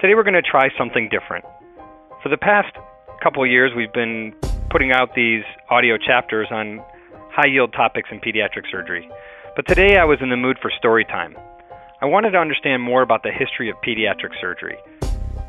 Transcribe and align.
Today 0.00 0.14
we're 0.14 0.22
going 0.22 0.34
to 0.34 0.48
try 0.48 0.68
something 0.78 1.08
different. 1.10 1.44
For 2.22 2.28
the 2.28 2.36
past 2.36 2.70
couple 3.20 3.44
years, 3.44 3.72
we've 3.76 3.92
been 3.92 4.32
putting 4.70 4.92
out 4.92 5.12
these 5.16 5.42
audio 5.70 5.98
chapters 5.98 6.46
on 6.52 6.80
high 7.34 7.48
yield 7.48 7.72
topics 7.72 8.08
in 8.12 8.20
pediatric 8.20 8.70
surgery. 8.70 9.10
But 9.56 9.66
today 9.66 9.96
I 9.98 10.04
was 10.04 10.18
in 10.22 10.30
the 10.30 10.36
mood 10.36 10.56
for 10.62 10.70
story 10.78 11.04
time. 11.04 11.36
I 12.00 12.06
wanted 12.06 12.30
to 12.30 12.38
understand 12.38 12.80
more 12.80 13.02
about 13.02 13.24
the 13.24 13.32
history 13.32 13.70
of 13.70 13.76
pediatric 13.84 14.40
surgery. 14.40 14.78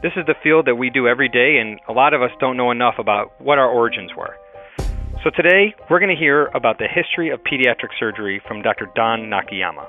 This 0.01 0.13
is 0.17 0.25
the 0.25 0.33
field 0.41 0.65
that 0.65 0.77
we 0.77 0.89
do 0.89 1.07
every 1.07 1.29
day, 1.29 1.59
and 1.61 1.79
a 1.87 1.93
lot 1.93 2.15
of 2.15 2.23
us 2.23 2.31
don't 2.39 2.57
know 2.57 2.71
enough 2.71 2.95
about 2.97 3.39
what 3.39 3.59
our 3.59 3.69
origins 3.69 4.09
were. 4.17 4.35
So 5.23 5.29
today, 5.29 5.75
we're 5.91 5.99
going 5.99 6.15
to 6.15 6.19
hear 6.19 6.47
about 6.55 6.79
the 6.79 6.87
history 6.87 7.29
of 7.29 7.39
pediatric 7.43 7.93
surgery 7.99 8.41
from 8.47 8.63
Dr. 8.63 8.87
Don 8.95 9.29
Nakayama. 9.29 9.85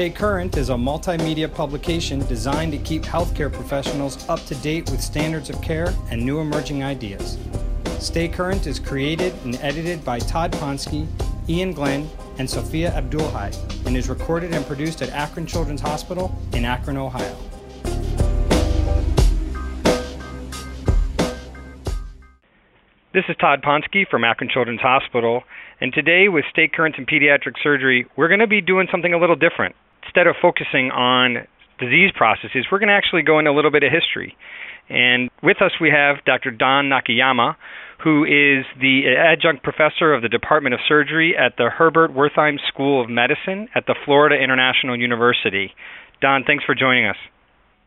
Stay 0.00 0.08
Current 0.08 0.56
is 0.56 0.70
a 0.70 0.74
multimedia 0.74 1.52
publication 1.52 2.20
designed 2.20 2.72
to 2.72 2.78
keep 2.78 3.02
healthcare 3.02 3.52
professionals 3.52 4.26
up 4.30 4.42
to 4.46 4.54
date 4.54 4.90
with 4.90 4.98
standards 4.98 5.50
of 5.50 5.60
care 5.60 5.92
and 6.10 6.24
new 6.24 6.40
emerging 6.40 6.82
ideas. 6.82 7.36
Stay 7.98 8.26
Current 8.26 8.66
is 8.66 8.78
created 8.78 9.34
and 9.44 9.56
edited 9.56 10.02
by 10.02 10.18
Todd 10.18 10.52
Ponsky 10.52 11.06
Ian 11.50 11.74
Glenn, 11.74 12.08
and 12.38 12.48
Sophia 12.48 12.92
Abdulhai, 12.92 13.54
and 13.84 13.94
is 13.94 14.08
recorded 14.08 14.54
and 14.54 14.64
produced 14.64 15.02
at 15.02 15.10
Akron 15.10 15.46
Children's 15.46 15.82
Hospital 15.82 16.34
in 16.54 16.64
Akron, 16.64 16.96
Ohio. 16.96 17.36
This 23.12 23.24
is 23.28 23.36
Todd 23.38 23.60
Ponsky 23.60 24.08
from 24.08 24.24
Akron 24.24 24.48
Children's 24.48 24.80
Hospital, 24.80 25.42
and 25.78 25.92
today 25.92 26.30
with 26.30 26.46
Stay 26.50 26.68
Current 26.68 26.96
in 26.96 27.04
Pediatric 27.04 27.56
Surgery, 27.62 28.06
we're 28.16 28.28
going 28.28 28.40
to 28.40 28.46
be 28.46 28.62
doing 28.62 28.88
something 28.90 29.12
a 29.12 29.18
little 29.18 29.36
different. 29.36 29.76
Instead 30.04 30.26
of 30.26 30.36
focusing 30.40 30.90
on 30.90 31.46
disease 31.78 32.10
processes, 32.16 32.66
we're 32.70 32.78
going 32.78 32.88
to 32.88 32.94
actually 32.94 33.22
go 33.22 33.38
into 33.38 33.50
a 33.50 33.56
little 33.56 33.70
bit 33.70 33.82
of 33.82 33.92
history. 33.92 34.36
And 34.88 35.30
with 35.42 35.62
us, 35.62 35.72
we 35.80 35.90
have 35.90 36.24
Dr. 36.24 36.50
Don 36.50 36.90
Nakayama, 36.90 37.54
who 38.02 38.24
is 38.24 38.64
the 38.80 39.14
adjunct 39.16 39.62
professor 39.62 40.12
of 40.12 40.22
the 40.22 40.28
Department 40.28 40.74
of 40.74 40.80
Surgery 40.88 41.36
at 41.36 41.56
the 41.56 41.70
Herbert 41.70 42.12
Wertheim 42.12 42.56
School 42.68 43.02
of 43.02 43.08
Medicine 43.08 43.68
at 43.74 43.86
the 43.86 43.94
Florida 44.04 44.36
International 44.42 44.98
University. 44.98 45.72
Don, 46.20 46.44
thanks 46.46 46.64
for 46.64 46.74
joining 46.74 47.06
us. 47.06 47.16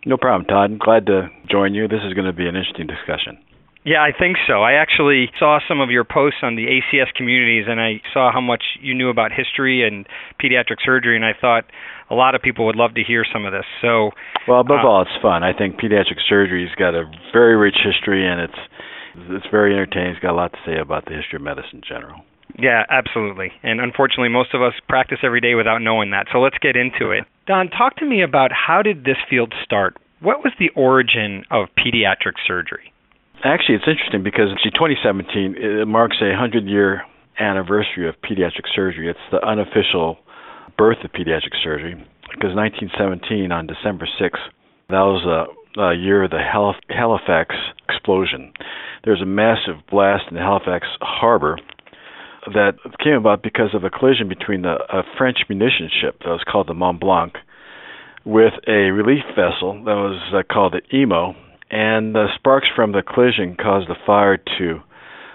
No 0.05 0.17
problem, 0.17 0.45
Todd. 0.45 0.71
I'm 0.71 0.77
glad 0.77 1.05
to 1.07 1.29
join 1.49 1.73
you. 1.73 1.87
This 1.87 2.01
is 2.05 2.13
going 2.13 2.27
to 2.27 2.33
be 2.33 2.47
an 2.47 2.55
interesting 2.55 2.87
discussion. 2.87 3.37
Yeah, 3.85 4.01
I 4.01 4.17
think 4.17 4.37
so. 4.47 4.63
I 4.63 4.73
actually 4.73 5.29
saw 5.37 5.59
some 5.67 5.81
of 5.81 5.91
your 5.91 6.05
posts 6.05 6.39
on 6.41 6.55
the 6.55 6.67
ACS 6.67 7.13
communities 7.15 7.65
and 7.67 7.81
I 7.81 8.01
saw 8.13 8.31
how 8.31 8.39
much 8.39 8.63
you 8.81 8.95
knew 8.95 9.09
about 9.09 9.31
history 9.31 9.85
and 9.85 10.07
pediatric 10.41 10.77
surgery 10.83 11.15
and 11.17 11.25
I 11.25 11.33
thought 11.39 11.65
a 12.09 12.15
lot 12.15 12.33
of 12.35 12.41
people 12.41 12.65
would 12.65 12.77
love 12.77 12.93
to 12.95 13.03
hear 13.03 13.25
some 13.31 13.45
of 13.45 13.51
this. 13.51 13.65
So 13.81 14.11
Well, 14.47 14.61
above 14.61 14.85
uh, 14.85 14.87
all, 14.87 15.01
it's 15.01 15.21
fun. 15.21 15.43
I 15.43 15.51
think 15.51 15.75
pediatric 15.75 16.23
surgery's 16.27 16.73
got 16.79 16.95
a 16.95 17.03
very 17.33 17.57
rich 17.57 17.77
history 17.83 18.25
and 18.25 18.39
it's 18.39 18.59
it's 19.29 19.45
very 19.51 19.73
entertaining. 19.73 20.11
It's 20.11 20.19
got 20.19 20.31
a 20.31 20.39
lot 20.39 20.53
to 20.53 20.59
say 20.65 20.79
about 20.79 21.05
the 21.05 21.11
history 21.11 21.37
of 21.37 21.43
medicine 21.43 21.75
in 21.75 21.81
general. 21.87 22.21
Yeah, 22.57 22.83
absolutely. 22.89 23.51
And 23.63 23.79
unfortunately, 23.79 24.29
most 24.29 24.53
of 24.53 24.61
us 24.61 24.73
practice 24.87 25.19
every 25.23 25.41
day 25.41 25.55
without 25.55 25.79
knowing 25.79 26.11
that. 26.11 26.27
So 26.31 26.39
let's 26.39 26.57
get 26.59 26.75
into 26.75 27.11
it. 27.11 27.25
Don, 27.47 27.69
talk 27.69 27.97
to 27.97 28.05
me 28.05 28.23
about 28.23 28.51
how 28.51 28.81
did 28.81 29.03
this 29.03 29.17
field 29.29 29.53
start? 29.63 29.97
What 30.21 30.39
was 30.39 30.53
the 30.57 30.69
origin 30.75 31.43
of 31.51 31.67
pediatric 31.77 32.39
surgery? 32.47 32.92
Actually, 33.43 33.75
it's 33.75 33.87
interesting 33.87 34.23
because 34.23 34.49
in 34.49 34.71
2017 34.71 35.55
it 35.57 35.87
marks 35.87 36.17
a 36.21 36.31
100-year 36.31 37.03
anniversary 37.39 38.07
of 38.07 38.15
pediatric 38.23 38.65
surgery. 38.73 39.09
It's 39.09 39.19
the 39.31 39.45
unofficial 39.45 40.17
birth 40.77 40.97
of 41.03 41.11
pediatric 41.11 41.53
surgery 41.63 41.95
because 42.31 42.55
1917 42.55 43.51
on 43.51 43.67
December 43.67 44.07
6th, 44.19 44.39
that 44.89 45.03
was 45.03 45.25
a, 45.27 45.81
a 45.81 45.95
year 45.95 46.23
of 46.23 46.31
the 46.31 46.39
Halifax 46.89 47.55
explosion 47.89 48.53
there's 49.03 49.21
a 49.21 49.25
massive 49.25 49.75
blast 49.89 50.23
in 50.31 50.37
Halifax 50.37 50.87
harbor 51.01 51.57
that 52.53 52.73
came 53.03 53.13
about 53.13 53.43
because 53.43 53.73
of 53.73 53.83
a 53.83 53.89
collision 53.89 54.27
between 54.27 54.65
a, 54.65 54.75
a 54.91 55.03
French 55.17 55.39
munition 55.49 55.89
ship 56.01 56.19
that 56.19 56.29
was 56.29 56.43
called 56.49 56.67
the 56.67 56.73
Mont 56.73 56.99
Blanc 56.99 57.33
with 58.25 58.53
a 58.67 58.91
relief 58.91 59.23
vessel 59.35 59.73
that 59.83 59.95
was 59.95 60.33
uh, 60.33 60.43
called 60.51 60.73
the 60.73 60.97
Imo, 60.97 61.35
and 61.73 62.13
the 62.13 62.27
sparks 62.35 62.67
from 62.75 62.91
the 62.91 63.01
collision 63.01 63.57
caused 63.59 63.89
the 63.89 63.95
fire 64.05 64.37
to 64.37 64.79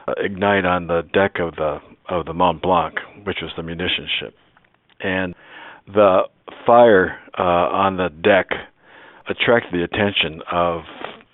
uh, 0.06 0.12
ignite 0.18 0.64
on 0.64 0.86
the 0.86 1.02
deck 1.12 1.40
of 1.40 1.56
the 1.56 1.78
of 2.08 2.24
the 2.26 2.32
Mont 2.32 2.62
Blanc, 2.62 2.94
which 3.24 3.38
was 3.42 3.50
the 3.56 3.62
munition 3.62 4.06
ship, 4.20 4.34
and 5.00 5.34
the 5.86 6.22
fire 6.64 7.18
uh, 7.36 7.42
on 7.42 7.96
the 7.96 8.08
deck 8.08 8.46
attracted 9.28 9.72
the 9.72 9.82
attention 9.82 10.40
of 10.50 10.82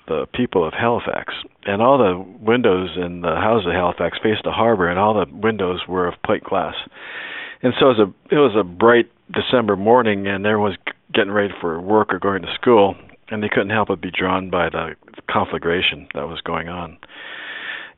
the 0.09 0.27
people 0.35 0.67
of 0.67 0.73
Halifax, 0.73 1.35
and 1.67 1.83
all 1.83 1.99
the 1.99 2.19
windows 2.43 2.97
in 2.97 3.21
the 3.21 3.37
house 3.37 3.65
of 3.67 3.73
Halifax 3.73 4.19
faced 4.23 4.45
the 4.45 4.53
harbor, 4.53 4.89
and 4.89 4.99
all 4.99 5.15
the 5.15 5.27
windows 5.37 5.81
were 5.87 6.09
of 6.09 6.15
plate 6.25 6.45
glass. 6.45 6.75
And 7.63 7.75
so 7.79 7.91
it 7.91 7.99
was 7.99 8.09
a 8.09 8.35
it 8.35 8.39
was 8.39 8.57
a 8.59 8.65
bright 8.65 9.11
December 9.31 9.77
morning, 9.77 10.27
and 10.27 10.47
everyone 10.47 10.71
was 10.71 10.95
getting 11.13 11.31
ready 11.31 11.53
for 11.61 11.79
work 11.79 12.13
or 12.13 12.19
going 12.19 12.43
to 12.43 12.55
school, 12.55 12.97
and 13.31 13.43
they 13.43 13.49
couldn't 13.49 13.71
help 13.71 13.89
but 13.89 14.01
be 14.01 14.11
drawn 14.11 14.51
by 14.51 14.69
the 14.69 14.95
conflagration 15.31 16.07
that 16.15 16.27
was 16.27 16.41
going 16.43 16.69
on. 16.69 16.99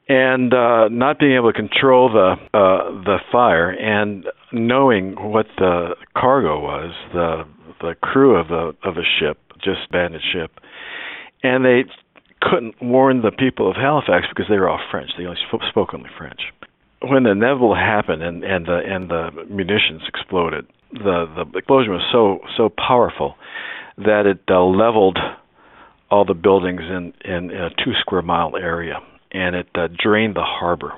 And 0.08 0.54
uh, 0.54 0.88
not 0.88 1.18
being 1.18 1.34
able 1.34 1.52
to 1.52 1.58
control 1.58 2.08
the 2.12 2.36
uh, 2.54 3.02
the 3.02 3.18
fire, 3.32 3.70
and 3.70 4.24
knowing 4.52 5.14
what 5.18 5.46
the 5.58 5.96
cargo 6.16 6.60
was, 6.60 6.94
the 7.12 7.42
the 7.80 7.94
crew 8.00 8.36
of 8.36 8.46
the 8.46 8.72
of 8.88 8.98
a 8.98 9.02
ship, 9.18 9.38
just 9.64 9.90
bandit 9.90 10.22
ship, 10.32 10.52
and 11.42 11.64
they 11.64 11.84
couldn't 12.40 12.76
warn 12.80 13.22
the 13.22 13.32
people 13.32 13.68
of 13.68 13.74
Halifax 13.74 14.26
because 14.28 14.46
they 14.48 14.58
were 14.58 14.68
all 14.68 14.80
French. 14.92 15.10
They 15.18 15.24
only 15.24 15.40
spoke 15.68 15.92
only 15.92 16.10
French. 16.16 16.40
When 17.02 17.24
the 17.24 17.30
inevitable 17.30 17.74
happened 17.74 18.22
and 18.22 18.44
and 18.44 18.64
the 18.66 18.78
and 18.86 19.10
the 19.10 19.30
munitions 19.50 20.02
exploded, 20.06 20.66
the 20.92 21.26
the 21.34 21.58
explosion 21.58 21.92
was 21.92 22.06
so 22.12 22.38
so 22.56 22.68
powerful 22.68 23.34
that 23.98 24.26
it 24.26 24.40
uh, 24.48 24.62
leveled 24.62 25.18
all 26.10 26.24
the 26.24 26.34
buildings 26.34 26.82
in, 26.82 27.12
in 27.24 27.50
a 27.50 27.70
two 27.70 27.92
square 28.00 28.22
mile 28.22 28.56
area, 28.56 28.98
and 29.32 29.56
it 29.56 29.68
uh, 29.74 29.88
drained 30.02 30.36
the 30.36 30.44
harbor. 30.44 30.92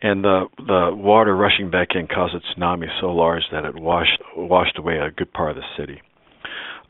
And 0.00 0.24
the 0.24 0.46
the 0.58 0.90
water 0.92 1.34
rushing 1.36 1.70
back 1.70 1.88
in 1.94 2.08
caused 2.08 2.34
a 2.34 2.40
tsunami 2.40 2.88
so 3.00 3.06
large 3.06 3.44
that 3.52 3.64
it 3.64 3.76
washed 3.76 4.20
washed 4.36 4.76
away 4.76 4.98
a 4.98 5.12
good 5.12 5.32
part 5.32 5.50
of 5.50 5.56
the 5.56 5.62
city. 5.78 6.00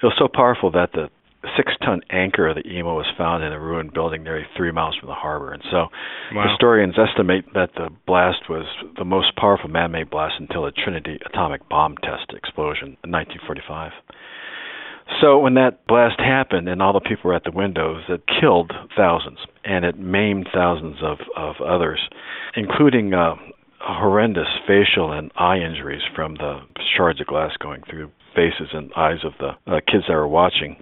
It 0.02 0.06
was 0.06 0.14
so 0.18 0.28
powerful 0.32 0.70
that 0.72 0.92
the 0.92 1.10
six 1.56 1.72
ton 1.84 2.00
anchor 2.10 2.48
of 2.48 2.56
the 2.56 2.66
Imo 2.68 2.96
was 2.96 3.06
found 3.18 3.42
in 3.42 3.52
a 3.52 3.60
ruined 3.60 3.92
building 3.92 4.22
nearly 4.22 4.46
three 4.56 4.70
miles 4.72 4.96
from 4.98 5.08
the 5.08 5.14
harbor. 5.14 5.52
And 5.52 5.62
so 5.70 5.88
wow. 6.34 6.48
historians 6.48 6.94
estimate 6.96 7.44
that 7.54 7.70
the 7.74 7.88
blast 8.06 8.48
was 8.48 8.64
the 8.96 9.04
most 9.04 9.34
powerful 9.36 9.68
man 9.68 9.90
made 9.90 10.10
blast 10.10 10.34
until 10.38 10.64
the 10.64 10.72
Trinity 10.72 11.18
atomic 11.26 11.68
bomb 11.68 11.96
test 11.98 12.32
explosion 12.32 12.96
in 13.04 13.10
1945. 13.10 13.92
So 15.20 15.38
when 15.38 15.54
that 15.54 15.86
blast 15.86 16.18
happened 16.18 16.68
and 16.68 16.82
all 16.82 16.92
the 16.92 17.00
people 17.00 17.30
were 17.30 17.34
at 17.34 17.44
the 17.44 17.52
windows, 17.52 18.02
it 18.08 18.22
killed 18.40 18.72
thousands 18.96 19.38
and 19.64 19.84
it 19.84 19.98
maimed 19.98 20.48
thousands 20.52 20.96
of, 21.02 21.18
of 21.36 21.56
others, 21.60 22.00
including 22.56 23.14
uh, 23.14 23.34
horrendous 23.80 24.48
facial 24.66 25.12
and 25.12 25.30
eye 25.36 25.58
injuries 25.58 26.02
from 26.14 26.34
the 26.34 26.60
shards 26.96 27.20
of 27.20 27.26
glass 27.26 27.52
going 27.60 27.82
through 27.88 28.10
faces 28.34 28.68
and 28.72 28.92
eyes 28.96 29.24
of 29.24 29.32
the 29.38 29.50
uh, 29.70 29.80
kids 29.90 30.04
that 30.08 30.14
were 30.14 30.28
watching 30.28 30.76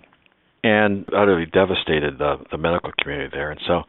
and 0.63 1.09
utterly 1.17 1.47
devastated 1.47 2.19
the, 2.19 2.37
the 2.51 2.59
medical 2.59 2.93
community 3.01 3.31
there. 3.33 3.51
And 3.51 3.61
so 3.67 3.83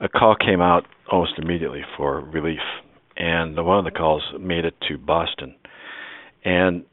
a 0.00 0.08
call 0.08 0.36
came 0.36 0.60
out 0.60 0.84
almost 1.10 1.32
immediately 1.38 1.82
for 1.96 2.20
relief. 2.20 2.60
And 3.16 3.56
one 3.64 3.78
of 3.78 3.84
the 3.84 3.90
calls 3.90 4.22
made 4.40 4.64
it 4.64 4.74
to 4.88 4.98
Boston. 4.98 5.54
And 6.44 6.84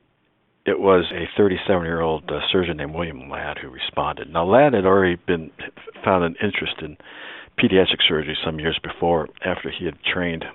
it 0.66 0.80
was 0.80 1.06
a 1.12 1.26
37 1.38 1.84
year 1.84 2.02
old 2.02 2.30
uh, 2.30 2.40
surgeon 2.52 2.78
named 2.78 2.94
William 2.94 3.30
Ladd 3.30 3.58
who 3.58 3.70
responded. 3.70 4.30
Now, 4.30 4.46
Ladd 4.46 4.74
had 4.74 4.86
already 4.86 5.18
been 5.28 5.52
found 6.04 6.24
an 6.24 6.36
interest 6.42 6.76
in 6.82 6.98
pediatric 7.60 8.00
surgery 8.08 8.38
some 8.46 8.60
years 8.60 8.80
before 8.84 9.28
after 9.46 9.72
he 9.72 9.86
had 9.86 9.96
trained 10.04 10.46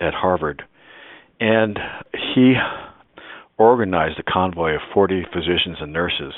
at 0.00 0.14
Harvard. 0.14 0.62
And 1.38 1.78
he 2.34 2.54
organized 3.58 4.18
a 4.18 4.30
convoy 4.30 4.74
of 4.74 4.80
40 4.92 5.26
physicians 5.32 5.78
and 5.80 5.92
nurses 5.92 6.32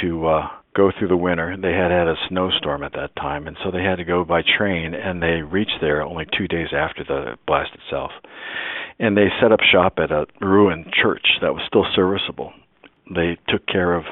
to 0.00 0.26
uh, 0.26 0.48
go 0.76 0.90
through 0.96 1.08
the 1.08 1.16
winter. 1.16 1.56
They 1.60 1.72
had 1.72 1.90
had 1.90 2.06
a 2.06 2.14
snowstorm 2.28 2.82
at 2.82 2.92
that 2.92 3.14
time, 3.16 3.46
and 3.46 3.56
so 3.62 3.70
they 3.70 3.82
had 3.82 3.96
to 3.96 4.04
go 4.04 4.24
by 4.24 4.42
train, 4.42 4.94
and 4.94 5.22
they 5.22 5.42
reached 5.42 5.78
there 5.80 6.02
only 6.02 6.26
two 6.36 6.46
days 6.48 6.68
after 6.72 7.04
the 7.04 7.36
blast 7.46 7.70
itself. 7.74 8.12
And 8.98 9.16
they 9.16 9.28
set 9.40 9.52
up 9.52 9.60
shop 9.60 9.94
at 9.98 10.10
a 10.10 10.26
ruined 10.40 10.92
church 10.92 11.26
that 11.40 11.54
was 11.54 11.62
still 11.66 11.86
serviceable. 11.94 12.52
They 13.12 13.38
took 13.48 13.66
care 13.66 13.94
of 13.94 14.04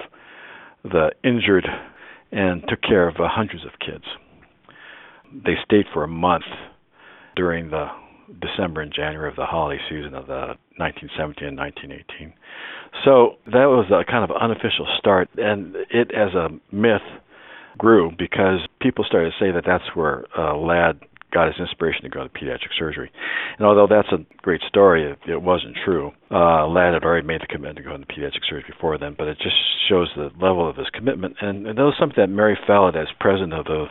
the 0.82 1.10
injured 1.22 1.66
and 2.32 2.62
took 2.68 2.82
care 2.82 3.08
of 3.08 3.16
uh, 3.16 3.28
hundreds 3.28 3.64
of 3.64 3.72
kids. 3.78 4.04
they 5.32 5.54
stayed 5.64 5.86
for 5.92 6.04
a 6.04 6.08
month 6.08 6.44
during 7.36 7.70
the 7.70 7.86
December 8.40 8.80
and 8.82 8.92
January 8.92 9.28
of 9.28 9.36
the 9.36 9.46
holiday 9.46 9.80
season 9.88 10.14
of 10.14 10.26
the 10.26 10.56
1917 10.76 11.48
and 11.48 11.58
1918. 11.58 12.32
So 13.04 13.36
that 13.46 13.68
was 13.68 13.86
a 13.90 14.04
kind 14.10 14.24
of 14.24 14.34
unofficial 14.36 14.86
start, 14.98 15.28
and 15.36 15.76
it 15.90 16.10
as 16.14 16.34
a 16.34 16.48
myth 16.72 17.04
grew 17.76 18.10
because 18.18 18.60
people 18.80 19.04
started 19.04 19.32
to 19.32 19.44
say 19.44 19.52
that 19.52 19.64
that's 19.64 19.94
where 19.94 20.24
uh, 20.36 20.56
Ladd 20.56 21.00
got 21.32 21.46
his 21.46 21.60
inspiration 21.60 22.02
to 22.02 22.08
go 22.08 22.22
to 22.22 22.28
pediatric 22.30 22.72
surgery. 22.78 23.10
And 23.58 23.66
although 23.66 23.86
that's 23.86 24.08
a 24.12 24.24
great 24.42 24.62
story, 24.66 25.10
it, 25.10 25.18
it 25.28 25.42
wasn't 25.42 25.76
true. 25.84 26.12
Uh, 26.30 26.66
Ladd 26.66 26.94
had 26.94 27.04
already 27.04 27.26
made 27.26 27.42
the 27.42 27.46
commitment 27.46 27.76
to 27.76 27.82
go 27.82 27.94
into 27.94 28.06
pediatric 28.06 28.44
surgery 28.48 28.64
before 28.66 28.98
then, 28.98 29.14
but 29.16 29.28
it 29.28 29.38
just 29.38 29.56
shows 29.88 30.08
the 30.16 30.30
level 30.40 30.68
of 30.68 30.76
his 30.76 30.88
commitment. 30.92 31.36
And, 31.40 31.66
and 31.66 31.78
that 31.78 31.82
was 31.82 31.94
something 31.98 32.16
that 32.16 32.28
Mary 32.28 32.58
Fallat, 32.66 32.96
as 32.96 33.08
president 33.20 33.52
of 33.52 33.66
the 33.66 33.86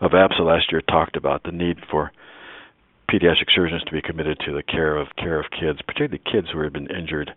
of 0.00 0.12
APSA 0.12 0.40
last 0.40 0.72
year, 0.72 0.80
talked 0.80 1.16
about 1.16 1.42
the 1.42 1.52
need 1.52 1.76
for 1.90 2.10
pediatric 3.10 3.50
surgeons 3.54 3.82
to 3.84 3.92
be 3.92 4.00
committed 4.00 4.38
to 4.46 4.52
the 4.52 4.62
care 4.62 4.96
of 4.96 5.08
care 5.16 5.40
of 5.40 5.46
kids, 5.50 5.80
particularly 5.82 6.22
kids 6.30 6.48
who 6.52 6.60
have 6.62 6.72
been 6.72 6.90
injured. 6.90 7.30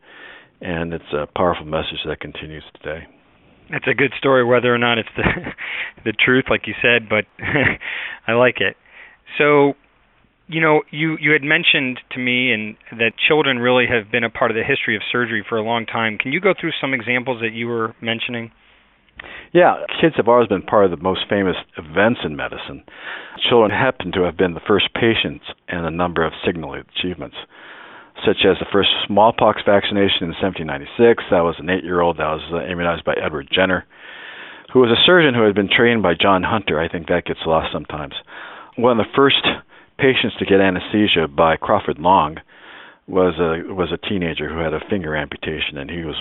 And 0.62 0.94
it's 0.94 1.12
a 1.12 1.28
powerful 1.36 1.66
message 1.66 2.00
that 2.06 2.20
continues 2.20 2.64
today. 2.81 3.08
It's 3.70 3.88
a 3.88 3.94
good 3.94 4.14
story, 4.18 4.46
whether 4.46 4.74
or 4.74 4.78
not 4.78 4.98
it's 4.98 5.10
the 5.18 5.24
the 6.06 6.14
truth, 6.14 6.46
like 6.50 6.68
you 6.68 6.74
said, 6.81 7.10
but 7.10 7.25
I 8.28 8.34
like 8.34 8.62
it. 8.62 8.78
So, 9.38 9.74
you 10.48 10.62
know, 10.62 10.84
you 10.92 11.18
you 11.20 11.31
had 11.31 11.44
mentioned 11.44 12.00
to 12.12 12.20
me 12.20 12.54
and 12.54 12.78
that 12.92 13.14
children 13.18 13.60
really 13.60 13.86
have 13.88 14.12
been 14.12 14.24
a 14.24 14.30
part 14.30 14.52
of 14.52 14.56
the 14.56 14.64
history 14.64 14.96
of 14.96 15.02
surgery 15.12 15.44
for 15.48 15.58
a 15.58 15.64
long 15.64 15.86
time. 15.86 16.18
Can 16.18 16.31
you 16.31 16.40
go 16.40 16.54
through 16.60 16.72
some 16.80 16.94
examples 16.94 17.42
that 17.42 17.54
you 17.54 17.68
were 17.68 17.96
mentioning? 18.00 18.52
Yeah, 19.54 19.86
kids 20.01 20.15
have 20.18 20.27
always 20.27 20.48
been 20.48 20.63
part 20.63 20.86
of 20.86 20.92
the 20.92 21.04
most 21.04 21.21
famous 21.30 21.56
events 21.77 22.21
in 22.25 22.36
medicine. 22.36 22.83
Children 23.50 23.71
happen 23.71 24.12
to 24.13 24.24
have 24.24 24.36
been 24.36 24.54
the 24.54 24.68
first 24.68 24.94
patients 24.94 25.45
in 25.69 25.86
a 25.86 25.92
number 25.92 26.25
of 26.25 26.33
signal 26.45 26.74
achievements, 26.74 27.36
such 28.25 28.45
as 28.45 28.57
the 28.60 28.65
first 28.71 28.89
smallpox 29.06 29.62
vaccination 29.65 30.25
in 30.25 30.33
1796. 30.33 31.24
That 31.30 31.45
was 31.45 31.56
an 31.60 31.69
eight-year-old 31.69 32.18
that 32.18 32.33
was 32.33 32.42
uh, 32.51 32.65
immunized 32.65 33.06
by 33.06 33.13
Edward 33.13 33.48
Jenner, 33.54 33.86
who 34.74 34.80
was 34.80 34.89
a 34.89 35.06
surgeon 35.06 35.36
who 35.36 35.45
had 35.45 35.56
been 35.56 35.69
trained 35.69 36.01
by 36.01 36.15
John 36.19 36.42
Hunter. 36.42 36.80
I 36.80 36.89
think 36.89 37.07
that 37.07 37.25
gets 37.25 37.45
lost 37.45 37.71
sometimes 37.71 38.15
one 38.75 39.00
of 39.00 39.06
the 39.06 39.13
first 39.15 39.45
patients 39.98 40.36
to 40.39 40.45
get 40.45 40.60
anesthesia 40.60 41.27
by 41.27 41.57
Crawford 41.57 42.00
Long 42.00 42.38
was 43.07 43.36
a 43.38 43.74
was 43.74 43.92
a 43.92 44.07
teenager 44.07 44.50
who 44.50 44.60
had 44.60 44.74
a 44.74 44.80
finger 44.89 45.15
amputation, 45.15 45.77
and 45.77 45.89
he 45.89 46.04
was 46.04 46.15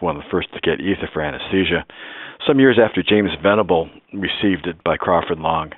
one 0.00 0.16
of 0.16 0.22
the 0.22 0.28
first 0.30 0.52
to 0.54 0.60
get 0.60 0.80
ether 0.80 1.08
for 1.12 1.22
anesthesia. 1.22 1.84
Some 2.46 2.60
years 2.60 2.78
after 2.82 3.02
James 3.02 3.30
Venable 3.42 3.88
received 4.12 4.66
it 4.66 4.82
by 4.84 4.96
Crawford 4.96 5.38
Long, 5.38 5.72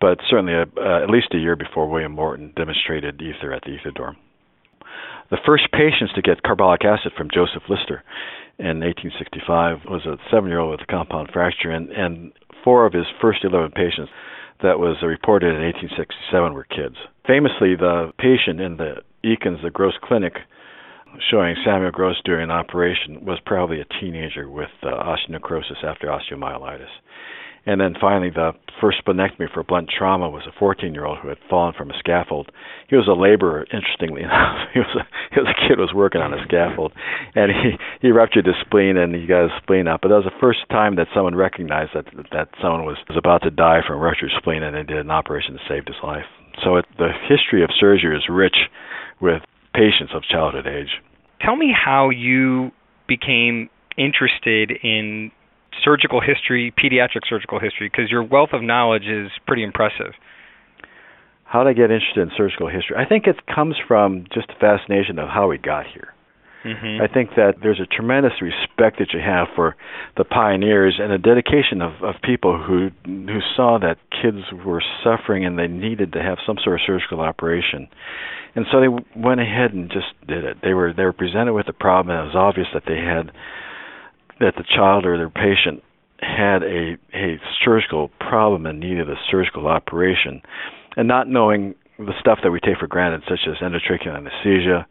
but 0.00 0.18
certainly 0.28 0.54
a, 0.54 0.62
uh, 0.62 1.02
at 1.02 1.10
least 1.10 1.34
a 1.34 1.38
year 1.38 1.56
before 1.56 1.88
William 1.88 2.12
Morton 2.12 2.52
demonstrated 2.56 3.20
ether 3.20 3.52
at 3.52 3.62
the 3.62 3.70
Ether 3.70 3.92
Dome. 3.92 4.16
The 5.30 5.38
first 5.46 5.70
patients 5.72 6.12
to 6.14 6.22
get 6.22 6.42
carbolic 6.42 6.84
acid 6.84 7.12
from 7.16 7.30
Joseph 7.32 7.62
Lister 7.68 8.02
in 8.58 8.80
1865 8.80 9.88
was 9.88 10.04
a 10.04 10.18
seven-year-old 10.30 10.72
with 10.72 10.80
a 10.80 10.90
compound 10.90 11.30
fracture, 11.32 11.70
and, 11.70 11.90
and 11.90 12.32
four 12.64 12.84
of 12.84 12.92
his 12.92 13.06
first 13.20 13.44
11 13.44 13.70
patients 13.70 14.10
that 14.62 14.78
was 14.78 14.96
reported 15.02 15.54
in 15.54 15.62
1867 15.62 16.52
were 16.52 16.64
kids. 16.64 16.96
Famously, 17.26 17.76
the 17.76 18.12
patient 18.18 18.60
in 18.60 18.76
the 18.76 19.00
Eakins, 19.24 19.62
the 19.62 19.70
Gross 19.70 19.94
Clinic, 20.02 20.34
showing 21.30 21.56
Samuel 21.64 21.90
Gross 21.90 22.16
during 22.24 22.44
an 22.44 22.50
operation 22.50 23.24
was 23.24 23.38
probably 23.44 23.80
a 23.80 24.00
teenager 24.00 24.48
with 24.48 24.70
uh, 24.82 24.88
osteonecrosis 24.88 25.84
after 25.84 26.08
osteomyelitis. 26.08 26.90
And 27.66 27.80
then 27.80 27.94
finally, 28.00 28.30
the 28.30 28.52
first 28.80 29.04
splenectomy 29.04 29.52
for 29.52 29.62
blunt 29.62 29.90
trauma 29.96 30.30
was 30.30 30.42
a 30.48 30.64
14-year-old 30.64 31.18
who 31.18 31.28
had 31.28 31.36
fallen 31.48 31.74
from 31.76 31.90
a 31.90 31.98
scaffold. 31.98 32.50
He 32.88 32.96
was 32.96 33.06
a 33.06 33.12
laborer, 33.12 33.66
interestingly 33.72 34.22
enough. 34.26 34.68
He 34.72 34.80
was 34.80 34.96
a, 34.96 35.04
he 35.34 35.40
was 35.40 35.48
a 35.50 35.68
kid 35.68 35.76
who 35.76 35.82
was 35.82 35.92
working 35.94 36.22
on 36.22 36.32
a 36.32 36.42
scaffold, 36.44 36.92
and 37.34 37.52
he 37.52 37.76
he 38.00 38.12
ruptured 38.12 38.46
his 38.46 38.56
spleen 38.64 38.96
and 38.96 39.14
he 39.14 39.26
got 39.26 39.42
his 39.42 39.52
spleen 39.62 39.88
out. 39.88 40.00
But 40.00 40.08
that 40.08 40.24
was 40.24 40.30
the 40.32 40.40
first 40.40 40.60
time 40.70 40.96
that 40.96 41.08
someone 41.14 41.34
recognized 41.34 41.92
that 41.94 42.06
that 42.32 42.48
someone 42.62 42.86
was 42.86 42.96
was 43.08 43.18
about 43.18 43.42
to 43.42 43.50
die 43.50 43.80
from 43.86 44.00
ruptured 44.00 44.32
spleen, 44.38 44.62
and 44.62 44.74
they 44.74 44.82
did 44.82 44.98
an 44.98 45.10
operation 45.10 45.54
that 45.54 45.68
saved 45.68 45.88
his 45.88 46.00
life. 46.02 46.26
So 46.64 46.76
it, 46.76 46.86
the 46.98 47.12
history 47.28 47.62
of 47.62 47.70
surgery 47.78 48.16
is 48.16 48.24
rich 48.28 48.56
with 49.20 49.42
patients 49.74 50.12
of 50.14 50.22
childhood 50.22 50.66
age. 50.66 51.00
Tell 51.40 51.56
me 51.56 51.72
how 51.72 52.10
you 52.10 52.70
became 53.08 53.70
interested 53.96 54.72
in 54.82 55.30
surgical 55.82 56.20
history, 56.20 56.72
pediatric 56.78 57.22
surgical 57.28 57.58
history, 57.58 57.88
because 57.90 58.10
your 58.10 58.22
wealth 58.22 58.50
of 58.52 58.62
knowledge 58.62 59.04
is 59.04 59.30
pretty 59.46 59.62
impressive. 59.62 60.12
How 61.44 61.64
did 61.64 61.70
I 61.70 61.72
get 61.72 61.90
interested 61.90 62.20
in 62.20 62.30
surgical 62.36 62.68
history? 62.68 62.96
I 62.96 63.04
think 63.04 63.26
it 63.26 63.36
comes 63.52 63.76
from 63.88 64.24
just 64.32 64.48
the 64.48 64.54
fascination 64.60 65.18
of 65.18 65.28
how 65.28 65.48
we 65.48 65.58
got 65.58 65.86
here. 65.92 66.14
Mm-hmm. 66.64 67.02
I 67.02 67.08
think 67.12 67.30
that 67.36 67.54
there's 67.62 67.80
a 67.80 67.86
tremendous 67.86 68.42
respect 68.42 68.98
that 68.98 69.14
you 69.14 69.20
have 69.20 69.48
for 69.56 69.76
the 70.18 70.24
pioneers 70.24 71.00
and 71.00 71.10
a 71.10 71.18
dedication 71.18 71.80
of, 71.80 71.92
of 72.02 72.16
people 72.22 72.62
who 72.62 72.90
who 73.06 73.40
saw 73.56 73.78
that 73.78 73.96
kids 74.10 74.44
were 74.64 74.82
suffering 75.02 75.46
and 75.46 75.58
they 75.58 75.68
needed 75.68 76.12
to 76.12 76.22
have 76.22 76.36
some 76.46 76.58
sort 76.62 76.80
of 76.80 76.86
surgical 76.86 77.20
operation. 77.20 77.88
And 78.54 78.66
so 78.70 78.80
they 78.80 78.88
went 79.16 79.40
ahead 79.40 79.72
and 79.72 79.90
just 79.90 80.12
did 80.26 80.44
it. 80.44 80.58
They 80.62 80.74
were 80.74 80.92
they 80.92 81.04
were 81.04 81.14
presented 81.14 81.54
with 81.54 81.68
a 81.68 81.72
problem 81.72 82.14
and 82.14 82.24
it 82.24 82.34
was 82.34 82.36
obvious 82.36 82.68
that 82.74 82.84
they 82.86 82.98
had 82.98 83.32
that 84.40 84.56
the 84.56 84.64
child 84.64 85.06
or 85.06 85.16
their 85.16 85.30
patient 85.30 85.82
had 86.20 86.62
a 86.62 86.98
a 87.14 87.40
surgical 87.64 88.10
problem 88.20 88.66
and 88.66 88.80
needed 88.80 89.08
a 89.08 89.16
surgical 89.30 89.66
operation, 89.66 90.42
and 90.96 91.08
not 91.08 91.28
knowing 91.28 91.74
the 91.98 92.12
stuff 92.20 92.40
that 92.42 92.50
we 92.50 92.60
take 92.60 92.78
for 92.78 92.86
granted, 92.86 93.22
such 93.28 93.40
as 93.46 93.56
endotracheal 93.58 94.16
anesthesia, 94.16 94.86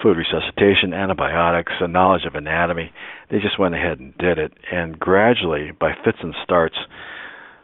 fluid 0.00 0.18
resuscitation, 0.18 0.92
antibiotics, 0.92 1.72
a 1.80 1.88
knowledge 1.88 2.24
of 2.26 2.34
anatomy, 2.34 2.92
they 3.30 3.38
just 3.38 3.58
went 3.58 3.74
ahead 3.74 3.98
and 3.98 4.16
did 4.18 4.38
it. 4.38 4.52
And 4.70 4.98
gradually, 4.98 5.70
by 5.72 5.92
fits 6.04 6.18
and 6.22 6.34
starts, 6.42 6.76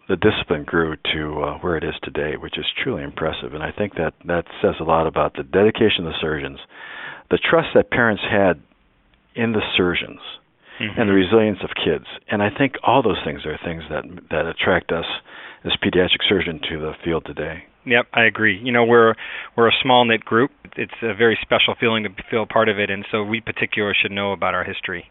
the 0.09 0.17
discipline 0.17 0.65
grew 0.65 0.97
to 1.12 1.43
uh, 1.43 1.59
where 1.59 1.77
it 1.77 1.85
is 1.85 1.94
today, 2.03 2.37
which 2.37 2.59
is 2.59 2.65
truly 2.82 3.03
impressive. 3.03 3.55
And 3.55 3.62
I 3.62 3.71
think 3.71 3.94
that 3.94 4.15
that 4.27 4.44
says 4.61 4.75
a 4.81 4.85
lot 4.85 5.06
about 5.06 5.35
the 5.35 5.44
dedication 5.44 6.06
of 6.06 6.12
the 6.12 6.21
surgeons, 6.21 6.59
the 7.31 7.38
trust 7.38 7.69
that 7.75 7.91
parents 7.91 8.23
had 8.29 8.61
in 9.37 9.53
the 9.53 9.62
surgeons 9.76 10.19
mm-hmm. 10.81 11.00
and 11.00 11.09
the 11.09 11.15
resilience 11.15 11.59
of 11.62 11.71
kids. 11.76 12.06
And 12.29 12.43
I 12.43 12.50
think 12.50 12.75
all 12.83 13.03
those 13.03 13.23
things 13.25 13.47
are 13.47 13.59
things 13.65 13.85
that 13.88 14.03
that 14.31 14.47
attract 14.47 14.91
us 14.91 15.06
as 15.65 15.73
pediatric 15.83 16.26
surgeons 16.29 16.62
to 16.69 16.81
the 16.81 16.93
field 17.05 17.25
today. 17.26 17.65
Yep, 17.87 18.06
I 18.12 18.25
agree. 18.25 18.59
You 18.62 18.73
know, 18.73 18.85
we're 18.85 19.14
we're 19.57 19.69
a 19.69 19.76
small 19.83 20.04
knit 20.04 20.25
group. 20.25 20.50
It's 20.76 20.93
a 21.02 21.14
very 21.14 21.38
special 21.40 21.75
feeling 21.78 22.04
to 22.04 22.11
feel 22.31 22.47
part 22.47 22.69
of 22.69 22.78
it, 22.78 22.90
and 22.90 23.04
so 23.11 23.25
we 23.25 23.40
particularly 23.40 23.95
should 24.00 24.12
know 24.12 24.33
about 24.33 24.54
our 24.54 24.64
history. 24.64 25.07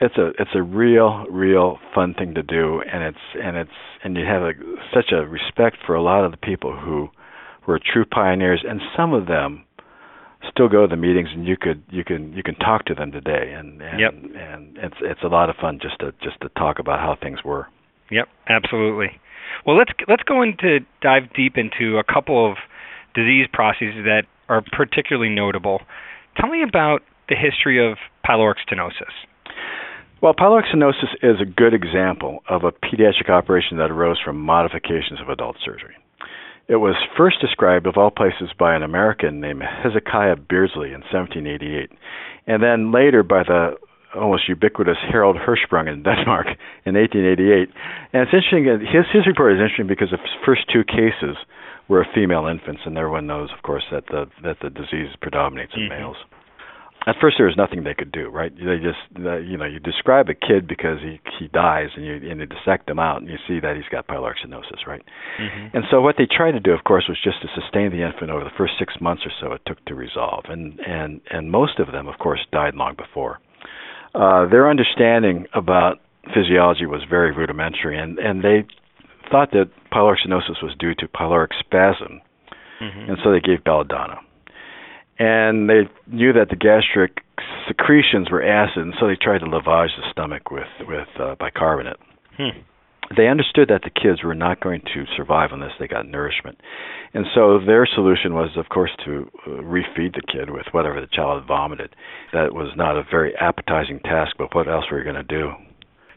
It's 0.00 0.16
a 0.16 0.28
it's 0.38 0.50
a 0.54 0.62
real 0.62 1.26
real 1.30 1.78
fun 1.94 2.14
thing 2.14 2.34
to 2.34 2.42
do, 2.42 2.82
and 2.82 3.04
it's 3.04 3.42
and 3.42 3.56
it's 3.56 3.70
and 4.04 4.16
you 4.16 4.24
have 4.24 4.42
a, 4.42 4.52
such 4.92 5.12
a 5.12 5.26
respect 5.26 5.76
for 5.86 5.94
a 5.94 6.02
lot 6.02 6.24
of 6.24 6.30
the 6.32 6.36
people 6.36 6.76
who 6.78 7.08
were 7.66 7.80
true 7.80 8.04
pioneers, 8.04 8.64
and 8.68 8.80
some 8.96 9.12
of 9.12 9.26
them 9.26 9.64
still 10.50 10.68
go 10.68 10.82
to 10.82 10.88
the 10.88 10.96
meetings 10.96 11.28
and 11.32 11.46
you 11.46 11.56
could 11.56 11.82
you 11.90 12.04
can 12.04 12.32
you 12.32 12.42
can 12.42 12.54
talk 12.56 12.84
to 12.84 12.94
them 12.94 13.10
today 13.10 13.52
and 13.56 13.82
and, 13.82 14.00
yep. 14.00 14.12
and 14.12 14.76
it's 14.78 14.96
it's 15.00 15.20
a 15.24 15.28
lot 15.28 15.50
of 15.50 15.56
fun 15.56 15.78
just 15.82 15.98
to 15.98 16.12
just 16.22 16.40
to 16.40 16.48
talk 16.50 16.78
about 16.78 17.00
how 17.00 17.16
things 17.20 17.40
were. 17.44 17.66
Yep, 18.10 18.28
absolutely. 18.48 19.20
Well, 19.66 19.76
let's 19.76 19.92
let's 20.08 20.22
go 20.22 20.42
into 20.42 20.80
dive 21.00 21.32
deep 21.34 21.56
into 21.56 21.98
a 21.98 22.04
couple 22.04 22.50
of 22.50 22.56
disease 23.14 23.46
processes 23.52 24.04
that 24.04 24.22
are 24.48 24.62
particularly 24.72 25.28
notable. 25.28 25.80
Tell 26.38 26.48
me 26.48 26.62
about 26.62 27.02
the 27.28 27.36
history 27.36 27.84
of 27.84 27.98
pyloric 28.26 28.56
stenosis. 28.68 29.12
Well, 30.20 30.34
pyloric 30.34 30.66
stenosis 30.74 31.14
is 31.22 31.40
a 31.40 31.44
good 31.44 31.74
example 31.74 32.42
of 32.48 32.64
a 32.64 32.72
pediatric 32.72 33.28
operation 33.28 33.78
that 33.78 33.90
arose 33.90 34.18
from 34.24 34.40
modifications 34.40 35.20
of 35.20 35.28
adult 35.28 35.56
surgery. 35.64 35.94
It 36.68 36.76
was 36.76 36.96
first 37.16 37.40
described, 37.40 37.86
of 37.86 37.96
all 37.96 38.10
places, 38.10 38.50
by 38.58 38.74
an 38.74 38.82
American 38.82 39.40
named 39.40 39.62
Hezekiah 39.62 40.36
Beardsley 40.36 40.88
in 40.88 41.00
1788, 41.00 41.90
and 42.46 42.62
then 42.62 42.92
later 42.92 43.22
by 43.22 43.42
the 43.42 43.76
almost 44.14 44.48
ubiquitous 44.48 44.96
Harald 45.10 45.36
Hirschsprung 45.36 45.92
in 45.92 46.02
Denmark 46.02 46.46
in 46.86 46.94
1888. 46.94 47.68
And 48.12 48.22
it's 48.22 48.32
interesting, 48.32 48.64
his, 48.86 49.04
his 49.12 49.26
report 49.26 49.52
is 49.52 49.60
interesting 49.60 49.86
because 49.86 50.10
the 50.10 50.22
first 50.44 50.62
two 50.72 50.84
cases 50.84 51.36
were 51.88 52.02
of 52.02 52.06
female 52.14 52.46
infants, 52.46 52.82
and 52.84 52.96
everyone 52.98 53.26
knows, 53.26 53.50
of 53.56 53.62
course, 53.62 53.84
that 53.90 54.06
the 54.06 54.26
that 54.42 54.58
the 54.60 54.68
disease 54.68 55.08
predominates 55.20 55.72
in 55.74 55.88
mm-hmm. 55.88 56.02
males 56.02 56.16
at 57.06 57.16
first 57.20 57.36
there 57.38 57.46
was 57.46 57.56
nothing 57.56 57.84
they 57.84 57.94
could 57.94 58.10
do 58.12 58.28
right 58.28 58.52
they 58.56 58.76
just 58.76 59.00
uh, 59.24 59.36
you 59.38 59.56
know 59.56 59.64
you 59.64 59.78
describe 59.80 60.28
a 60.28 60.34
kid 60.34 60.66
because 60.66 60.98
he 61.00 61.20
he 61.38 61.48
dies 61.48 61.88
and 61.96 62.04
you 62.04 62.14
and 62.14 62.40
you 62.40 62.46
dissect 62.46 62.88
him 62.88 62.98
out 62.98 63.20
and 63.20 63.30
you 63.30 63.38
see 63.46 63.60
that 63.60 63.76
he's 63.76 63.88
got 63.90 64.06
pyloric 64.06 64.34
stenosis 64.44 64.86
right 64.86 65.02
mm-hmm. 65.40 65.76
and 65.76 65.84
so 65.90 66.00
what 66.00 66.16
they 66.18 66.26
tried 66.26 66.52
to 66.52 66.60
do 66.60 66.72
of 66.72 66.84
course 66.84 67.04
was 67.08 67.18
just 67.22 67.40
to 67.40 67.48
sustain 67.54 67.90
the 67.90 68.04
infant 68.04 68.30
over 68.30 68.44
the 68.44 68.56
first 68.58 68.74
six 68.78 68.94
months 69.00 69.22
or 69.24 69.32
so 69.40 69.52
it 69.52 69.62
took 69.66 69.82
to 69.86 69.94
resolve 69.94 70.44
and 70.48 70.78
and 70.80 71.20
and 71.30 71.50
most 71.50 71.78
of 71.78 71.92
them 71.92 72.08
of 72.08 72.18
course 72.18 72.40
died 72.52 72.74
long 72.74 72.94
before 72.94 73.38
uh 74.14 74.46
their 74.46 74.68
understanding 74.70 75.46
about 75.54 76.00
physiology 76.34 76.86
was 76.86 77.02
very 77.08 77.32
rudimentary 77.32 77.98
and 77.98 78.18
and 78.18 78.42
they 78.42 78.66
thought 79.30 79.50
that 79.52 79.70
pyloric 79.92 80.16
stenosis 80.26 80.62
was 80.62 80.74
due 80.78 80.94
to 80.94 81.06
pyloric 81.08 81.50
spasm, 81.60 82.20
Mm-hmm. 82.80 83.10
and 83.10 83.18
so 83.24 83.32
they 83.32 83.40
gave 83.40 83.64
belladonna. 83.64 84.20
And 85.18 85.68
they 85.68 85.88
knew 86.06 86.32
that 86.32 86.48
the 86.48 86.54
gastric 86.54 87.24
secretions 87.66 88.30
were 88.30 88.40
acid, 88.40 88.82
and 88.84 88.94
so 89.00 89.08
they 89.08 89.16
tried 89.16 89.38
to 89.38 89.46
lavage 89.46 89.88
the 89.96 90.08
stomach 90.12 90.50
with 90.52 90.68
with 90.86 91.08
uh, 91.18 91.34
bicarbonate. 91.40 91.98
Hmm. 92.36 92.60
They 93.16 93.28
understood 93.28 93.68
that 93.68 93.82
the 93.82 93.90
kids 93.90 94.22
were 94.22 94.34
not 94.34 94.60
going 94.60 94.82
to 94.94 95.04
survive 95.16 95.50
unless 95.52 95.72
they 95.80 95.88
got 95.88 96.06
nourishment, 96.06 96.60
and 97.14 97.24
so 97.34 97.58
their 97.64 97.86
solution 97.86 98.34
was, 98.34 98.50
of 98.56 98.68
course, 98.68 98.90
to 99.04 99.30
uh, 99.46 99.50
refeed 99.62 100.14
the 100.14 100.22
kid 100.30 100.50
with 100.50 100.66
whatever 100.72 101.00
the 101.00 101.06
child 101.06 101.44
vomited. 101.46 101.94
That 102.32 102.52
was 102.52 102.72
not 102.76 102.96
a 102.96 103.02
very 103.10 103.34
appetizing 103.36 104.00
task, 104.00 104.36
but 104.38 104.54
what 104.54 104.68
else 104.68 104.84
were 104.90 104.98
you 104.98 105.04
going 105.04 105.16
to 105.16 105.22
do? 105.22 105.52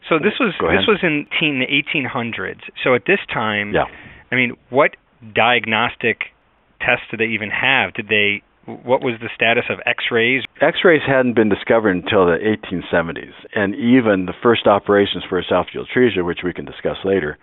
So 0.08 0.18
this 0.18 0.34
was 0.38 0.52
this 0.60 0.86
was 0.86 0.98
in 1.02 1.26
teen, 1.38 1.60
the 1.60 1.66
1800s. 1.66 2.60
So 2.82 2.94
at 2.94 3.04
this 3.06 3.20
time, 3.32 3.72
Yeah. 3.72 3.84
I 4.30 4.34
mean, 4.34 4.56
what 4.70 4.96
diagnostic 5.34 6.32
tests 6.80 7.06
did 7.10 7.20
they 7.20 7.32
even 7.32 7.50
have? 7.50 7.94
Did 7.94 8.08
they? 8.08 8.42
What 8.66 9.02
was 9.02 9.14
the 9.20 9.28
status 9.34 9.64
of 9.70 9.80
X-rays? 9.86 10.44
X-rays 10.60 11.02
hadn't 11.06 11.34
been 11.34 11.48
discovered 11.48 11.96
until 11.96 12.26
the 12.26 12.38
1870s, 12.38 13.32
and 13.54 13.74
even 13.74 14.26
the 14.26 14.34
first 14.40 14.66
operations 14.66 15.24
for 15.28 15.42
esophageal 15.42 15.84
atresia, 15.86 16.24
which 16.24 16.40
we 16.44 16.52
can 16.52 16.64
discuss 16.64 16.98
later, 17.04 17.38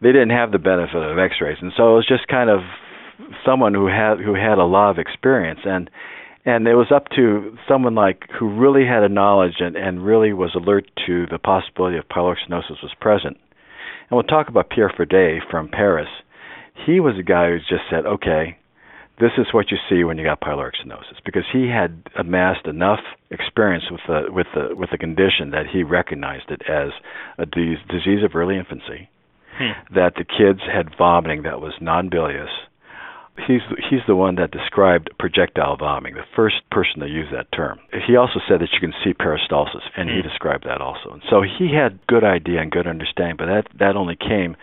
they 0.00 0.12
didn't 0.12 0.30
have 0.30 0.52
the 0.52 0.58
benefit 0.58 0.96
of 0.96 1.18
X-rays, 1.18 1.58
and 1.60 1.72
so 1.76 1.92
it 1.92 1.96
was 1.96 2.06
just 2.08 2.26
kind 2.28 2.48
of 2.48 2.60
someone 3.44 3.74
who 3.74 3.86
had 3.86 4.18
who 4.20 4.34
had 4.34 4.58
a 4.58 4.64
lot 4.64 4.90
of 4.90 4.98
experience, 4.98 5.60
and 5.64 5.90
and 6.44 6.66
it 6.68 6.74
was 6.74 6.92
up 6.94 7.08
to 7.16 7.56
someone 7.68 7.94
like 7.94 8.28
who 8.38 8.48
really 8.48 8.86
had 8.86 9.02
a 9.02 9.08
knowledge 9.08 9.56
and 9.60 9.76
and 9.76 10.04
really 10.04 10.32
was 10.32 10.54
alert 10.54 10.90
to 11.06 11.26
the 11.30 11.38
possibility 11.38 11.96
of 11.96 12.08
pyloric 12.08 12.36
stenosis 12.48 12.82
was 12.82 12.94
present. 13.00 13.36
And 14.08 14.16
we'll 14.16 14.22
talk 14.22 14.48
about 14.48 14.70
Pierre 14.70 14.92
Fredet 14.96 15.40
from 15.50 15.68
Paris. 15.68 16.08
He 16.86 17.00
was 17.00 17.14
a 17.18 17.22
guy 17.22 17.50
who 17.50 17.58
just 17.58 17.88
said, 17.90 18.06
okay, 18.06 18.56
this 19.18 19.32
is 19.38 19.46
what 19.52 19.70
you 19.70 19.78
see 19.88 20.04
when 20.04 20.18
you 20.18 20.24
got 20.24 20.40
pyloric 20.40 20.72
stenosis 20.84 21.18
because 21.24 21.44
he 21.52 21.68
had 21.68 22.02
amassed 22.18 22.66
enough 22.66 23.00
experience 23.30 23.84
with 23.90 24.00
the 24.08 24.32
with 24.32 24.46
the 24.54 24.74
with 24.74 24.90
the 24.90 24.98
condition 24.98 25.50
that 25.50 25.66
he 25.72 25.82
recognized 25.82 26.50
it 26.50 26.62
as 26.68 26.90
a 27.38 27.46
disease, 27.46 27.78
disease 27.88 28.22
of 28.24 28.34
early 28.34 28.56
infancy 28.56 29.08
Hmm. 29.58 29.72
that 29.94 30.16
the 30.16 30.24
kids 30.24 30.60
had 30.70 30.94
vomiting 30.98 31.44
that 31.44 31.62
was 31.62 31.72
non-bilious 31.80 32.50
he's 33.46 33.62
he's 33.88 34.00
the 34.06 34.14
one 34.14 34.34
that 34.36 34.50
described 34.50 35.08
projectile 35.18 35.78
vomiting 35.78 36.14
the 36.14 36.24
first 36.36 36.56
person 36.70 37.00
to 37.00 37.06
use 37.08 37.28
that 37.32 37.50
term 37.52 37.78
he 38.06 38.16
also 38.16 38.38
said 38.46 38.60
that 38.60 38.68
you 38.74 38.80
can 38.80 38.92
see 39.02 39.14
peristalsis 39.14 39.80
and 39.96 40.10
he 40.10 40.16
Hmm. 40.20 40.28
described 40.28 40.64
that 40.66 40.82
also 40.82 41.08
and 41.10 41.22
so 41.30 41.40
he 41.40 41.72
had 41.72 41.98
good 42.06 42.22
idea 42.22 42.60
and 42.60 42.70
good 42.70 42.86
understanding 42.86 43.36
but 43.38 43.46
that 43.46 43.66
that 43.78 43.96
only 43.96 44.16
came 44.16 44.56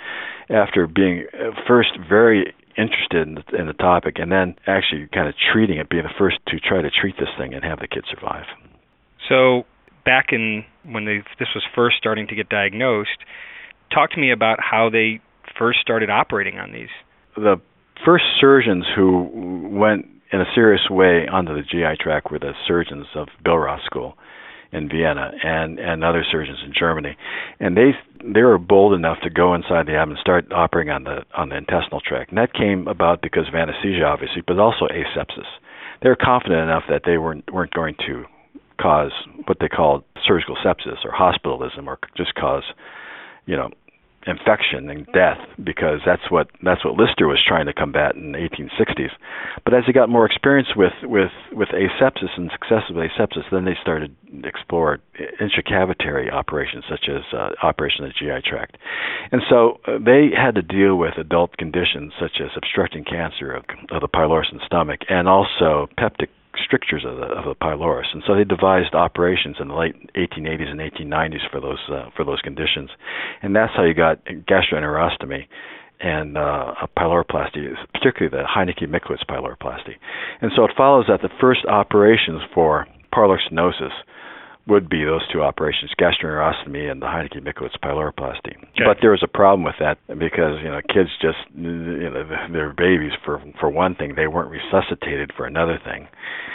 after 0.50 0.86
being 0.86 1.26
uh, 1.34 1.52
first 1.68 1.98
very 2.08 2.54
interested 2.78 3.28
in 3.28 3.36
the, 3.36 3.44
in 3.60 3.68
the 3.68 3.74
topic 3.74 4.16
and 4.18 4.32
then 4.32 4.56
actually 4.68 5.08
kind 5.14 5.28
of 5.28 5.36
treating 5.52 5.78
it, 5.78 5.90
being 5.90 6.04
the 6.04 6.14
first 6.18 6.38
to 6.48 6.60
try 6.60 6.82
to 6.82 6.90
treat 6.90 7.16
this 7.18 7.30
thing 7.38 7.54
and 7.54 7.64
have 7.64 7.80
the 7.80 7.88
kid 7.88 8.06
survive. 8.10 8.46
So 9.30 9.64
back 10.06 10.28
in 10.32 10.66
when 10.84 11.06
they, 11.06 11.24
this 11.40 11.50
was 11.56 11.64
first 11.76 11.98
starting 11.98 12.28
to 12.28 12.36
get 12.36 12.50
diagnosed, 12.50 13.18
talk 13.94 14.12
to 14.12 14.20
me 14.20 14.32
about 14.32 14.60
how 14.60 14.90
they 14.90 15.22
first 15.58 15.80
started 15.80 16.10
operating 16.10 16.60
on 16.60 16.72
these. 16.72 16.90
The 17.36 17.62
first 18.06 18.26
surgeons 18.40 18.86
who 18.96 19.70
went 19.72 20.08
in 20.32 20.42
a 20.42 20.46
serious 20.56 20.82
way 20.90 21.28
onto 21.32 21.54
the 21.54 21.62
GI 21.62 22.02
tract 22.02 22.32
were 22.32 22.40
the 22.40 22.54
surgeons 22.68 23.06
of 23.16 23.28
Billroth 23.46 23.86
School 23.86 24.16
in 24.74 24.90
Vienna 24.90 25.32
and 25.44 25.80
and 25.80 26.04
other 26.04 26.26
surgeons 26.30 26.60
in 26.66 26.74
Germany, 26.78 27.16
and 27.60 27.78
they 27.78 27.92
they 28.24 28.42
were 28.42 28.58
bold 28.58 28.94
enough 28.94 29.18
to 29.24 29.30
go 29.30 29.54
inside 29.54 29.86
the 29.86 29.96
abdomen 29.96 30.18
and 30.18 30.20
start 30.20 30.52
operating 30.52 30.92
on 30.92 31.04
the 31.04 31.24
on 31.36 31.50
the 31.50 31.58
intestinal 31.58 32.02
tract. 32.02 32.30
And 32.30 32.38
that 32.38 32.54
came 32.54 32.88
about 32.88 33.22
because 33.22 33.48
of 33.48 33.56
anesthesia, 33.56 34.04
obviously, 34.04 34.42
but 34.46 34.60
also 34.60 34.88
asepsis. 34.88 35.48
They 36.02 36.10
were 36.10 36.18
confident 36.18 36.62
enough 36.62 36.84
that 36.90 37.04
they 37.06 37.18
weren't 37.18 37.52
weren't 37.54 37.74
going 37.74 37.96
to 38.08 38.26
cause 38.82 39.12
what 39.46 39.58
they 39.60 39.70
called 39.70 40.04
surgical 40.26 40.58
sepsis 40.58 41.06
or 41.06 41.12
hospitalism, 41.12 41.88
or 41.88 42.00
just 42.18 42.34
cause, 42.36 42.64
you 43.46 43.56
know, 43.56 43.70
infection 44.26 44.90
and 44.90 45.06
death 45.14 45.38
because 45.64 46.00
that's 46.06 46.30
what 46.30 46.50
that's 46.64 46.84
what 46.86 46.96
Lister 46.96 47.28
was 47.28 47.44
trying 47.46 47.66
to 47.66 47.74
combat 47.74 48.16
in 48.16 48.32
the 48.32 48.38
1860s. 48.38 49.12
But 49.64 49.74
as 49.74 49.84
he 49.86 49.94
got 49.94 50.10
more 50.10 50.26
experience 50.26 50.70
with 50.76 50.94
with 51.04 51.32
with 51.52 51.70
asepsis 51.70 52.38
and 52.38 52.52
successive 52.52 52.96
asepsis, 52.96 53.44
then 53.52 53.66
they 53.66 53.78
started 53.82 54.16
explore 54.44 55.00
intracavitary 55.42 56.32
operations 56.32 56.84
such 56.90 57.10
as 57.10 57.22
uh, 57.34 57.50
operation 57.62 58.06
of 58.06 58.12
the 58.12 58.20
GI 58.20 58.48
tract. 58.48 58.78
And 59.32 59.42
so 59.50 59.80
uh, 59.88 59.98
they 60.04 60.30
had 60.36 60.56
to 60.56 60.62
deal 60.62 60.96
with 60.96 61.18
adult 61.18 61.58
conditions 61.58 62.14
such 62.20 62.42
as 62.42 62.50
obstructing 62.56 63.04
cancer 63.04 63.52
of, 63.52 63.66
of 63.92 64.02
the 64.02 64.08
pylorus 64.08 64.48
and 64.52 64.62
stomach 64.66 65.02
and 65.10 65.28
also 65.28 65.88
peptic 66.00 66.30
strictures 66.64 67.04
of 67.06 67.18
the 67.18 67.26
of 67.26 67.46
the 67.46 67.56
pylorus, 67.56 68.08
and 68.14 68.24
so 68.28 68.36
they 68.36 68.44
devised 68.44 68.94
operations 68.94 69.58
in 69.60 69.70
the 69.70 69.74
late 69.74 69.96
1880s 70.16 70.70
and 70.70 70.80
1890s 70.80 71.50
for 71.52 71.60
those 71.60 71.80
uh, 71.90 72.10
for 72.16 72.24
those 72.24 72.42
conditions, 72.42 72.90
and 73.42 73.56
that's 73.56 73.74
how 73.76 73.84
you 73.84 73.94
got 73.94 74.24
gastroenterostomy 74.26 75.46
and 76.00 76.38
uh, 76.38 76.74
a 76.82 76.88
pyloroplasty, 77.00 77.74
particularly 77.94 78.30
the 78.30 78.44
Heineke-Mikulicz 78.44 79.24
pyloroplasty. 79.30 79.96
And 80.42 80.52
so 80.54 80.66
it 80.66 80.72
follows 80.76 81.06
that 81.08 81.22
the 81.22 81.30
first 81.40 81.62
operations 81.66 82.42
for 82.54 82.86
pyloric 83.14 83.40
stenosis 83.50 83.94
would 84.66 84.88
be 84.90 85.04
those 85.04 85.22
two 85.32 85.42
operations, 85.42 85.92
gastroenterostomy 86.00 86.90
and 86.90 87.02
the 87.02 87.06
Heineke-Mikulicz 87.06 87.76
pyloroplasty. 87.84 88.56
Okay. 88.56 88.86
But 88.86 88.98
there 89.02 89.12
was 89.12 89.22
a 89.24 89.28
problem 89.28 89.64
with 89.64 89.76
that 89.80 89.98
because 90.08 90.60
you 90.64 90.70
know 90.72 90.80
kids 90.88 91.10
just 91.22 91.38
you 91.56 92.10
know 92.10 92.24
they're 92.52 92.74
babies 92.74 93.12
for 93.26 93.42
for 93.60 93.70
one 93.70 93.96
thing 93.96 94.14
they 94.16 94.28
weren't 94.28 94.50
resuscitated 94.50 95.32
for 95.36 95.46
another 95.46 95.80
thing. 95.84 96.08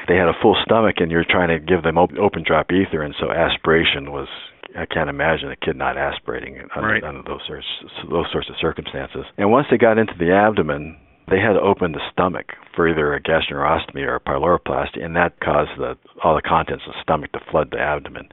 They 0.08 0.16
had 0.16 0.28
a 0.28 0.32
full 0.40 0.56
stomach 0.64 0.96
and 0.98 1.10
you're 1.10 1.26
trying 1.28 1.48
to 1.48 1.58
give 1.58 1.82
them 1.82 1.98
op- 1.98 2.16
open 2.18 2.44
drop 2.46 2.72
ether, 2.72 3.02
and 3.02 3.14
so 3.20 3.30
aspiration 3.30 4.10
was 4.10 4.28
I 4.76 4.86
can't 4.86 5.10
imagine 5.10 5.50
a 5.50 5.56
kid 5.56 5.76
not 5.76 5.96
aspirating 5.96 6.58
under, 6.76 6.88
Right. 6.88 7.04
under 7.04 7.22
those 7.22 7.40
sorts 7.46 7.66
those 8.10 8.26
sorts 8.32 8.48
of 8.48 8.56
circumstances. 8.60 9.24
And 9.36 9.50
once 9.50 9.66
they 9.70 9.76
got 9.78 9.98
into 9.98 10.14
the 10.18 10.32
abdomen, 10.32 10.96
they 11.30 11.40
had 11.40 11.54
to 11.54 11.60
open 11.60 11.92
the 11.92 12.00
stomach 12.12 12.54
for 12.74 12.88
either 12.88 13.14
a 13.14 13.22
gastroenterostomy 13.22 14.06
or 14.06 14.16
a 14.16 14.20
pyloroplasty, 14.20 15.02
and 15.02 15.16
that 15.16 15.40
caused 15.40 15.70
the, 15.78 15.96
all 16.22 16.34
the 16.34 16.42
contents 16.42 16.84
of 16.86 16.94
the 16.94 17.02
stomach 17.02 17.32
to 17.32 17.40
flood 17.50 17.68
the 17.70 17.78
abdomen, 17.78 18.28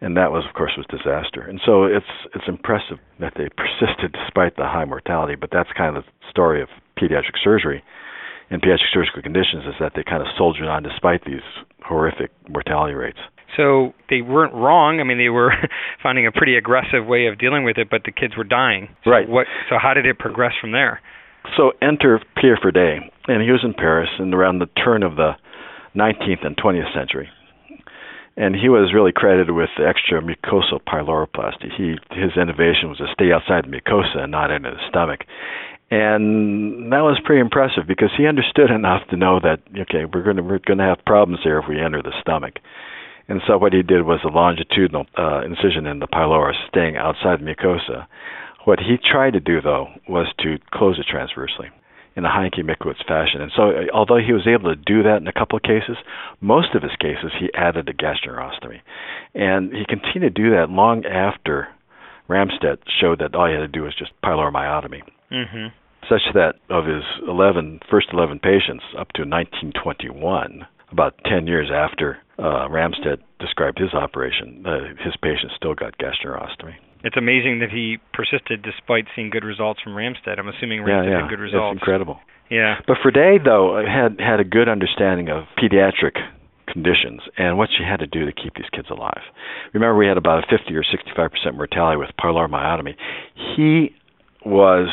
and 0.00 0.16
that 0.16 0.30
was, 0.30 0.44
of 0.48 0.54
course, 0.54 0.72
was 0.76 0.86
disaster. 0.86 1.42
And 1.42 1.60
so 1.64 1.84
it's 1.84 2.12
it's 2.34 2.48
impressive 2.48 2.98
that 3.20 3.34
they 3.36 3.48
persisted 3.56 4.12
despite 4.12 4.56
the 4.56 4.64
high 4.64 4.84
mortality. 4.84 5.34
But 5.34 5.50
that's 5.52 5.70
kind 5.76 5.96
of 5.96 6.04
the 6.04 6.10
story 6.30 6.62
of 6.62 6.68
pediatric 6.96 7.38
surgery 7.42 7.82
and 8.50 8.62
pediatric 8.62 8.92
surgical 8.92 9.22
conditions 9.22 9.64
is 9.66 9.74
that 9.80 9.92
they 9.94 10.02
kind 10.02 10.22
of 10.22 10.28
soldiered 10.36 10.68
on 10.68 10.82
despite 10.82 11.24
these 11.24 11.44
horrific 11.84 12.30
mortality 12.48 12.94
rates. 12.94 13.18
So 13.56 13.92
they 14.08 14.20
weren't 14.20 14.54
wrong. 14.54 15.00
I 15.00 15.04
mean, 15.04 15.18
they 15.18 15.28
were 15.28 15.52
finding 16.02 16.26
a 16.26 16.32
pretty 16.32 16.56
aggressive 16.56 17.06
way 17.06 17.26
of 17.26 17.38
dealing 17.38 17.64
with 17.64 17.78
it, 17.78 17.88
but 17.90 18.02
the 18.04 18.12
kids 18.12 18.36
were 18.36 18.44
dying. 18.44 18.88
So 19.04 19.10
Right. 19.10 19.28
What? 19.28 19.46
So 19.68 19.76
how 19.80 19.94
did 19.94 20.06
it 20.06 20.18
progress 20.18 20.52
from 20.60 20.72
there? 20.72 21.00
So 21.56 21.72
enter 21.82 22.20
Pierre 22.36 22.56
Fredet, 22.56 23.00
and 23.26 23.42
he 23.42 23.50
was 23.50 23.64
in 23.64 23.74
Paris 23.74 24.10
and 24.18 24.34
around 24.34 24.58
the 24.58 24.66
turn 24.82 25.02
of 25.02 25.16
the 25.16 25.32
19th 25.96 26.46
and 26.46 26.56
20th 26.56 26.92
century. 26.94 27.28
And 28.36 28.54
he 28.54 28.68
was 28.68 28.94
really 28.94 29.10
credited 29.10 29.50
with 29.50 29.70
the 29.76 29.86
extra 29.86 30.22
mucosal 30.22 30.80
pyloroplasty. 30.86 31.74
He 31.76 31.96
his 32.14 32.36
innovation 32.36 32.88
was 32.88 32.98
to 32.98 33.06
stay 33.12 33.32
outside 33.32 33.64
the 33.64 33.76
mucosa 33.76 34.22
and 34.22 34.30
not 34.30 34.52
into 34.52 34.70
the 34.70 34.88
stomach. 34.88 35.24
And 35.90 36.92
that 36.92 37.00
was 37.00 37.18
pretty 37.24 37.40
impressive 37.40 37.88
because 37.88 38.10
he 38.16 38.26
understood 38.26 38.70
enough 38.70 39.08
to 39.10 39.16
know 39.16 39.40
that 39.40 39.58
okay, 39.82 40.04
we're 40.04 40.22
going 40.22 40.36
to 40.36 40.42
we're 40.42 40.60
going 40.60 40.78
to 40.78 40.84
have 40.84 41.04
problems 41.04 41.40
here 41.42 41.58
if 41.58 41.64
we 41.68 41.80
enter 41.80 42.00
the 42.00 42.14
stomach. 42.20 42.60
And 43.26 43.42
so 43.46 43.58
what 43.58 43.72
he 43.72 43.82
did 43.82 44.06
was 44.06 44.20
a 44.24 44.28
longitudinal 44.28 45.06
uh, 45.18 45.42
incision 45.44 45.86
in 45.86 45.98
the 45.98 46.06
pylorus, 46.06 46.56
staying 46.68 46.96
outside 46.96 47.40
the 47.40 47.44
mucosa. 47.44 48.06
What 48.68 48.80
he 48.80 48.98
tried 48.98 49.32
to 49.32 49.40
do, 49.40 49.62
though, 49.62 49.88
was 50.06 50.26
to 50.40 50.58
close 50.70 50.98
it 50.98 51.06
transversely 51.10 51.70
in 52.14 52.26
a 52.26 52.28
Heineke-Mikulicz 52.28 53.02
fashion. 53.08 53.40
And 53.40 53.50
so, 53.56 53.70
uh, 53.70 53.84
although 53.94 54.18
he 54.18 54.34
was 54.34 54.46
able 54.46 54.68
to 54.68 54.76
do 54.76 55.02
that 55.04 55.22
in 55.22 55.26
a 55.26 55.32
couple 55.32 55.56
of 55.56 55.62
cases, 55.62 55.96
most 56.42 56.74
of 56.74 56.82
his 56.82 56.92
cases 57.00 57.32
he 57.40 57.48
added 57.54 57.88
a 57.88 57.94
gastroenterostomy, 57.94 58.80
and 59.32 59.72
he 59.72 59.86
continued 59.88 60.36
to 60.36 60.42
do 60.42 60.50
that 60.50 60.68
long 60.68 61.06
after 61.06 61.68
Ramstedt 62.28 62.84
showed 63.00 63.20
that 63.20 63.34
all 63.34 63.46
he 63.46 63.54
had 63.54 63.60
to 63.60 63.68
do 63.68 63.84
was 63.84 63.94
just 63.96 64.12
pyloromyotomy. 64.22 65.00
Mm-hmm. 65.32 65.68
Such 66.06 66.28
that 66.34 66.56
of 66.68 66.84
his 66.84 67.04
11 67.26 67.80
first 67.90 68.08
11 68.12 68.40
patients 68.40 68.84
up 69.00 69.08
to 69.16 69.24
1921, 69.24 70.66
about 70.92 71.14
10 71.24 71.46
years 71.46 71.70
after 71.72 72.18
uh, 72.38 72.68
Ramstedt 72.68 73.24
described 73.40 73.78
his 73.78 73.94
operation, 73.94 74.62
uh, 74.66 74.92
his 75.02 75.16
patients 75.22 75.54
still 75.56 75.74
got 75.74 75.96
gastroenterostomy. 75.96 76.74
It's 77.04 77.16
amazing 77.16 77.60
that 77.60 77.70
he 77.70 77.98
persisted 78.12 78.62
despite 78.62 79.06
seeing 79.14 79.30
good 79.30 79.44
results 79.44 79.80
from 79.82 79.92
Ramstedt. 79.92 80.38
I'm 80.38 80.48
assuming 80.48 80.86
yeah, 80.86 81.04
yeah, 81.04 81.22
had 81.22 81.30
good 81.30 81.40
it's 81.40 81.52
results. 81.52 81.78
incredible. 81.78 82.18
Yeah. 82.50 82.76
But 82.86 82.96
Fredet, 83.04 83.44
though, 83.44 83.76
had 83.86 84.18
had 84.20 84.40
a 84.40 84.44
good 84.44 84.68
understanding 84.68 85.28
of 85.28 85.44
pediatric 85.56 86.16
conditions 86.66 87.20
and 87.36 87.56
what 87.56 87.68
she 87.76 87.84
had 87.84 88.00
to 88.00 88.06
do 88.06 88.24
to 88.26 88.32
keep 88.32 88.54
these 88.54 88.68
kids 88.72 88.88
alive. 88.90 89.22
Remember, 89.72 89.96
we 89.96 90.06
had 90.06 90.16
about 90.16 90.44
a 90.44 90.58
50 90.58 90.74
or 90.74 90.84
65 90.84 91.30
percent 91.30 91.56
mortality 91.56 91.98
with 91.98 92.10
pyloromyotomy. 92.20 92.94
He 93.56 93.94
was 94.44 94.88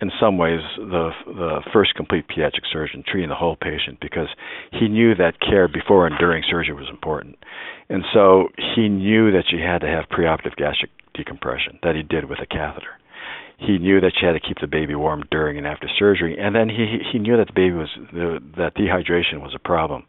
in 0.00 0.10
some 0.20 0.38
ways 0.38 0.60
the 0.76 1.10
the 1.26 1.60
first 1.72 1.94
complete 1.94 2.26
pediatric 2.28 2.64
surgeon 2.70 3.02
treating 3.06 3.28
the 3.28 3.34
whole 3.34 3.56
patient 3.56 3.98
because 4.00 4.28
he 4.72 4.88
knew 4.88 5.14
that 5.14 5.40
care 5.40 5.68
before 5.68 6.06
and 6.06 6.16
during 6.18 6.42
surgery 6.48 6.74
was 6.74 6.88
important. 6.90 7.36
And 7.88 8.04
so 8.12 8.48
he 8.74 8.88
knew 8.88 9.30
that 9.32 9.50
you 9.50 9.58
had 9.60 9.80
to 9.80 9.86
have 9.86 10.08
preoperative 10.08 10.56
gastric 10.56 10.90
decompression 11.14 11.78
that 11.82 11.94
he 11.94 12.02
did 12.02 12.28
with 12.28 12.38
a 12.40 12.46
catheter. 12.46 12.98
He 13.58 13.78
knew 13.78 14.00
that 14.02 14.12
you 14.20 14.28
had 14.28 14.34
to 14.34 14.40
keep 14.40 14.58
the 14.60 14.66
baby 14.66 14.94
warm 14.94 15.24
during 15.30 15.56
and 15.56 15.66
after 15.66 15.88
surgery, 15.98 16.36
and 16.38 16.54
then 16.54 16.68
he 16.68 16.98
he 17.10 17.18
knew 17.18 17.38
that 17.38 17.46
the 17.46 17.54
baby 17.54 17.72
was 17.72 17.88
that 18.12 18.76
dehydration 18.76 19.40
was 19.40 19.54
a 19.54 19.58
problem, 19.58 20.04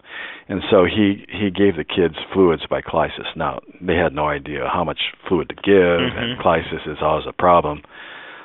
and 0.50 0.62
so 0.70 0.84
he 0.84 1.26
he 1.32 1.50
gave 1.50 1.78
the 1.78 1.86
kids 1.86 2.16
fluids 2.34 2.64
by 2.70 2.82
clysis. 2.82 3.38
Now 3.38 3.62
they 3.80 3.96
had 3.96 4.12
no 4.12 4.28
idea 4.28 4.68
how 4.68 4.84
much 4.84 5.00
fluid 5.30 5.48
to 5.48 5.56
give, 5.56 5.64
mm-hmm. 5.64 6.18
and 6.18 6.40
clysis 6.42 6.92
is 6.92 6.98
always 7.02 7.26
a 7.26 7.32
problem. 7.32 7.84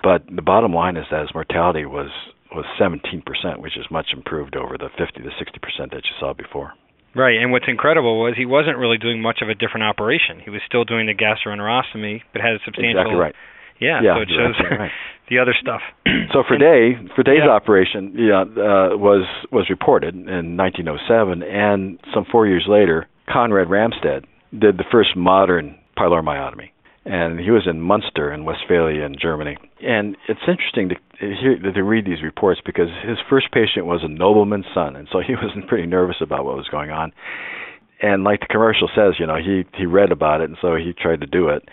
But 0.05 0.23
the 0.31 0.43
bottom 0.43 0.73
line 0.73 0.97
is 0.97 1.07
that 1.11 1.23
his 1.23 1.35
mortality 1.35 1.85
was 1.85 2.11
was 2.55 2.67
17%, 2.79 3.25
which 3.59 3.77
is 3.77 3.87
much 3.91 4.09
improved 4.13 4.57
over 4.57 4.77
the 4.77 4.91
50 4.99 5.23
to 5.23 5.31
60% 5.31 5.91
that 5.91 6.05
you 6.05 6.15
saw 6.21 6.35
before. 6.35 6.75
Right, 7.15 7.37
and 7.37 7.53
what's 7.53 7.67
incredible 7.69 8.21
was 8.21 8.35
he 8.37 8.47
wasn't 8.47 8.79
really 8.79 8.97
doing 8.97 9.21
much 9.21 9.41
of 9.43 9.49
a 9.49 9.55
different 9.55 9.85
operation. 9.85 10.41
He 10.43 10.51
was 10.51 10.61
still 10.67 10.85
doing 10.85 11.07
the 11.07 11.15
gastroenterostomy, 11.15 12.23
but 12.33 12.41
had 12.41 12.55
a 12.55 12.59
substantial. 12.65 13.01
Exactly 13.01 13.17
right. 13.17 13.35
Yeah, 13.81 14.01
yeah 14.03 14.17
so 14.17 14.23
it 14.23 14.29
shows 14.29 14.57
right. 14.79 14.91
the 15.29 15.39
other 15.39 15.55
stuff. 15.61 15.81
so 16.33 16.43
Fredet, 16.43 17.15
for 17.15 17.23
Day's 17.23 17.45
yeah. 17.45 17.51
operation, 17.51 18.15
yeah, 18.17 18.43
uh, 18.43 18.97
was 18.97 19.27
was 19.51 19.67
reported 19.69 20.15
in 20.15 20.57
1907, 20.57 21.43
and 21.43 21.99
some 22.15 22.25
four 22.31 22.47
years 22.47 22.65
later, 22.69 23.09
Conrad 23.29 23.69
Ramstedt 23.69 24.25
did 24.59 24.79
the 24.79 24.85
first 24.91 25.17
modern 25.17 25.77
pyloromyotomy 25.99 26.71
and 27.05 27.41
he 27.41 27.51
was 27.51 27.67
in 27.67 27.81
Munster 27.81 28.33
in 28.33 28.45
Westphalia 28.45 29.05
in 29.05 29.17
Germany. 29.21 29.57
And 29.81 30.17
it's 30.29 30.41
interesting 30.47 30.91
to 30.91 30.95
hear 31.19 31.59
to 31.59 31.83
read 31.83 32.07
these 32.07 32.23
reports 32.23 32.61
because 32.65 32.89
his 33.07 33.19
first 33.29 33.51
patient 33.53 33.87
was 33.87 34.03
a 34.05 34.09
nobleman's 34.09 34.67
son, 34.75 34.97
and 34.97 35.09
so 35.11 35.21
he 35.21 35.35
was 35.35 35.51
pretty 35.69 35.87
nervous 35.87 36.17
about 36.21 36.45
what 36.45 36.57
was 36.57 36.69
going 36.69 36.91
on. 36.91 37.13
And 38.01 38.25
like 38.25 38.41
the 38.41 38.47
commercial 38.47 38.89
says, 38.95 39.15
you 39.19 39.27
know, 39.27 39.37
he 39.37 39.65
he 39.77 39.87
read 39.87 40.13
about 40.13 40.41
it, 40.41 40.49
and 40.49 40.59
so 40.61 40.77
he 40.77 40.93
tried 40.93 41.21
to 41.21 41.27
do 41.27 41.49
it. 41.49 41.69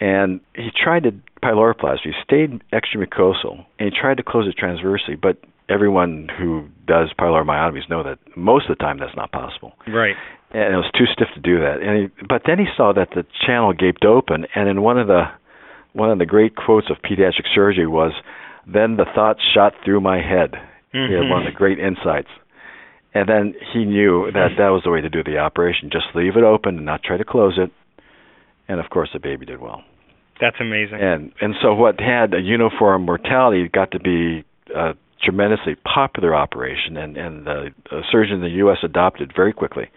And 0.00 0.40
he 0.54 0.70
tried 0.74 1.04
to 1.04 1.12
pyloroplasty. 1.42 2.10
Stayed 2.24 2.62
extramucosal, 2.72 3.64
and 3.78 3.92
he 3.92 4.00
tried 4.00 4.16
to 4.16 4.24
close 4.24 4.48
it 4.48 4.56
transversely, 4.58 5.14
but 5.14 5.38
everyone 5.68 6.28
who 6.36 6.68
does 6.86 7.10
pyloromyotomies 7.18 7.88
know 7.88 8.02
that 8.02 8.18
most 8.36 8.68
of 8.68 8.76
the 8.76 8.82
time 8.82 8.98
that's 8.98 9.16
not 9.16 9.30
possible. 9.30 9.72
Right 9.86 10.16
and 10.54 10.72
it 10.72 10.76
was 10.76 10.90
too 10.96 11.06
stiff 11.12 11.28
to 11.34 11.40
do 11.40 11.58
that. 11.58 11.82
And 11.82 11.94
he, 11.98 12.24
but 12.28 12.42
then 12.46 12.58
he 12.58 12.66
saw 12.76 12.92
that 12.92 13.10
the 13.10 13.26
channel 13.44 13.72
gaped 13.72 14.04
open, 14.04 14.46
and 14.54 14.68
in 14.68 14.82
one 14.82 14.98
of 14.98 15.08
the 15.08 15.24
one 15.92 16.10
of 16.10 16.18
the 16.18 16.26
great 16.26 16.54
quotes 16.54 16.90
of 16.90 16.98
pediatric 17.02 17.50
surgery 17.52 17.86
was, 17.86 18.12
"Then 18.66 18.96
the 18.96 19.06
thought 19.14 19.36
shot 19.52 19.74
through 19.84 20.00
my 20.00 20.18
head." 20.18 20.52
Mm-hmm. 20.94 21.10
He 21.10 21.18
had 21.18 21.28
one 21.28 21.44
of 21.44 21.52
the 21.52 21.56
great 21.56 21.80
insights, 21.80 22.30
and 23.12 23.28
then 23.28 23.54
he 23.72 23.84
knew 23.84 24.30
that 24.32 24.50
that 24.56 24.68
was 24.68 24.82
the 24.84 24.90
way 24.90 25.00
to 25.00 25.10
do 25.10 25.24
the 25.24 25.38
operation: 25.38 25.90
just 25.90 26.06
leave 26.14 26.36
it 26.36 26.44
open 26.44 26.76
and 26.76 26.86
not 26.86 27.02
try 27.02 27.16
to 27.16 27.24
close 27.24 27.58
it. 27.58 27.72
And 28.68 28.78
of 28.78 28.88
course, 28.90 29.10
the 29.12 29.18
baby 29.18 29.44
did 29.44 29.60
well. 29.60 29.82
That's 30.40 30.56
amazing. 30.60 30.98
And 31.00 31.32
and 31.40 31.54
so 31.60 31.74
what 31.74 31.98
had 31.98 32.32
a 32.32 32.40
uniform 32.40 33.02
mortality 33.02 33.68
got 33.68 33.90
to 33.90 33.98
be 33.98 34.44
uh, 34.74 34.92
tremendously 35.24 35.76
popular 35.76 36.34
operation, 36.34 36.96
and 36.96 37.16
and 37.16 37.46
the, 37.46 37.70
surgeons 38.10 38.36
in 38.36 38.42
the 38.42 38.56
U.S. 38.58 38.78
adopted 38.82 39.32
very 39.34 39.52
quickly, 39.52 39.90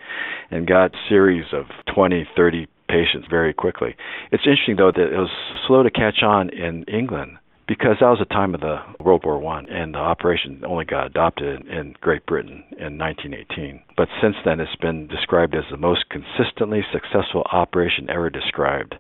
and 0.51 0.67
got 0.67 0.91
series 1.10 1.46
of 1.53 1.65
20, 1.93 2.27
30 2.36 2.67
patients 2.88 3.27
very 3.29 3.53
quickly. 3.53 3.96
It's 4.31 4.43
interesting 4.46 4.77
though 4.77 4.91
that 4.91 5.13
it 5.13 5.17
was 5.17 5.29
slow 5.67 5.84
to 5.84 5.91
catch 5.91 6.24
on 6.24 6.50
in 6.50 6.84
England 6.86 7.38
because 7.67 7.98
that 8.00 8.07
was 8.07 8.19
the 8.19 8.34
time 8.34 8.55
of 8.55 8.62
the 8.62 8.77
World 9.00 9.24
War 9.25 9.38
One, 9.38 9.69
and 9.69 9.93
the 9.93 10.00
operation 10.00 10.63
only 10.65 10.86
got 10.86 11.07
adopted 11.07 11.67
in 11.67 11.96
Great 12.00 12.25
Britain 12.25 12.63
in 12.79 12.98
1918. 12.98 13.83
But 13.98 14.07
since 14.22 14.35
then, 14.46 14.59
it's 14.59 14.75
been 14.77 15.07
described 15.07 15.53
as 15.53 15.66
the 15.70 15.77
most 15.77 16.05
consistently 16.09 16.81
successful 16.94 17.44
operation 17.51 18.09
ever 18.09 18.29
described, 18.29 18.96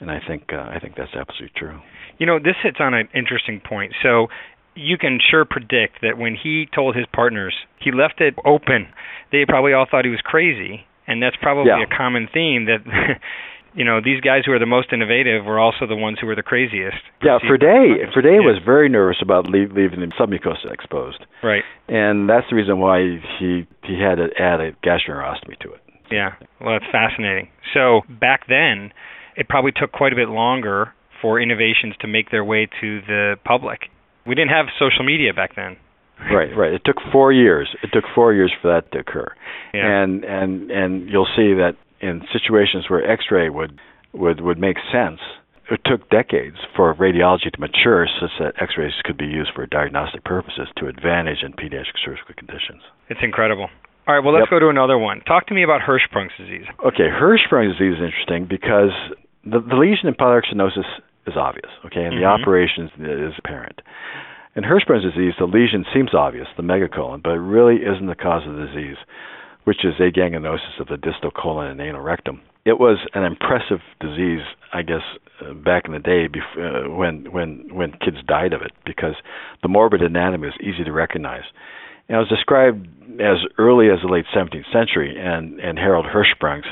and 0.00 0.10
I 0.10 0.20
think 0.26 0.44
uh, 0.52 0.56
I 0.56 0.78
think 0.80 0.96
that's 0.96 1.14
absolutely 1.14 1.52
true. 1.54 1.80
You 2.18 2.26
know, 2.26 2.38
this 2.38 2.56
hits 2.62 2.78
on 2.80 2.94
an 2.94 3.08
interesting 3.14 3.60
point. 3.60 3.92
So 4.02 4.28
you 4.74 4.98
can 4.98 5.18
sure 5.18 5.44
predict 5.44 6.02
that 6.02 6.18
when 6.18 6.36
he 6.40 6.68
told 6.74 6.96
his 6.96 7.06
partners 7.12 7.54
he 7.80 7.92
left 7.92 8.20
it 8.20 8.34
open, 8.44 8.88
they 9.32 9.44
probably 9.46 9.72
all 9.72 9.86
thought 9.90 10.04
he 10.04 10.10
was 10.10 10.20
crazy, 10.22 10.86
and 11.06 11.22
that's 11.22 11.36
probably 11.40 11.70
yeah. 11.70 11.84
a 11.84 11.96
common 11.96 12.28
theme 12.32 12.66
that. 12.66 12.80
you 13.74 13.84
know 13.84 14.00
these 14.02 14.20
guys 14.20 14.42
who 14.44 14.52
are 14.52 14.58
the 14.58 14.66
most 14.66 14.92
innovative 14.92 15.44
were 15.44 15.60
also 15.60 15.86
the 15.86 15.94
ones 15.94 16.18
who 16.20 16.26
were 16.26 16.34
the 16.34 16.42
craziest. 16.42 16.96
Yeah, 17.22 17.38
Fredet, 17.38 18.00
yeah. 18.00 18.40
was 18.40 18.60
very 18.64 18.88
nervous 18.88 19.18
about 19.22 19.48
leave, 19.48 19.72
leaving 19.72 20.00
the 20.00 20.06
submucosa 20.18 20.72
exposed. 20.72 21.24
Right. 21.44 21.62
And 21.86 22.28
that's 22.28 22.46
the 22.50 22.56
reason 22.56 22.80
why 22.80 23.20
he 23.38 23.68
he 23.84 24.00
had 24.00 24.16
to 24.16 24.28
add 24.38 24.60
a 24.60 24.72
gastroenterostomy 24.84 25.58
to 25.60 25.72
it. 25.72 25.80
Yeah, 26.10 26.34
well, 26.60 26.78
that's 26.78 26.90
fascinating. 26.90 27.50
So 27.74 28.00
back 28.08 28.46
then, 28.48 28.92
it 29.36 29.48
probably 29.48 29.72
took 29.72 29.92
quite 29.92 30.12
a 30.12 30.16
bit 30.16 30.28
longer 30.28 30.92
for 31.20 31.40
innovations 31.40 31.94
to 32.00 32.08
make 32.08 32.30
their 32.30 32.44
way 32.44 32.68
to 32.80 33.00
the 33.02 33.36
public 33.44 33.90
we 34.28 34.34
didn't 34.34 34.50
have 34.50 34.66
social 34.78 35.04
media 35.04 35.32
back 35.32 35.56
then. 35.56 35.76
Right, 36.30 36.50
right. 36.56 36.72
It 36.72 36.82
took 36.84 36.96
four 37.12 37.32
years. 37.32 37.68
It 37.82 37.90
took 37.92 38.04
four 38.14 38.34
years 38.34 38.52
for 38.60 38.68
that 38.74 38.90
to 38.92 38.98
occur, 38.98 39.32
yeah. 39.72 40.02
and 40.02 40.24
and 40.24 40.70
and 40.70 41.08
you'll 41.08 41.30
see 41.36 41.54
that 41.54 41.76
in 42.00 42.22
situations 42.32 42.86
where 42.88 43.08
X-ray 43.08 43.48
would 43.48 43.78
would 44.12 44.40
would 44.40 44.58
make 44.58 44.76
sense, 44.92 45.20
it 45.70 45.80
took 45.84 46.10
decades 46.10 46.56
for 46.74 46.94
radiology 46.94 47.52
to 47.52 47.60
mature 47.60 48.08
such 48.20 48.30
that 48.40 48.60
X-rays 48.60 48.94
could 49.04 49.16
be 49.16 49.26
used 49.26 49.50
for 49.54 49.66
diagnostic 49.66 50.24
purposes 50.24 50.68
to 50.78 50.88
advantage 50.88 51.42
in 51.42 51.52
pediatric 51.52 52.02
surgical 52.04 52.34
conditions. 52.36 52.82
It's 53.08 53.20
incredible. 53.22 53.68
All 54.08 54.14
right, 54.14 54.24
well, 54.24 54.32
let's 54.32 54.48
yep. 54.50 54.56
go 54.56 54.58
to 54.58 54.70
another 54.70 54.96
one. 54.96 55.20
Talk 55.20 55.46
to 55.48 55.54
me 55.54 55.62
about 55.62 55.82
Hirschsprung's 55.82 56.32
disease. 56.38 56.64
Okay, 56.84 57.12
Hirschsprung's 57.12 57.76
disease 57.78 58.00
is 58.00 58.02
interesting 58.02 58.48
because 58.48 58.90
the, 59.44 59.60
the 59.60 59.76
lesion 59.76 60.08
in 60.08 60.14
stenosis 60.14 60.88
is 61.28 61.36
obvious, 61.36 61.70
okay, 61.86 62.02
and 62.02 62.14
mm-hmm. 62.14 62.22
the 62.22 62.26
operation 62.26 62.90
is 62.98 63.34
apparent. 63.38 63.80
In 64.56 64.64
Hirschsprung's 64.64 65.04
disease, 65.04 65.34
the 65.38 65.46
lesion 65.46 65.84
seems 65.94 66.14
obvious, 66.14 66.48
the 66.56 66.62
megacolon, 66.62 67.22
but 67.22 67.30
it 67.30 67.44
really 67.44 67.76
isn't 67.76 68.06
the 68.06 68.16
cause 68.16 68.42
of 68.46 68.56
the 68.56 68.66
disease, 68.66 68.96
which 69.64 69.84
is 69.84 69.94
aganglionosis 70.00 70.80
of 70.80 70.88
the 70.88 70.96
distal 70.96 71.30
colon 71.30 71.70
and 71.70 71.80
anal 71.80 72.00
rectum. 72.00 72.40
It 72.64 72.80
was 72.80 72.98
an 73.14 73.24
impressive 73.24 73.80
disease, 74.00 74.42
I 74.72 74.82
guess, 74.82 75.02
uh, 75.40 75.54
back 75.54 75.84
in 75.86 75.92
the 75.92 76.00
day 76.00 76.26
before, 76.26 76.66
uh, 76.66 76.90
when 76.90 77.30
when 77.30 77.68
when 77.72 77.92
kids 77.92 78.18
died 78.26 78.52
of 78.52 78.62
it, 78.62 78.72
because 78.84 79.14
the 79.62 79.68
morbid 79.68 80.02
anatomy 80.02 80.48
was 80.48 80.56
easy 80.60 80.84
to 80.84 80.92
recognize. 80.92 81.44
And 82.08 82.16
it 82.16 82.18
was 82.18 82.28
described 82.28 82.88
as 83.20 83.38
early 83.58 83.90
as 83.90 84.00
the 84.02 84.08
late 84.08 84.26
17th 84.34 84.72
century, 84.72 85.16
and 85.16 85.60
and 85.60 85.78
Harald 85.78 86.06
Hirschsprung 86.06 86.62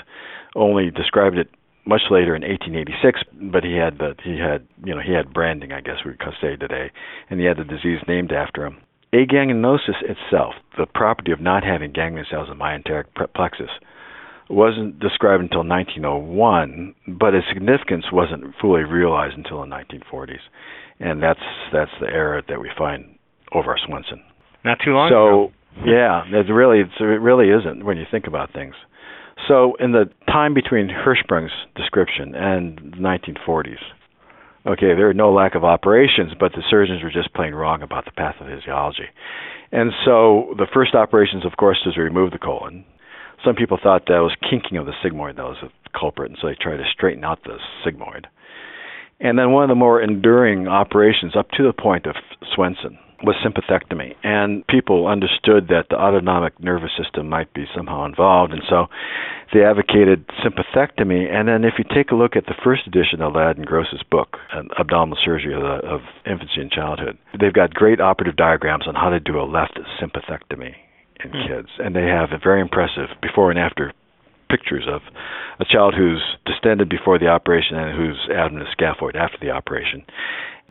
only 0.57 0.91
described 0.91 1.39
it 1.39 1.49
much 1.87 2.03
later 2.11 2.35
in 2.35 2.43
1886, 2.43 3.21
but 3.53 3.63
he 3.65 3.77
had 3.77 3.99
the 3.99 4.15
he 4.23 4.39
had 4.39 4.67
you 4.85 4.95
know 4.95 5.01
he 5.01 5.13
had 5.13 5.33
branding, 5.33 5.73
I 5.73 5.81
guess 5.81 6.05
we 6.05 6.13
could 6.13 6.35
say 6.41 6.57
today, 6.57 6.91
and 7.31 7.41
he 7.41 7.47
had 7.47 7.57
the 7.57 7.65
disease 7.65 8.01
named 8.09 8.33
after 8.33 8.67
him. 8.67 8.79
Aganglionosis 9.15 10.03
itself, 10.03 10.55
the 10.77 10.87
property 10.87 11.33
of 11.33 11.41
not 11.41 11.63
having 11.65 11.93
ganglion 11.93 12.27
cells 12.29 12.49
in 12.51 12.59
myenteric 12.59 13.07
plexus, 13.35 13.71
wasn't 14.51 14.99
described 14.99 15.43
until 15.43 15.65
1901, 15.65 16.95
but 17.09 17.35
its 17.35 17.47
significance 17.53 18.07
wasn't 18.13 18.55
fully 18.61 18.83
realized 18.83 19.37
until 19.37 19.61
the 19.61 19.67
1940s, 19.67 20.43
and 21.01 21.23
that's 21.23 21.41
that's 21.73 21.91
the 22.01 22.07
era 22.07 22.43
that 22.49 22.61
we 22.61 22.71
find 22.77 23.17
Orvar 23.53 23.77
Swenson. 23.87 24.23
Not 24.65 24.79
too 24.85 24.93
long 24.93 25.09
so, 25.11 25.45
ago. 25.45 25.91
yeah, 25.91 26.23
it 26.27 26.53
really 26.53 26.81
it's, 26.81 26.99
it 26.99 27.05
really 27.05 27.49
isn't 27.51 27.85
when 27.85 27.97
you 27.97 28.05
think 28.11 28.27
about 28.27 28.53
things. 28.53 28.75
So, 29.49 29.77
in 29.79 29.93
the 29.93 30.11
time 30.27 30.55
between 30.55 30.89
Hirschsprung's 30.89 31.53
description 31.77 32.35
and 32.35 32.79
the 32.79 32.99
1940s, 32.99 33.79
okay, 34.67 34.95
there 34.97 35.07
were 35.07 35.15
no 35.15 35.33
lack 35.33 35.55
of 35.55 35.63
operations, 35.63 36.33
but 36.39 36.53
the 36.53 36.63
surgeons 36.69 37.03
were 37.03 37.11
just 37.11 37.33
plain 37.35 37.55
wrong 37.55 37.83
about 37.83 38.07
the 38.07 38.11
pathophysiology. 38.11 39.09
And 39.73 39.93
so, 40.05 40.55
the 40.57 40.67
first 40.73 40.95
operations, 40.95 41.45
of 41.45 41.57
course, 41.59 41.79
was 41.85 41.95
to 41.95 42.01
remove 42.01 42.33
the 42.33 42.39
colon. 42.39 42.85
Some 43.45 43.55
people 43.55 43.79
thought 43.81 44.07
that 44.07 44.19
was 44.19 44.35
kinking 44.49 44.79
of 44.79 44.87
the 44.87 44.95
sigmoid 45.05 45.37
that 45.37 45.45
was 45.45 45.59
the 45.63 45.71
culprit, 45.97 46.31
and 46.31 46.39
so 46.41 46.49
they 46.49 46.55
tried 46.55 46.79
to 46.79 46.85
straighten 46.91 47.23
out 47.23 47.45
the 47.45 47.59
sigmoid. 47.85 48.25
And 49.21 49.39
then 49.39 49.53
one 49.53 49.63
of 49.63 49.69
the 49.69 49.75
more 49.75 50.01
enduring 50.01 50.67
operations 50.67 51.37
up 51.37 51.51
to 51.53 51.63
the 51.63 51.73
point 51.73 52.07
of 52.07 52.17
Swenson 52.55 52.99
was 53.23 53.35
sympathectomy. 53.45 54.15
And 54.23 54.67
people 54.67 55.07
understood 55.07 55.69
that 55.69 55.87
the 55.91 55.97
autonomic 55.97 56.59
nervous 56.61 56.91
system 56.97 57.29
might 57.29 57.53
be 57.55 57.65
somehow 57.75 58.05
involved, 58.05 58.53
and 58.53 58.63
so 58.69 58.87
they 59.53 59.65
advocated 59.65 60.27
sympathectomy. 60.45 61.31
And 61.31 61.49
then, 61.49 61.65
if 61.65 61.75
you 61.79 61.85
take 61.85 62.11
a 62.11 62.15
look 62.15 62.37
at 62.37 62.47
the 62.47 62.55
first 62.63 62.87
edition 62.87 63.23
of 63.23 63.35
Ladd 63.35 63.57
and 63.57 63.67
Gross's 63.67 64.03
book, 64.11 64.37
Abdominal 64.79 65.19
Surgery 65.25 65.55
of, 65.55 65.63
the, 65.63 65.87
of 65.87 66.01
Infancy 66.27 66.61
and 66.61 66.71
Childhood, 66.71 67.19
they've 67.39 67.53
got 67.53 67.75
great 67.75 68.01
operative 68.01 68.37
diagrams 68.37 68.87
on 68.87 68.95
how 68.95 69.11
to 69.11 69.21
do 69.21 69.41
a 69.41 69.45
left 69.45 69.79
sympathectomy 70.01 70.75
in 71.25 71.31
mm. 71.31 71.49
kids. 71.49 71.69
And 71.79 71.95
they 71.95 72.07
have 72.07 72.33
a 72.33 72.39
very 72.43 72.61
impressive 72.61 73.09
before 73.23 73.51
and 73.51 73.59
after 73.59 73.93
pictures 74.49 74.85
of 74.89 75.03
a 75.59 75.65
child 75.65 75.95
who's 75.97 76.23
distended 76.45 76.89
before 76.89 77.19
the 77.19 77.27
operation 77.27 77.77
and 77.77 77.97
whose 77.97 78.29
abdomen 78.31 78.63
is 78.63 78.69
scaphoid 78.79 79.17
after 79.17 79.39
the 79.41 79.51
operation 79.51 80.05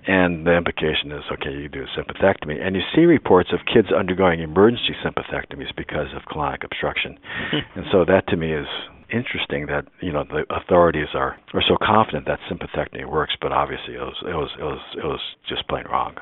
And 0.08 0.46
the 0.46 0.56
implication 0.56 1.12
is, 1.12 1.24
okay, 1.34 1.52
you 1.52 1.68
do 1.68 1.82
a 1.84 2.00
sympathectomy. 2.00 2.62
And 2.62 2.76
you 2.76 2.82
see 2.96 3.02
reports 3.06 3.50
of 3.54 3.60
kids 3.66 3.88
undergoing 3.92 4.40
emergency 4.42 4.94
sympathectomies 5.04 5.76
because 5.76 6.08
of 6.16 6.22
colonic 6.32 6.64
obstruction. 6.64 7.18
Hmm. 7.52 7.60
and 7.80 7.86
so 7.92 8.06
that 8.06 8.28
to 8.30 8.38
me 8.38 8.54
is 8.54 8.68
interesting 9.14 9.68
that 9.68 9.86
you 10.02 10.12
know 10.12 10.24
the 10.28 10.44
authorities 10.50 11.10
are 11.14 11.38
are 11.54 11.62
so 11.68 11.78
confident 11.82 12.26
that 12.28 12.40
sympathectomy 12.52 13.06
works, 13.10 13.34
but 13.42 13.52
obviously 13.52 13.94
it 13.96 14.00
was 14.00 14.16
it 14.24 14.36
was 14.36 14.50
it 14.60 14.64
was 14.64 14.80
it 14.98 15.06
was 15.06 15.20
just 15.50 15.68
plain 15.68 15.86
wrong. 15.92 16.16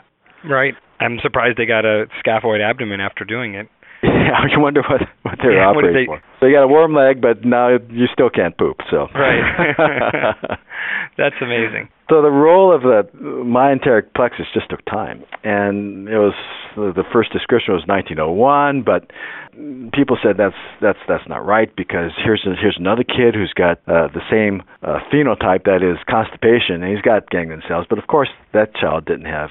Right. 0.49 0.73
I'm 0.99 1.19
surprised 1.21 1.57
they 1.57 1.65
got 1.65 1.85
a 1.85 2.05
scaphoid 2.25 2.61
abdomen 2.61 2.99
after 3.01 3.23
doing 3.25 3.55
it. 3.55 3.67
Yeah, 4.03 4.35
I 4.35 4.57
wonder 4.59 4.81
what 4.89 5.01
what 5.23 5.35
they're 5.41 5.55
Yeah, 5.55 5.67
operating 5.69 5.93
did 5.93 6.01
they- 6.03 6.05
for. 6.07 6.21
So 6.39 6.45
you 6.47 6.53
got 6.55 6.63
a 6.63 6.67
warm 6.67 6.93
leg, 6.93 7.21
but 7.21 7.45
now 7.45 7.69
you 7.89 8.07
still 8.11 8.29
can't 8.29 8.57
poop. 8.57 8.77
So 8.91 9.07
Right. 9.15 9.75
That's 11.17 11.35
amazing. 11.41 11.87
So 12.13 12.21
the 12.21 12.30
role 12.30 12.69
of 12.69 12.84
the 12.84 13.10
myenteric 13.17 14.13
plexus 14.13 14.45
just 14.54 14.69
took 14.69 14.86
time, 14.86 15.23
and 15.43 16.08
it 16.08 16.19
was 16.19 16.36
the 16.76 17.04
first 17.12 17.34
description 17.34 17.73
was 17.73 17.82
1901, 17.88 18.84
but 18.84 19.10
people 19.97 20.19
said 20.21 20.38
that's 20.38 20.54
that's 20.80 20.99
that's 21.08 21.28
not 21.28 21.43
right 21.43 21.76
because 21.76 22.12
here's 22.23 22.45
a, 22.45 22.54
here's 22.54 22.78
another 22.78 23.02
kid 23.02 23.34
who's 23.34 23.52
got 23.58 23.82
uh, 23.89 24.13
the 24.13 24.21
same 24.30 24.62
uh, 24.84 24.99
phenotype 25.12 25.65
that 25.65 25.82
is 25.82 25.97
constipation, 26.06 26.86
and 26.86 26.93
he's 26.93 27.02
got 27.02 27.28
ganglion 27.32 27.63
cells, 27.67 27.88
but 27.89 27.97
of 27.97 28.06
course 28.06 28.30
that 28.54 28.76
child 28.76 29.06
didn't 29.06 29.26
have 29.26 29.49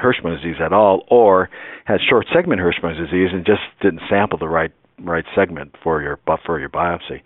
Hirschsprung 0.00 0.40
disease 0.40 0.62
at 0.64 0.72
all, 0.72 1.04
or 1.10 1.50
had 1.84 2.00
short 2.08 2.24
segment 2.32 2.62
Hirschsprung 2.62 2.96
disease 2.96 3.28
and 3.34 3.44
just 3.44 3.68
didn't 3.82 4.00
sample 4.08 4.38
the 4.38 4.48
right 4.48 4.72
right 4.98 5.26
segment 5.34 5.76
for 5.84 6.00
your 6.00 6.18
for 6.46 6.58
your 6.58 6.70
biopsy. 6.70 7.20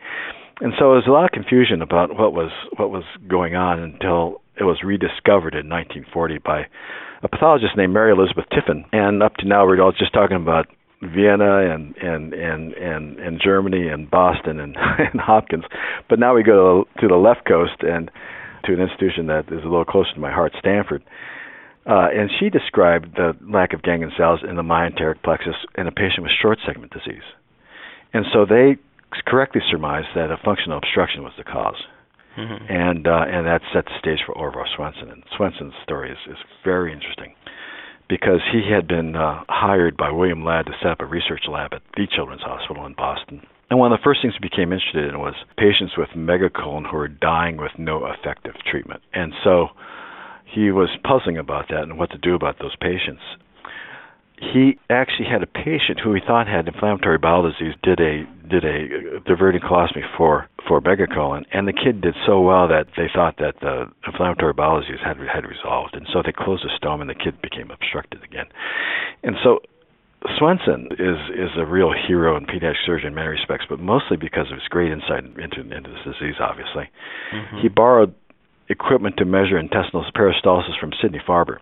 And 0.58 0.72
so 0.78 0.90
there 0.90 0.98
was 0.98 1.06
a 1.06 1.12
lot 1.12 1.26
of 1.26 1.30
confusion 1.30 1.82
about 1.82 2.18
what 2.18 2.32
was 2.32 2.50
what 2.78 2.90
was 2.90 3.04
going 3.28 3.54
on 3.54 3.78
until 3.78 4.40
it 4.58 4.64
was 4.64 4.82
rediscovered 4.82 5.54
in 5.54 5.68
1940 5.68 6.38
by 6.38 6.66
a 7.22 7.28
pathologist 7.28 7.76
named 7.76 7.92
Mary 7.92 8.12
Elizabeth 8.12 8.46
Tiffin. 8.50 8.84
And 8.92 9.22
up 9.22 9.34
to 9.36 9.46
now, 9.46 9.66
we're 9.66 9.80
all 9.80 9.92
just 9.92 10.12
talking 10.12 10.36
about 10.36 10.66
Vienna 11.02 11.74
and 11.74 11.94
and 11.96 12.32
and 12.32 12.72
and, 12.72 13.18
and 13.18 13.40
Germany 13.42 13.88
and 13.88 14.10
Boston 14.10 14.60
and, 14.60 14.76
and 14.98 15.20
Hopkins. 15.20 15.64
But 16.08 16.18
now 16.18 16.34
we 16.34 16.42
go 16.42 16.86
to 17.00 17.08
the 17.08 17.16
left 17.16 17.46
coast 17.46 17.82
and 17.82 18.10
to 18.64 18.72
an 18.72 18.80
institution 18.80 19.26
that 19.26 19.46
is 19.48 19.62
a 19.62 19.68
little 19.68 19.84
closer 19.84 20.12
to 20.14 20.20
my 20.20 20.32
heart, 20.32 20.52
Stanford. 20.58 21.02
Uh, 21.86 22.08
and 22.12 22.30
she 22.40 22.50
described 22.50 23.14
the 23.14 23.32
lack 23.48 23.72
of 23.72 23.82
ganglion 23.82 24.12
cells 24.16 24.40
in 24.48 24.56
the 24.56 24.62
myenteric 24.62 25.22
plexus 25.22 25.54
in 25.78 25.86
a 25.86 25.92
patient 25.92 26.22
with 26.22 26.32
short 26.42 26.58
segment 26.66 26.92
disease. 26.92 27.22
And 28.12 28.24
so 28.32 28.44
they 28.44 28.76
correctly 29.24 29.60
surmised 29.70 30.08
that 30.16 30.32
a 30.32 30.36
functional 30.44 30.78
obstruction 30.78 31.22
was 31.22 31.32
the 31.36 31.44
because 31.44 31.76
Mm-hmm. 32.36 32.66
and 32.68 33.06
uh, 33.06 33.24
and 33.28 33.46
that 33.46 33.62
set 33.72 33.86
the 33.86 33.98
stage 33.98 34.20
for 34.26 34.34
Orvar 34.34 34.66
Swenson. 34.76 35.08
And 35.08 35.22
Swenson's 35.36 35.72
story 35.82 36.10
is, 36.10 36.18
is 36.28 36.36
very 36.64 36.92
interesting 36.92 37.34
because 38.08 38.40
he 38.52 38.70
had 38.70 38.86
been 38.86 39.16
uh, 39.16 39.42
hired 39.48 39.96
by 39.96 40.10
William 40.10 40.44
Ladd 40.44 40.66
to 40.66 40.72
set 40.82 40.92
up 40.92 41.00
a 41.00 41.06
research 41.06 41.44
lab 41.48 41.72
at 41.72 41.82
the 41.96 42.06
Children's 42.14 42.42
Hospital 42.42 42.84
in 42.86 42.94
Boston. 42.94 43.42
And 43.68 43.78
one 43.80 43.90
of 43.92 43.98
the 43.98 44.04
first 44.04 44.22
things 44.22 44.34
he 44.34 44.48
became 44.48 44.72
interested 44.72 45.08
in 45.08 45.18
was 45.18 45.34
patients 45.56 45.94
with 45.96 46.10
megacolon 46.10 46.88
who 46.88 46.96
were 46.96 47.08
dying 47.08 47.56
with 47.56 47.72
no 47.78 48.06
effective 48.06 48.54
treatment. 48.70 49.02
And 49.12 49.32
so 49.42 49.68
he 50.44 50.70
was 50.70 50.88
puzzling 51.02 51.38
about 51.38 51.68
that 51.70 51.82
and 51.82 51.98
what 51.98 52.10
to 52.12 52.18
do 52.18 52.34
about 52.34 52.58
those 52.60 52.76
patients. 52.76 53.22
He 54.38 54.78
actually 54.90 55.28
had 55.28 55.42
a 55.42 55.46
patient 55.46 56.00
who 56.02 56.12
he 56.12 56.20
thought 56.20 56.46
had 56.46 56.68
inflammatory 56.68 57.16
bowel 57.18 57.42
disease 57.50 57.74
did 57.82 58.00
a 58.00 58.24
did 58.48 58.64
a 58.64 59.20
diverting 59.24 59.60
colostomy 59.60 60.04
for 60.16 60.48
for 60.68 60.80
megacolon, 60.80 61.44
and 61.52 61.66
the 61.66 61.72
kid 61.72 62.00
did 62.00 62.14
so 62.26 62.40
well 62.40 62.68
that 62.68 62.86
they 62.96 63.08
thought 63.12 63.36
that 63.38 63.60
the 63.60 63.86
inflammatory 64.06 64.52
bowel 64.52 64.80
disease 64.80 65.00
had 65.02 65.16
had 65.32 65.46
resolved, 65.46 65.94
and 65.94 66.06
so 66.12 66.22
they 66.24 66.32
closed 66.32 66.64
the 66.64 66.70
stoma, 66.76 67.00
and 67.00 67.10
the 67.10 67.14
kid 67.14 67.40
became 67.40 67.70
obstructed 67.70 68.22
again. 68.24 68.46
And 69.22 69.36
so 69.42 69.60
Swenson 70.38 70.88
is 70.98 71.18
is 71.32 71.50
a 71.56 71.64
real 71.64 71.92
hero 71.92 72.36
in 72.36 72.44
pediatric 72.44 72.84
surgery 72.84 73.06
in 73.06 73.14
many 73.14 73.28
respects, 73.28 73.64
but 73.68 73.80
mostly 73.80 74.16
because 74.16 74.50
of 74.52 74.58
his 74.58 74.68
great 74.68 74.92
insight 74.92 75.24
into 75.24 75.60
into 75.60 75.90
this 75.90 76.04
disease. 76.04 76.36
Obviously, 76.40 76.90
Mm-hmm. 77.32 77.58
he 77.60 77.68
borrowed 77.68 78.14
equipment 78.68 79.16
to 79.16 79.24
measure 79.24 79.58
intestinal 79.58 80.04
peristalsis 80.14 80.78
from 80.78 80.92
Sidney 81.00 81.20
Farber. 81.26 81.58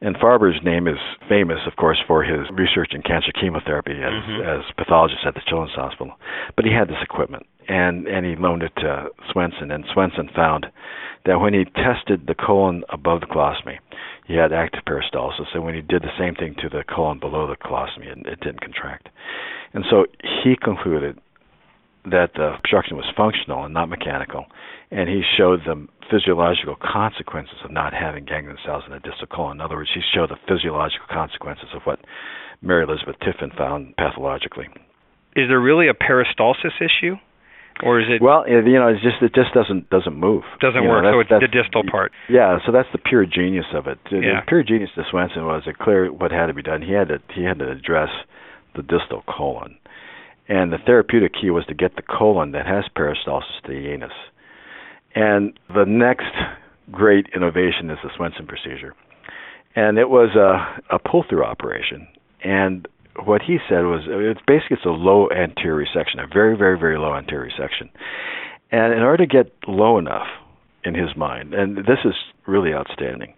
And 0.00 0.16
Farber's 0.16 0.62
name 0.62 0.86
is 0.86 0.98
famous, 1.28 1.58
of 1.66 1.74
course, 1.76 1.98
for 2.06 2.22
his 2.22 2.48
research 2.50 2.94
in 2.94 3.02
cancer 3.02 3.32
chemotherapy 3.32 4.00
as, 4.00 4.12
Mhm. 4.12 4.44
as 4.44 4.64
pathologist 4.76 5.26
at 5.26 5.34
the 5.34 5.40
Children's 5.40 5.74
Hospital. 5.74 6.14
But 6.54 6.64
he 6.64 6.72
had 6.72 6.88
this 6.88 7.02
equipment, 7.02 7.46
and 7.68 8.06
and 8.06 8.24
he 8.24 8.36
loaned 8.36 8.62
it 8.62 8.76
to 8.76 9.10
Swenson. 9.32 9.72
And 9.72 9.84
Swenson 9.86 10.28
found 10.28 10.70
that 11.24 11.40
when 11.40 11.52
he 11.52 11.64
tested 11.64 12.26
the 12.26 12.34
colon 12.34 12.84
above 12.90 13.20
the 13.20 13.26
colostomy, 13.26 13.78
he 14.26 14.34
had 14.34 14.52
active 14.52 14.84
peristalsis. 14.84 15.52
And 15.52 15.64
when 15.64 15.74
he 15.74 15.80
did 15.82 16.02
the 16.02 16.16
same 16.16 16.36
thing 16.36 16.54
to 16.56 16.68
the 16.68 16.84
colon 16.84 17.18
below 17.18 17.46
the 17.48 17.56
colostomy, 17.56 18.06
it, 18.06 18.18
it 18.26 18.40
didn't 18.40 18.60
contract. 18.60 19.08
And 19.74 19.84
so 19.90 20.06
he 20.22 20.54
concluded 20.56 21.18
that 22.10 22.32
the 22.34 22.54
obstruction 22.54 22.96
was 22.96 23.06
functional 23.16 23.64
and 23.64 23.74
not 23.74 23.88
mechanical, 23.88 24.46
and 24.90 25.08
he 25.08 25.22
showed 25.36 25.60
the 25.66 25.86
physiological 26.10 26.76
consequences 26.80 27.56
of 27.64 27.70
not 27.70 27.92
having 27.92 28.24
ganglion 28.24 28.56
cells 28.64 28.82
in 28.86 28.92
the 28.92 29.00
distal 29.00 29.26
colon. 29.26 29.58
In 29.58 29.60
other 29.60 29.76
words, 29.76 29.90
he 29.94 30.00
showed 30.14 30.30
the 30.30 30.36
physiological 30.48 31.06
consequences 31.10 31.68
of 31.74 31.82
what 31.84 32.00
Mary 32.62 32.84
Elizabeth 32.84 33.16
Tiffin 33.20 33.50
found 33.56 33.96
pathologically. 33.96 34.66
Is 35.36 35.48
there 35.48 35.60
really 35.60 35.88
a 35.88 35.94
peristalsis 35.94 36.74
issue, 36.80 37.16
or 37.84 38.00
is 38.00 38.06
it 38.08 38.20
Well, 38.22 38.48
you 38.48 38.78
know, 38.78 38.88
it's 38.88 39.02
just 39.02 39.22
it 39.22 39.34
just 39.34 39.52
doesn't 39.54 39.90
doesn't 39.90 40.16
move. 40.16 40.42
doesn't 40.60 40.82
You 40.82 40.88
work? 40.88 41.04
that's- 41.04 41.14
so 41.14 41.20
it's 41.36 41.52
the 41.52 41.62
distal 41.62 41.84
part. 41.84 42.10
Yeah, 42.28 42.58
so 42.66 42.72
that's 42.72 42.90
the 42.90 42.98
pure 42.98 43.24
genius 43.26 43.66
of 43.72 43.86
it. 43.86 43.98
The 44.10 44.18
Yeah. 44.20 44.40
pure 44.48 44.62
genius 44.64 44.90
to 44.94 45.04
Swenson 45.04 45.44
was 45.46 45.66
it 45.66 45.78
clear 45.78 46.10
what 46.10 46.32
had 46.32 46.46
to 46.46 46.54
be 46.54 46.62
done. 46.62 46.82
He 46.82 46.92
had 46.92 47.08
to 47.08 47.20
he 47.32 47.44
had 47.44 47.58
to 47.60 47.70
address 47.70 48.10
the 48.74 48.82
distal 48.82 49.22
colon, 49.28 49.76
and 50.48 50.72
the 50.72 50.78
therapeutic 50.84 51.32
key 51.34 51.50
was 51.50 51.64
to 51.66 51.74
get 51.74 51.96
the 51.96 52.02
colon 52.02 52.52
that 52.52 52.66
has 52.66 52.84
peristalsis 52.96 53.60
to 53.66 53.68
the 53.68 53.92
anus. 53.92 54.12
And 55.14 55.58
the 55.68 55.84
next 55.84 56.32
great 56.90 57.26
innovation 57.34 57.90
is 57.90 57.98
the 58.02 58.10
Swenson 58.16 58.46
procedure, 58.46 58.94
and 59.76 59.98
it 59.98 60.08
was 60.08 60.34
a 60.36 60.94
a 60.94 60.98
pull 60.98 61.24
through 61.28 61.44
operation. 61.44 62.08
And 62.42 62.88
what 63.24 63.42
he 63.42 63.58
said 63.68 63.82
was 63.82 64.02
it's 64.06 64.40
basically 64.46 64.76
it's 64.76 64.86
a 64.86 64.90
low 64.90 65.28
anterior 65.30 65.84
resection, 65.84 66.22
a 66.22 66.26
very 66.32 66.56
very 66.56 66.78
very 66.78 66.98
low 66.98 67.14
anterior 67.14 67.50
resection. 67.50 67.90
And 68.70 68.92
in 68.92 69.00
order 69.00 69.24
to 69.24 69.26
get 69.26 69.52
low 69.66 69.98
enough 69.98 70.26
in 70.84 70.94
his 70.94 71.16
mind, 71.16 71.54
and 71.54 71.78
this 71.78 72.04
is 72.04 72.14
really 72.46 72.72
outstanding, 72.72 73.34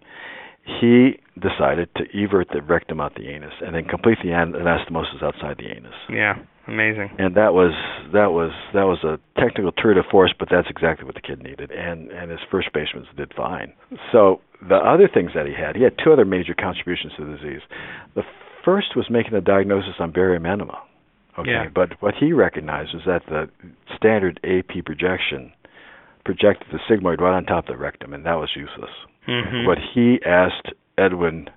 he 0.79 1.19
decided 1.39 1.89
to 1.95 2.03
evert 2.13 2.47
the 2.53 2.61
rectum 2.61 3.01
out 3.01 3.15
the 3.15 3.27
anus 3.29 3.53
and 3.65 3.75
then 3.75 3.85
complete 3.85 4.17
the 4.21 4.29
anastomosis 4.29 5.23
outside 5.23 5.57
the 5.57 5.69
anus. 5.71 5.95
Yeah, 6.09 6.35
amazing. 6.67 7.09
And 7.17 7.35
that 7.35 7.53
was 7.53 7.73
that 8.13 8.31
was 8.31 8.51
that 8.73 8.83
was 8.83 9.03
a 9.03 9.19
technical 9.39 9.71
tour 9.71 9.93
de 9.93 10.03
force, 10.09 10.33
but 10.37 10.47
that's 10.51 10.67
exactly 10.69 11.05
what 11.05 11.15
the 11.15 11.21
kid 11.21 11.41
needed, 11.43 11.71
and 11.71 12.11
and 12.11 12.31
his 12.31 12.39
first 12.49 12.71
patients 12.73 13.07
did 13.17 13.33
fine. 13.35 13.73
So 14.11 14.41
the 14.67 14.75
other 14.75 15.09
things 15.11 15.31
that 15.35 15.45
he 15.45 15.53
had, 15.53 15.75
he 15.75 15.83
had 15.83 15.93
two 16.03 16.13
other 16.13 16.25
major 16.25 16.53
contributions 16.53 17.13
to 17.17 17.25
the 17.25 17.37
disease. 17.37 17.61
The 18.15 18.23
first 18.63 18.95
was 18.95 19.07
making 19.09 19.33
a 19.33 19.41
diagnosis 19.41 19.95
on 19.99 20.11
barium 20.11 20.45
enema. 20.45 20.79
Okay, 21.39 21.49
Yeah. 21.51 21.69
but 21.73 21.93
what 22.01 22.13
he 22.19 22.33
recognized 22.33 22.93
was 22.93 23.03
that 23.05 23.23
the 23.27 23.49
standard 23.95 24.39
AP 24.43 24.83
projection 24.85 25.53
projected 26.25 26.67
the 26.71 26.79
sigmoid 26.89 27.19
right 27.21 27.35
on 27.35 27.45
top 27.45 27.67
of 27.69 27.73
the 27.73 27.77
rectum, 27.81 28.13
and 28.13 28.25
that 28.25 28.35
was 28.35 28.49
useless. 28.55 28.91
Mm-hmm. 29.27 29.65
What 29.65 29.77
he 29.93 30.19
asked 30.25 30.67
Edwin 30.97 31.49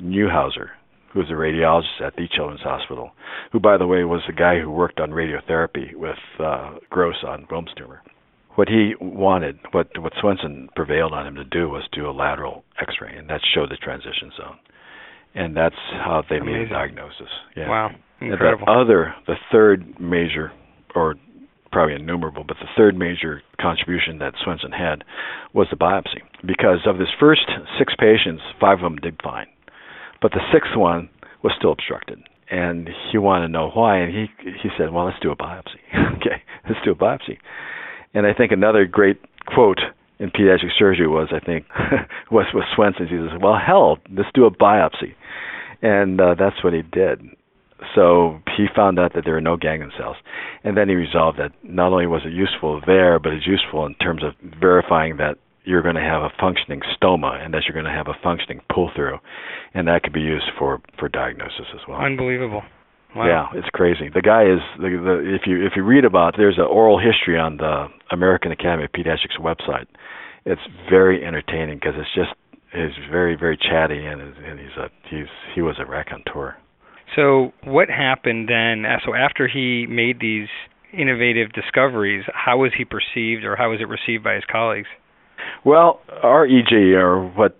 Neuhauser, 0.00 0.68
who 1.12 1.20
was 1.20 1.30
a 1.30 1.34
radiologist 1.34 2.00
at 2.04 2.16
the 2.16 2.26
Children's 2.34 2.62
Hospital, 2.62 3.12
who, 3.52 3.60
by 3.60 3.76
the 3.76 3.86
way, 3.86 4.04
was 4.04 4.22
the 4.26 4.32
guy 4.32 4.58
who 4.60 4.70
worked 4.70 5.00
on 5.00 5.10
radiotherapy 5.10 5.94
with 5.94 6.16
uh, 6.38 6.74
Gross 6.90 7.16
on 7.26 7.46
Wilms 7.50 7.74
tumor. 7.76 8.02
What 8.54 8.68
he 8.68 8.94
wanted, 9.00 9.58
what 9.72 9.88
what 9.98 10.12
Swenson 10.20 10.68
prevailed 10.76 11.12
on 11.12 11.26
him 11.26 11.34
to 11.36 11.44
do, 11.44 11.70
was 11.70 11.84
do 11.92 12.08
a 12.08 12.12
lateral 12.12 12.64
X-ray, 12.80 13.16
and 13.16 13.28
that 13.30 13.40
showed 13.54 13.70
the 13.70 13.76
transition 13.76 14.30
zone, 14.36 14.58
and 15.34 15.56
that's 15.56 15.74
how 15.90 16.22
they 16.28 16.38
made 16.38 16.62
a 16.62 16.68
diagnosis. 16.68 17.28
Yeah. 17.56 17.68
Wow, 17.68 17.90
incredible. 18.20 18.66
The 18.66 18.72
other, 18.72 19.14
the 19.26 19.36
third 19.50 19.98
major, 19.98 20.52
or 20.94 21.14
probably 21.70 21.94
innumerable, 21.94 22.44
but 22.46 22.58
the 22.60 22.68
third 22.76 22.94
major 22.94 23.42
contribution 23.58 24.18
that 24.18 24.34
Swenson 24.44 24.72
had 24.72 25.02
was 25.54 25.66
the 25.70 25.76
biopsy. 25.76 26.20
Because 26.46 26.80
of 26.86 26.98
his 26.98 27.08
first 27.18 27.48
six 27.78 27.94
patients, 27.98 28.42
five 28.60 28.78
of 28.78 28.82
them 28.82 28.96
did 28.96 29.18
fine, 29.24 29.46
but 30.22 30.30
the 30.32 30.40
sixth 30.52 30.76
one 30.76 31.10
was 31.42 31.52
still 31.58 31.72
obstructed, 31.72 32.22
and 32.50 32.88
he 33.10 33.18
wanted 33.18 33.48
to 33.48 33.52
know 33.52 33.70
why. 33.74 33.98
And 33.98 34.14
he 34.14 34.26
he 34.44 34.70
said, 34.78 34.92
"Well, 34.92 35.06
let's 35.06 35.18
do 35.20 35.32
a 35.32 35.36
biopsy. 35.36 35.82
okay, 36.16 36.42
let's 36.68 36.80
do 36.84 36.92
a 36.92 36.94
biopsy." 36.94 37.38
And 38.14 38.26
I 38.26 38.32
think 38.32 38.52
another 38.52 38.86
great 38.86 39.20
quote 39.46 39.80
in 40.18 40.30
pediatric 40.30 40.70
surgery 40.78 41.08
was, 41.08 41.28
I 41.32 41.44
think, 41.44 41.66
was 42.30 42.46
with 42.54 42.64
Swenson. 42.74 43.08
He 43.08 43.16
says, 43.16 43.38
"Well, 43.42 43.58
hell, 43.58 43.98
let's 44.10 44.30
do 44.34 44.44
a 44.46 44.50
biopsy," 44.50 45.14
and 45.82 46.20
uh, 46.20 46.34
that's 46.38 46.62
what 46.62 46.72
he 46.72 46.82
did. 46.82 47.20
So 47.96 48.40
he 48.56 48.66
found 48.74 49.00
out 49.00 49.14
that 49.14 49.24
there 49.24 49.34
were 49.34 49.40
no 49.40 49.56
ganglion 49.56 49.90
cells, 49.98 50.16
and 50.62 50.76
then 50.76 50.88
he 50.88 50.94
resolved 50.94 51.38
that 51.38 51.50
not 51.64 51.92
only 51.92 52.06
was 52.06 52.22
it 52.24 52.32
useful 52.32 52.80
there, 52.86 53.18
but 53.18 53.32
it's 53.32 53.46
useful 53.46 53.86
in 53.86 53.94
terms 53.96 54.22
of 54.22 54.34
verifying 54.60 55.16
that 55.16 55.36
you're 55.64 55.82
going 55.82 55.94
to 55.94 56.02
have 56.02 56.22
a 56.22 56.30
functioning 56.40 56.80
stoma 56.96 57.42
and 57.42 57.54
that 57.54 57.62
you're 57.66 57.74
going 57.74 57.90
to 57.90 57.96
have 57.96 58.08
a 58.08 58.18
functioning 58.22 58.60
pull 58.72 58.90
through, 58.94 59.18
and 59.74 59.86
that 59.88 60.02
could 60.02 60.12
be 60.12 60.20
used 60.20 60.50
for 60.58 60.80
for 60.98 61.08
diagnosis 61.08 61.66
as 61.74 61.80
well. 61.88 62.00
Unbelievable. 62.00 62.62
Wow. 63.14 63.26
Yeah, 63.26 63.58
it's 63.58 63.68
crazy. 63.74 64.08
The 64.08 64.22
guy 64.22 64.44
is 64.44 64.60
the, 64.78 64.88
the 64.88 65.34
if 65.34 65.42
you 65.46 65.64
if 65.64 65.72
you 65.76 65.84
read 65.84 66.04
about 66.04 66.34
there's 66.36 66.56
an 66.56 66.64
oral 66.64 66.98
history 66.98 67.38
on 67.38 67.58
the 67.58 67.86
American 68.10 68.52
Academy 68.52 68.84
of 68.84 68.92
Pediatrics 68.92 69.38
website. 69.38 69.86
It's 70.44 70.62
very 70.90 71.24
entertaining 71.24 71.76
because 71.76 71.94
it's 71.96 72.14
just 72.14 72.30
he's 72.72 72.96
very 73.10 73.36
very 73.36 73.56
chatty 73.56 74.04
and 74.06 74.20
and 74.20 74.58
he's 74.58 74.76
a 74.78 74.88
he's 75.10 75.28
he 75.54 75.60
was 75.60 75.76
a 75.78 75.84
raconteur. 75.84 76.56
So 77.14 77.52
what 77.64 77.90
happened 77.90 78.48
then? 78.48 78.86
Uh, 78.86 78.96
so 79.04 79.14
after 79.14 79.46
he 79.46 79.86
made 79.86 80.18
these 80.18 80.48
innovative 80.92 81.52
discoveries, 81.52 82.24
how 82.32 82.58
was 82.58 82.72
he 82.76 82.84
perceived 82.84 83.44
or 83.44 83.56
how 83.56 83.70
was 83.70 83.80
it 83.80 83.88
received 83.88 84.24
by 84.24 84.34
his 84.34 84.44
colleagues? 84.50 84.88
Well, 85.64 86.00
REG 86.22 86.72
or 86.72 87.28
what 87.36 87.56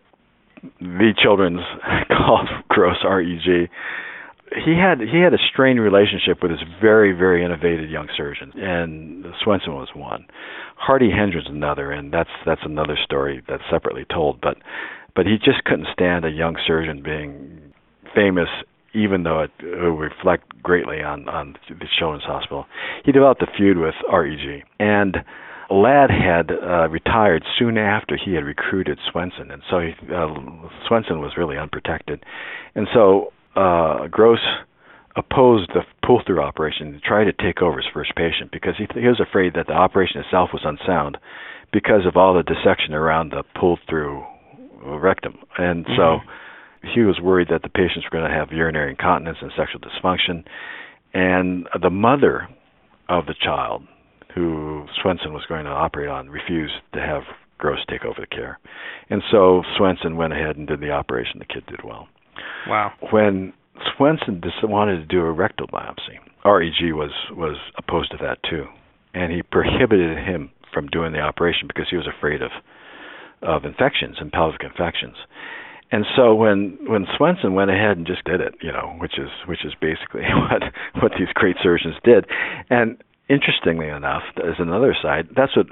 the 0.80 1.12
children's 1.20 1.60
called 2.08 2.48
gross 2.68 2.98
REG 3.04 3.68
he 4.64 4.76
had 4.76 5.00
he 5.00 5.20
had 5.20 5.32
a 5.34 5.38
strained 5.50 5.80
relationship 5.80 6.42
with 6.42 6.50
this 6.50 6.62
very 6.80 7.12
very 7.12 7.44
innovative 7.44 7.90
young 7.90 8.08
surgeon, 8.16 8.52
and 8.56 9.24
Swenson 9.42 9.74
was 9.74 9.88
one. 9.94 10.26
Hardy 10.76 11.10
Hendren's 11.10 11.48
another, 11.48 11.90
and 11.90 12.12
that's 12.12 12.30
that's 12.44 12.60
another 12.64 12.98
story 13.02 13.42
that's 13.48 13.62
separately 13.70 14.04
told. 14.12 14.40
But 14.40 14.58
but 15.14 15.26
he 15.26 15.36
just 15.38 15.64
couldn't 15.64 15.88
stand 15.92 16.24
a 16.24 16.30
young 16.30 16.56
surgeon 16.66 17.02
being 17.02 17.72
famous, 18.14 18.48
even 18.94 19.22
though 19.22 19.40
it, 19.40 19.50
it 19.60 19.90
would 19.90 19.98
reflect 19.98 20.62
greatly 20.62 21.02
on 21.02 21.28
on 21.28 21.56
the 21.68 21.86
Children's 21.98 22.24
Hospital. 22.24 22.66
He 23.04 23.12
developed 23.12 23.42
a 23.42 23.46
feud 23.56 23.78
with 23.78 23.94
REG, 24.12 24.64
and 24.78 25.18
Ladd 25.72 26.11
had 26.11 26.50
uh, 26.50 26.88
retired 26.88 27.44
soon 27.58 27.78
after 27.78 28.18
he 28.22 28.35
had 28.35 28.44
recruited 28.44 28.98
Swenson, 29.11 29.50
and 29.50 29.62
so 29.70 29.80
he, 29.80 29.92
uh, 30.12 30.28
Swenson 30.87 31.20
was 31.20 31.32
really 31.37 31.56
unprotected, 31.56 32.24
and 32.74 32.87
so 32.92 33.32
uh, 33.56 34.06
Gross 34.08 34.40
opposed 35.16 35.70
the 35.74 35.82
pull-through 36.06 36.40
operation 36.40 36.92
to 36.92 37.00
try 37.00 37.24
to 37.24 37.32
take 37.32 37.62
over 37.62 37.76
his 37.76 37.87
first 37.92 38.14
patient 38.16 38.50
because 38.50 38.74
he, 38.78 38.87
he 38.98 39.06
was 39.06 39.20
afraid 39.20 39.54
that 39.54 39.66
the 39.66 39.72
operation 39.72 40.20
itself 40.20 40.50
was 40.52 40.62
unsound 40.64 41.18
because 41.72 42.06
of 42.06 42.16
all 42.16 42.35
the 42.35 42.42
dissection 42.42 42.94
around 42.94 43.30
the 43.30 43.42
pull-through 43.58 44.22
rectum, 44.85 45.38
and 45.58 45.85
mm-hmm. 45.85 45.96
so 45.96 46.18
he 46.94 47.00
was 47.00 47.20
worried 47.20 47.48
that 47.50 47.62
the 47.62 47.68
patients 47.68 48.04
were 48.04 48.18
going 48.18 48.28
to 48.28 48.37
have 48.37 48.50
urinary 48.50 48.90
incontinence 48.90 49.38
and 49.40 49.52
sexual 49.56 49.80
dysfunction. 49.80 50.44
And 51.14 51.68
the 51.80 51.90
mother 51.90 52.48
of 53.08 53.26
the 53.26 53.35
child, 53.40 53.85
who 54.34 54.86
Swenson 55.00 55.32
was 55.32 55.44
going 55.48 55.64
to 55.64 55.70
operate 55.70 56.08
on, 56.08 56.30
refused 56.30 56.74
to 56.94 57.00
have 57.00 57.22
Gross 57.58 57.78
take 57.88 58.04
over 58.04 58.20
the 58.20 58.26
care. 58.26 58.58
And 59.08 59.22
so 59.30 59.62
Swenson 59.76 60.16
went 60.16 60.32
ahead 60.32 60.56
and 60.56 60.66
did 60.66 60.80
the 60.80 60.90
operation. 60.90 61.38
The 61.38 61.44
kid 61.44 61.64
did 61.66 61.84
well. 61.84 62.08
Wow. 62.66 62.92
When 63.12 63.52
Swenson 63.96 64.40
just 64.42 64.56
wanted 64.64 64.96
to 64.96 65.04
do 65.06 65.20
a 65.20 65.30
rectal 65.30 65.68
biopsy, 65.68 66.18
REG 66.44 66.92
was 66.92 67.12
was 67.30 67.56
opposed 67.78 68.10
to 68.10 68.16
that 68.18 68.38
too, 68.48 68.66
and 69.14 69.32
he 69.32 69.42
prohibited 69.42 70.18
him 70.18 70.50
from 70.72 70.88
doing 70.88 71.12
the 71.12 71.20
operation 71.20 71.68
because 71.68 71.86
he 71.88 71.96
was 71.96 72.08
afraid 72.08 72.42
of 72.42 72.50
of 73.42 73.64
infections 73.64 74.16
and 74.18 74.32
pelvic 74.32 74.62
infections. 74.62 75.16
And 75.92 76.06
so 76.16 76.34
when 76.34 76.78
when 76.86 77.06
Swenson 77.16 77.54
went 77.54 77.70
ahead 77.70 77.96
and 77.96 78.06
just 78.06 78.24
did 78.24 78.40
it, 78.40 78.54
you 78.60 78.72
know, 78.72 78.96
which 78.98 79.18
is 79.18 79.28
which 79.46 79.64
is 79.64 79.74
basically 79.80 80.22
what 80.34 80.62
what 81.00 81.12
these 81.18 81.28
great 81.34 81.56
surgeons 81.62 81.96
did. 82.02 82.26
And 82.70 82.96
interestingly 83.28 83.88
enough, 83.88 84.22
as 84.37 84.56
another 84.58 84.96
side, 85.00 85.28
that's 85.37 85.56
what 85.56 85.66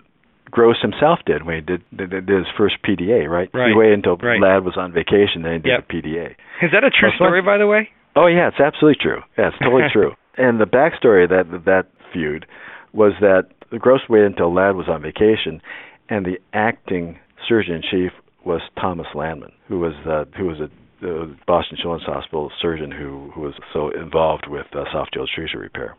Gross 0.51 0.77
himself 0.83 1.21
did 1.27 1.45
when 1.45 1.57
he 1.57 1.61
did, 1.61 1.83
did, 1.95 2.11
did 2.11 2.29
his 2.29 2.51
first 2.59 2.77
PDA, 2.83 3.29
right? 3.29 3.49
right. 3.55 3.71
He 3.71 3.75
waited 3.77 3.95
until 3.95 4.17
right. 4.17 4.41
Ladd 4.41 4.65
was 4.65 4.75
on 4.77 4.93
vacation, 4.93 5.43
then 5.43 5.53
he 5.53 5.59
did 5.59 5.69
yep. 5.69 5.89
the 5.89 5.95
PDA. 5.95 6.31
Is 6.63 6.71
that 6.73 6.85
a 6.85 6.91
true 6.91 7.11
well, 7.21 7.29
story, 7.29 7.43
by 7.43 7.59
the 7.59 7.67
way? 7.67 7.89
Oh 8.17 8.27
yeah, 8.27 8.49
it's 8.49 8.61
absolutely 8.61 8.99
true. 9.01 9.23
Yeah, 9.39 9.49
it's 9.49 9.59
totally 9.59 9.87
true. 9.93 10.13
And 10.37 10.61
the 10.61 10.67
backstory 10.67 11.25
of 11.25 11.31
that 11.31 11.65
that 11.67 11.87
feud 12.13 12.47
was 12.93 13.13
that 13.21 13.47
Gross 13.79 14.01
waited 14.09 14.33
until 14.33 14.53
Ladd 14.53 14.75
was 14.75 14.89
on 14.89 15.03
vacation, 15.03 15.63
and 16.09 16.27
the 16.27 16.39
acting 16.53 17.19
surgeon 17.49 17.77
in 17.77 17.83
chief 17.83 18.13
was 18.45 18.61
Thomas 18.81 19.07
Lanman, 19.15 19.53
who 19.69 19.79
was 19.79 19.93
the 20.05 20.27
who 20.37 20.47
was 20.47 20.59
a 20.59 20.69
the 21.01 21.35
Boston 21.47 21.79
Children's 21.81 22.05
Hospital 22.05 22.51
surgeon 22.61 22.91
who 22.91 23.31
who 23.35 23.43
was 23.43 23.55
so 23.73 23.91
involved 23.91 24.47
with 24.49 24.67
uh, 24.75 24.85
esophageal 24.85 25.27
atresia 25.27 25.61
repair. 25.61 25.97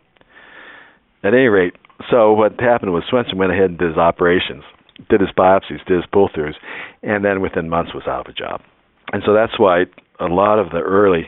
At 1.24 1.34
any 1.34 1.48
rate, 1.48 1.76
so 2.10 2.34
what 2.34 2.60
happened 2.60 2.94
was 2.94 3.04
Swenson 3.10 3.38
went 3.38 3.52
ahead 3.52 3.70
and 3.70 3.78
did 3.78 3.90
his 3.90 3.98
operations, 3.98 4.64
did 5.10 5.22
his 5.22 5.30
biopsies, 5.38 5.86
did 5.88 5.98
his 5.98 6.06
pull-throughs, 6.12 6.56
and 7.04 7.24
then 7.24 7.42
within 7.42 7.70
months 7.70 7.94
was 7.94 8.04
out 8.08 8.28
of 8.28 8.32
a 8.32 8.34
job. 8.34 8.62
And 9.14 9.22
so 9.26 9.34
that's 9.34 9.60
why 9.60 9.86
a 10.20 10.26
lot 10.26 10.58
of 10.58 10.72
the 10.72 10.80
early, 10.80 11.28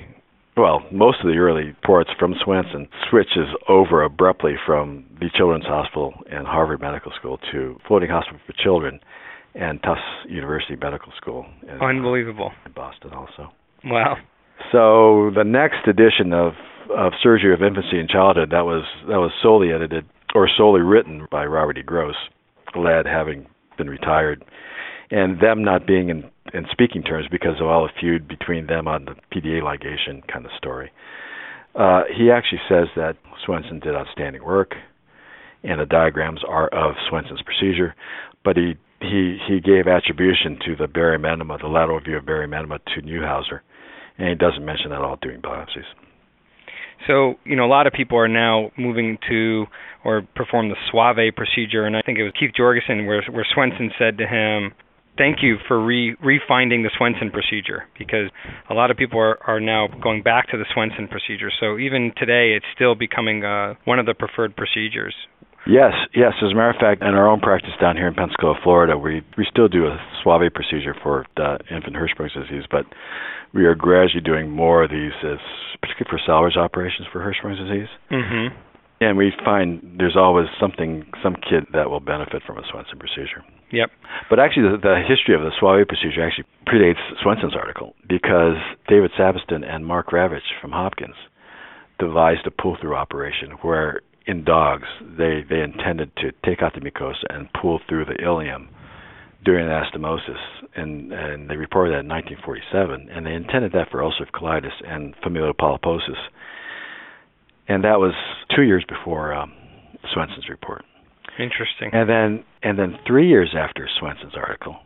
well, 0.58 0.82
most 0.92 1.20
of 1.24 1.28
the 1.28 1.38
early 1.38 1.66
reports 1.66 2.10
from 2.18 2.34
Swenson 2.44 2.88
switches 3.10 3.50
over 3.68 4.04
abruptly 4.04 4.56
from 4.66 5.06
the 5.20 5.30
Children's 5.36 5.66
Hospital 5.66 6.14
and 6.32 6.48
Harvard 6.48 6.82
Medical 6.82 7.12
School 7.20 7.40
to 7.52 7.78
Floating 7.88 8.10
Hospital 8.10 8.40
for 8.48 8.54
Children 8.54 9.00
and 9.56 9.82
Tufts 9.84 10.02
University 10.28 10.76
Medical 10.76 11.12
School. 11.18 11.46
In, 11.64 11.82
Unbelievable. 11.82 12.52
In 12.66 12.72
Boston 12.72 13.12
also. 13.14 13.52
Wow. 13.86 14.16
So 14.72 15.32
the 15.36 15.44
next 15.44 15.88
edition 15.88 16.34
of 16.34 16.54
of 16.90 17.14
Surgery 17.22 17.54
of 17.54 17.62
Infancy 17.62 18.00
and 18.00 18.10
Childhood 18.10 18.50
that 18.52 18.66
was 18.66 18.84
that 19.08 19.18
was 19.18 19.32
solely 19.42 19.72
edited 19.72 20.06
or 20.36 20.50
solely 20.58 20.82
written 20.82 21.28
by 21.32 21.46
Robert 21.46 21.78
E. 21.78 21.84
Gross, 21.84 22.16
Ladd 22.76 23.06
having 23.06 23.46
been 23.78 23.90
retired, 23.90 24.44
and 25.12 25.40
them 25.40 25.64
not 25.64 25.86
being 25.86 26.10
in, 26.10 26.24
in 26.54 26.66
speaking 26.72 27.04
terms 27.04 27.28
because 27.32 27.62
of 27.62 27.68
all 27.68 27.84
the 27.84 28.00
feud 28.00 28.28
between 28.28 28.68
them 28.68 28.88
on 28.88 29.06
the 29.06 29.16
PDA 29.32 29.62
ligation 29.62 30.26
kind 30.28 30.46
of 30.46 30.52
story. 30.58 30.92
Uh, 31.76 32.04
he 32.16 32.30
actually 32.32 32.62
says 32.70 32.88
that 32.96 33.16
Swenson 33.46 33.80
did 33.80 33.96
outstanding 33.96 34.44
work, 34.44 34.74
and 35.64 35.80
the 35.80 35.86
diagrams 35.86 36.42
are 36.48 36.68
of 36.68 36.96
Swenson's 37.10 37.42
procedure, 37.42 37.96
but 38.44 38.58
he 38.58 38.76
he 39.02 39.38
he 39.48 39.60
gave 39.60 39.88
attribution 39.88 40.58
to 40.66 40.76
the 40.76 40.88
barium 40.88 41.26
enema, 41.26 41.58
the 41.58 41.68
lateral 41.68 42.00
view 42.00 42.18
of 42.18 42.26
barium 42.26 42.54
enema 42.54 42.80
to 42.80 43.02
Neuhauser, 43.02 43.62
and 44.18 44.30
he 44.30 44.36
doesn't 44.36 44.66
mention 44.66 44.92
that 44.92 45.02
all 45.02 45.18
doing 45.22 45.42
biopsies. 45.42 45.86
So, 47.08 47.36
you 47.46 47.56
know, 47.56 47.66
a 47.66 47.72
lot 47.72 47.88
of 47.88 47.94
people 47.94 48.18
are 48.18 48.28
now 48.28 48.72
moving 48.78 49.18
to 49.30 49.66
or 50.04 50.28
perform 50.36 50.70
the 50.70 50.76
Soave 50.92 51.36
procedure, 51.36 51.86
and 51.86 51.96
I 51.96 52.02
think 52.02 52.18
it 52.18 52.24
was 52.24 52.34
Keith 52.38 52.52
Georgeson 52.58 53.08
where, 53.08 53.24
where 53.32 53.46
Swenson 53.54 53.92
said 53.98 54.18
to 54.18 54.28
him, 54.28 54.74
thank 55.18 55.38
you 55.42 55.58
for 55.68 55.84
re 55.84 56.16
refinding 56.18 56.84
the 56.84 56.92
Swenson 56.98 57.32
procedure 57.32 57.84
because 57.98 58.30
a 58.70 58.74
lot 58.74 58.92
of 58.92 58.98
people 58.98 59.20
are, 59.20 59.38
are 59.48 59.60
now 59.60 59.88
going 60.02 60.24
back 60.24 60.50
to 60.50 60.58
the 60.58 60.66
Swenson 60.74 61.08
procedure. 61.08 61.52
So 61.60 61.78
even 61.78 62.12
today, 62.18 62.54
it's 62.56 62.66
still 62.76 62.96
becoming 62.96 63.44
uh, 63.44 63.76
one 63.86 64.00
of 64.00 64.06
the 64.06 64.14
preferred 64.14 64.56
procedures. 64.56 65.16
Yes, 65.66 65.94
yes. 66.14 66.34
As 66.44 66.52
a 66.52 66.56
matter 66.56 66.72
of 66.72 66.76
fact, 66.76 67.02
in 67.02 67.16
our 67.16 67.28
own 67.28 67.40
practice 67.40 67.72
down 67.80 67.96
here 67.96 68.08
in 68.08 68.14
Pensacola, 68.14 68.56
Florida, 68.64 68.98
we 68.98 69.22
we 69.38 69.46
still 69.50 69.68
do 69.68 69.86
a 69.88 69.98
Soave 70.24 70.54
procedure 70.54 70.96
for 71.02 71.26
the 71.38 71.60
infant 71.72 71.96
Hirschsprung's 71.96 72.34
disease, 72.34 72.64
but 72.70 72.86
we 73.54 73.66
are 73.66 73.76
gradually 73.76 74.22
doing 74.22 74.50
more 74.50 74.84
of 74.84 74.92
these, 74.92 75.14
as, 75.24 75.40
particularly 75.80 76.10
for 76.10 76.20
salvage 76.26 76.58
operations 76.58 77.08
for 77.12 77.22
Hirschsprung's 77.22 77.60
disease. 77.60 77.88
Mm-hmm. 78.12 78.56
And 79.00 79.18
we 79.18 79.32
find 79.44 79.82
there's 80.00 80.16
always 80.16 80.48
something, 80.60 81.06
some 81.22 81.36
kid 81.36 81.66
that 81.74 81.90
will 81.90 82.00
benefit 82.00 82.42
from 82.48 82.58
a 82.58 82.64
Swenson 82.72 83.00
procedure. 83.00 83.44
Yep. 83.72 83.90
But 84.30 84.40
actually, 84.40 84.70
the, 84.72 84.78
the 84.78 85.02
history 85.08 85.36
of 85.36 85.42
the 85.42 85.52
Soave 85.60 85.88
procedure 85.88 86.24
actually 86.24 86.46
predates 86.68 87.02
Swenson's 87.22 87.56
article 87.56 87.96
because 88.08 88.56
David 88.88 89.12
Sabiston 89.18 89.68
and 89.68 89.86
Mark 89.86 90.12
Ravitch 90.12 90.56
from 90.62 90.72
Hopkins 90.72 91.16
devised 92.00 92.48
a 92.48 92.52
pull-through 92.52 92.96
operation 92.96 93.52
where 93.62 94.02
in 94.26 94.44
dogs 94.44 94.88
they 95.18 95.44
they 95.50 95.62
intended 95.62 96.12
to 96.18 96.32
take 96.46 96.62
out 96.62 96.74
the 96.74 96.82
mucosa 96.82 97.24
and 97.30 97.48
pull 97.54 97.80
through 97.88 98.06
the 98.06 98.14
ileum 98.14 98.68
during 99.44 99.68
anastomosis, 99.68 100.40
and 100.76 101.12
and 101.12 101.50
they 101.50 101.58
reported 101.58 101.92
that 101.92 102.00
in 102.00 102.08
1947, 102.08 103.10
and 103.10 103.26
they 103.26 103.34
intended 103.34 103.74
that 103.74 103.90
for 103.92 104.00
ulcerative 104.00 104.32
colitis 104.34 104.72
and 104.88 105.14
familial 105.22 105.54
polyposis, 105.54 106.20
and 107.68 107.84
that 107.84 108.00
was 108.00 108.14
two 108.56 108.64
years 108.64 108.84
before 108.88 109.34
um, 109.34 109.54
Swenson's 110.14 110.50
report. 110.50 110.84
Interesting. 111.40 111.90
And 111.92 112.10
then 112.10 112.44
and 112.62 112.78
then 112.78 112.98
three 113.06 113.28
years 113.28 113.54
after 113.58 113.90
Swenson's 114.00 114.36
article, 114.36 114.78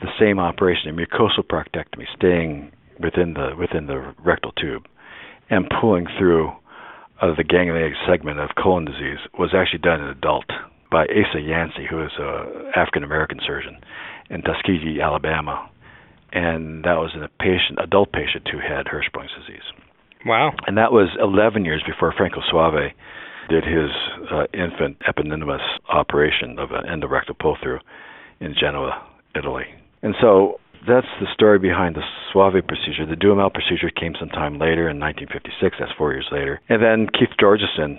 the 0.00 0.08
same 0.18 0.38
operation, 0.38 0.90
a 0.90 0.92
mucosal 0.92 1.44
proctectomy, 1.44 2.04
staying 2.16 2.72
within 3.00 3.34
the 3.34 3.50
within 3.58 3.86
the 3.86 4.14
rectal 4.24 4.52
tube, 4.52 4.86
and 5.50 5.66
pulling 5.80 6.06
through 6.18 6.52
uh, 7.20 7.34
the 7.34 7.44
ganglionic 7.44 7.94
segment 8.08 8.38
of 8.38 8.50
colon 8.60 8.84
disease, 8.84 9.18
was 9.38 9.50
actually 9.54 9.78
done 9.78 10.00
in 10.00 10.08
adult 10.08 10.46
by 10.90 11.04
Asa 11.04 11.40
Yancey, 11.40 11.86
who 11.88 12.02
is 12.02 12.12
an 12.18 12.72
African 12.74 13.04
American 13.04 13.40
surgeon 13.44 13.78
in 14.30 14.42
Tuskegee, 14.42 15.00
Alabama, 15.00 15.68
and 16.32 16.84
that 16.84 16.96
was 16.96 17.12
in 17.14 17.22
a 17.22 17.28
patient, 17.40 17.78
adult 17.82 18.12
patient 18.12 18.48
who 18.50 18.58
had 18.58 18.86
Hirschsprung's 18.86 19.32
disease. 19.38 19.64
Wow! 20.24 20.52
And 20.66 20.76
that 20.76 20.92
was 20.92 21.08
11 21.20 21.64
years 21.64 21.82
before 21.86 22.12
Franco 22.16 22.40
Soave 22.50 22.92
did 23.48 23.64
his 23.64 23.90
uh, 24.30 24.46
infant 24.52 24.96
eponymous 25.06 25.62
operation 25.88 26.58
of 26.58 26.70
an 26.72 26.84
endorectal 26.84 27.38
pull-through 27.38 27.78
in 28.40 28.54
Genoa, 28.58 29.06
Italy. 29.36 29.66
And 30.02 30.14
so 30.20 30.60
that's 30.86 31.06
the 31.20 31.26
story 31.34 31.58
behind 31.58 31.96
the 31.96 32.02
Soave 32.32 32.66
procedure. 32.66 33.06
The 33.06 33.16
Duhamel 33.16 33.50
procedure 33.50 33.90
came 33.90 34.14
sometime 34.18 34.58
later 34.58 34.88
in 34.88 34.98
1956. 34.98 35.76
That's 35.78 35.92
four 35.98 36.12
years 36.12 36.28
later. 36.30 36.60
And 36.68 36.82
then 36.82 37.08
Keith 37.12 37.34
Georgeson 37.40 37.98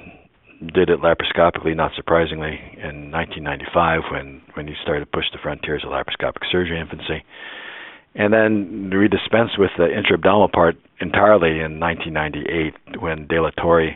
did 0.74 0.90
it 0.90 1.00
laparoscopically, 1.02 1.76
not 1.76 1.92
surprisingly, 1.96 2.60
in 2.78 3.12
1995 3.12 4.02
when 4.12 4.42
when 4.56 4.68
he 4.68 4.74
started 4.82 5.06
to 5.06 5.12
push 5.12 5.26
the 5.32 5.40
frontiers 5.42 5.84
of 5.84 5.92
laparoscopic 5.92 6.50
surgery 6.52 6.80
infancy. 6.80 7.24
And 8.16 8.34
then 8.34 8.90
we 8.90 9.08
dispensed 9.08 9.60
with 9.60 9.70
the 9.78 9.86
intra-abdominal 9.86 10.50
part 10.50 10.76
entirely 11.00 11.60
in 11.62 11.80
1998 11.80 13.00
when 13.00 13.28
De 13.28 13.40
La 13.40 13.52
Torre 13.52 13.96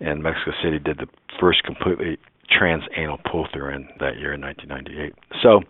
in 0.00 0.22
Mexico 0.22 0.52
City 0.62 0.78
did 0.78 0.98
the 0.98 1.08
first 1.40 1.64
completely 1.64 2.18
transanal 2.50 3.18
pull-through 3.30 3.74
in 3.74 3.88
that 4.00 4.18
year 4.18 4.34
in 4.34 4.40
1998. 4.40 5.14
So, 5.42 5.60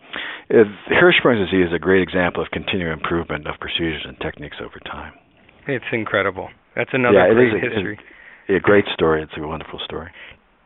uh, 0.51 0.65
Hirschsprung's 0.91 1.51
disease 1.51 1.69
is 1.69 1.75
a 1.75 1.79
great 1.79 2.03
example 2.03 2.43
of 2.43 2.51
continuing 2.51 2.93
improvement 2.93 3.47
of 3.47 3.59
procedures 3.61 4.05
and 4.07 4.17
techniques 4.21 4.57
over 4.61 4.79
time. 4.81 5.13
It's 5.67 5.85
incredible. 5.93 6.49
That's 6.77 6.91
another 6.93 7.19
yeah, 7.19 7.35
great 7.35 7.55
a, 7.55 7.61
history. 7.61 7.99
A, 8.49 8.57
a 8.57 8.61
great 8.61 8.85
story. 8.95 9.23
It's 9.23 9.33
a 9.37 9.47
wonderful 9.47 9.81
story. 9.85 10.11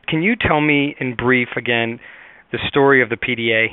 Can 0.09 0.22
you 0.22 0.37
tell 0.37 0.61
me 0.61 0.94
in 1.01 1.16
brief 1.16 1.48
again 1.57 1.98
the 2.53 2.59
story 2.68 3.03
of 3.03 3.09
the 3.09 3.16
PDA? 3.16 3.68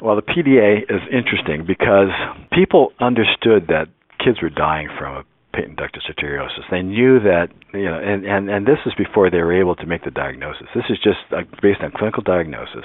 Well, 0.00 0.16
the 0.16 0.22
PDA 0.22 0.82
is 0.82 1.00
interesting 1.10 1.64
because 1.66 2.10
people 2.52 2.92
understood 3.00 3.68
that 3.68 3.86
kids 4.22 4.42
were 4.42 4.50
dying 4.50 4.88
from 4.98 5.16
a 5.16 5.24
patent 5.58 5.78
ductus 5.78 6.06
arteriosus. 6.08 6.62
They 6.70 6.82
knew 6.82 7.18
that, 7.20 7.48
you 7.74 7.84
know, 7.84 7.98
and, 7.98 8.24
and, 8.24 8.48
and 8.48 8.66
this 8.66 8.78
is 8.86 8.92
before 8.94 9.28
they 9.30 9.38
were 9.38 9.58
able 9.58 9.74
to 9.76 9.86
make 9.86 10.04
the 10.04 10.10
diagnosis. 10.10 10.68
This 10.74 10.84
is 10.88 10.98
just 11.02 11.18
uh, 11.32 11.42
based 11.60 11.80
on 11.82 11.90
clinical 11.90 12.22
diagnosis. 12.22 12.84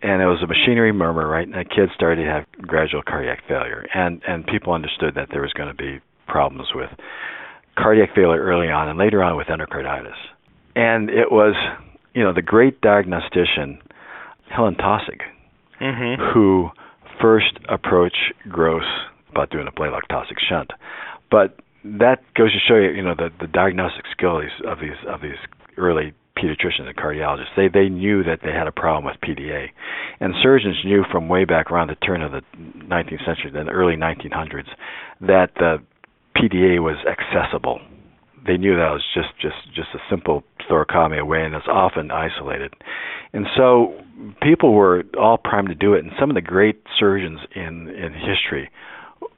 And 0.00 0.22
it 0.22 0.26
was 0.26 0.40
a 0.42 0.46
machinery 0.46 0.92
murmur, 0.92 1.28
right? 1.28 1.46
And 1.46 1.54
the 1.54 1.64
kids 1.64 1.92
started 1.94 2.24
to 2.24 2.30
have 2.30 2.44
gradual 2.62 3.02
cardiac 3.02 3.42
failure. 3.46 3.84
And, 3.92 4.22
and 4.26 4.46
people 4.46 4.72
understood 4.72 5.14
that 5.16 5.28
there 5.30 5.42
was 5.42 5.52
going 5.52 5.68
to 5.68 5.74
be 5.74 6.00
problems 6.26 6.68
with 6.74 6.88
cardiac 7.76 8.14
failure 8.14 8.42
early 8.42 8.68
on 8.68 8.88
and 8.88 8.98
later 8.98 9.22
on 9.22 9.36
with 9.36 9.48
endocarditis. 9.48 10.16
And 10.74 11.10
it 11.10 11.30
was, 11.30 11.54
you 12.14 12.22
know, 12.22 12.32
the 12.32 12.42
great 12.42 12.80
diagnostician, 12.80 13.80
Helen 14.48 14.76
Taussig, 14.76 15.20
mm-hmm. 15.80 16.32
who 16.32 16.70
first 17.20 17.58
approached 17.68 18.32
Gross 18.48 18.84
about 19.30 19.50
doing 19.50 19.66
a 19.66 19.72
Blalock 19.72 20.06
Taussig 20.10 20.38
shunt. 20.48 20.70
But 21.30 21.58
that 21.84 22.22
goes 22.34 22.52
to 22.52 22.58
show 22.66 22.76
you, 22.76 22.90
you 22.90 23.02
know, 23.02 23.14
the, 23.16 23.30
the 23.40 23.46
diagnostic 23.46 24.04
skills 24.10 24.44
of 24.66 24.78
these 24.80 24.98
of 25.06 25.20
these 25.20 25.38
early 25.76 26.12
pediatricians 26.36 26.86
and 26.86 26.96
cardiologists. 26.96 27.54
They 27.56 27.68
they 27.68 27.88
knew 27.88 28.22
that 28.24 28.40
they 28.42 28.52
had 28.52 28.66
a 28.66 28.72
problem 28.72 29.04
with 29.04 29.16
PDA, 29.20 29.68
and 30.20 30.34
surgeons 30.42 30.76
knew 30.84 31.04
from 31.10 31.28
way 31.28 31.44
back 31.44 31.70
around 31.70 31.88
the 31.88 31.96
turn 31.96 32.22
of 32.22 32.32
the 32.32 32.42
19th 32.56 33.24
century, 33.24 33.50
the 33.52 33.70
early 33.70 33.96
1900s, 33.96 34.68
that 35.20 35.50
the 35.56 35.78
PDA 36.36 36.82
was 36.82 36.96
accessible. 37.06 37.80
They 38.46 38.56
knew 38.56 38.76
that 38.76 38.90
was 38.90 39.04
just 39.14 39.28
just 39.40 39.74
just 39.74 39.88
a 39.94 39.98
simple 40.10 40.44
thoracotomy 40.70 41.20
away, 41.20 41.44
and 41.44 41.54
it's 41.54 41.68
often 41.68 42.10
isolated. 42.10 42.72
And 43.32 43.46
so 43.56 43.94
people 44.42 44.72
were 44.72 45.04
all 45.18 45.38
primed 45.38 45.68
to 45.68 45.74
do 45.74 45.94
it, 45.94 46.04
and 46.04 46.12
some 46.18 46.30
of 46.30 46.34
the 46.34 46.42
great 46.42 46.82
surgeons 46.98 47.40
in 47.54 47.88
in 47.88 48.12
history 48.14 48.70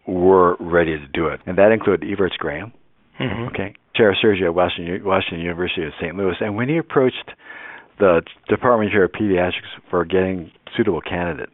were 0.07 0.57
ready 0.59 0.99
to 0.99 1.07
do 1.09 1.29
it, 1.29 1.41
and 1.47 1.59
that 1.59 1.73
included 1.73 2.09
Evarts 2.09 2.37
Graham, 2.39 2.73
mm-hmm. 3.21 3.49
okay, 3.49 3.75
chair 3.95 4.11
of 4.11 4.17
surgery 4.21 4.47
at 4.47 4.55
Washington, 4.55 5.05
Washington 5.05 5.41
University 5.41 5.85
of 5.85 5.93
St. 6.01 6.17
Louis, 6.17 6.35
and 6.41 6.57
when 6.57 6.69
he 6.69 6.79
approached 6.79 7.31
the 7.99 8.23
Department 8.49 8.93
chair 8.93 9.05
of 9.05 9.13
Pediatrics 9.13 9.71
for 9.91 10.05
getting 10.05 10.51
suitable 10.77 11.01
candidate, 11.01 11.51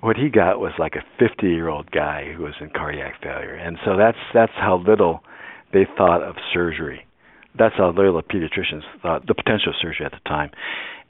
what 0.00 0.16
he 0.16 0.28
got 0.28 0.60
was 0.60 0.72
like 0.78 0.94
a 0.94 1.04
50 1.18 1.46
year 1.46 1.68
old 1.68 1.90
guy 1.90 2.32
who 2.36 2.44
was 2.44 2.54
in 2.60 2.70
cardiac 2.70 3.22
failure, 3.22 3.54
and 3.54 3.78
so 3.84 3.96
that's 3.96 4.18
that's 4.34 4.52
how 4.56 4.82
little 4.86 5.20
they 5.72 5.86
thought 5.96 6.22
of 6.22 6.36
surgery. 6.52 7.06
That's 7.58 7.74
how 7.76 7.90
little 7.90 8.14
the 8.14 8.22
pediatricians 8.22 8.82
thought 9.00 9.26
the 9.26 9.34
potential 9.34 9.70
of 9.70 9.76
surgery 9.80 10.04
at 10.04 10.12
the 10.12 10.28
time, 10.28 10.50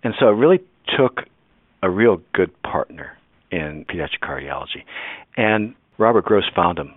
and 0.04 0.14
so 0.20 0.28
it 0.28 0.32
really 0.32 0.60
took 0.96 1.22
a 1.82 1.90
real 1.90 2.20
good 2.32 2.50
partner 2.62 3.18
in 3.50 3.84
pediatric 3.88 4.20
cardiology, 4.22 4.84
and 5.36 5.74
Robert 5.98 6.24
Gross 6.24 6.44
found 6.54 6.78
him 6.78 6.94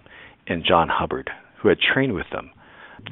in 0.48 0.64
John 0.68 0.90
Hubbard, 0.90 1.30
who 1.62 1.70
had 1.70 1.80
trained 1.80 2.14
with 2.14 2.26
them. 2.32 2.52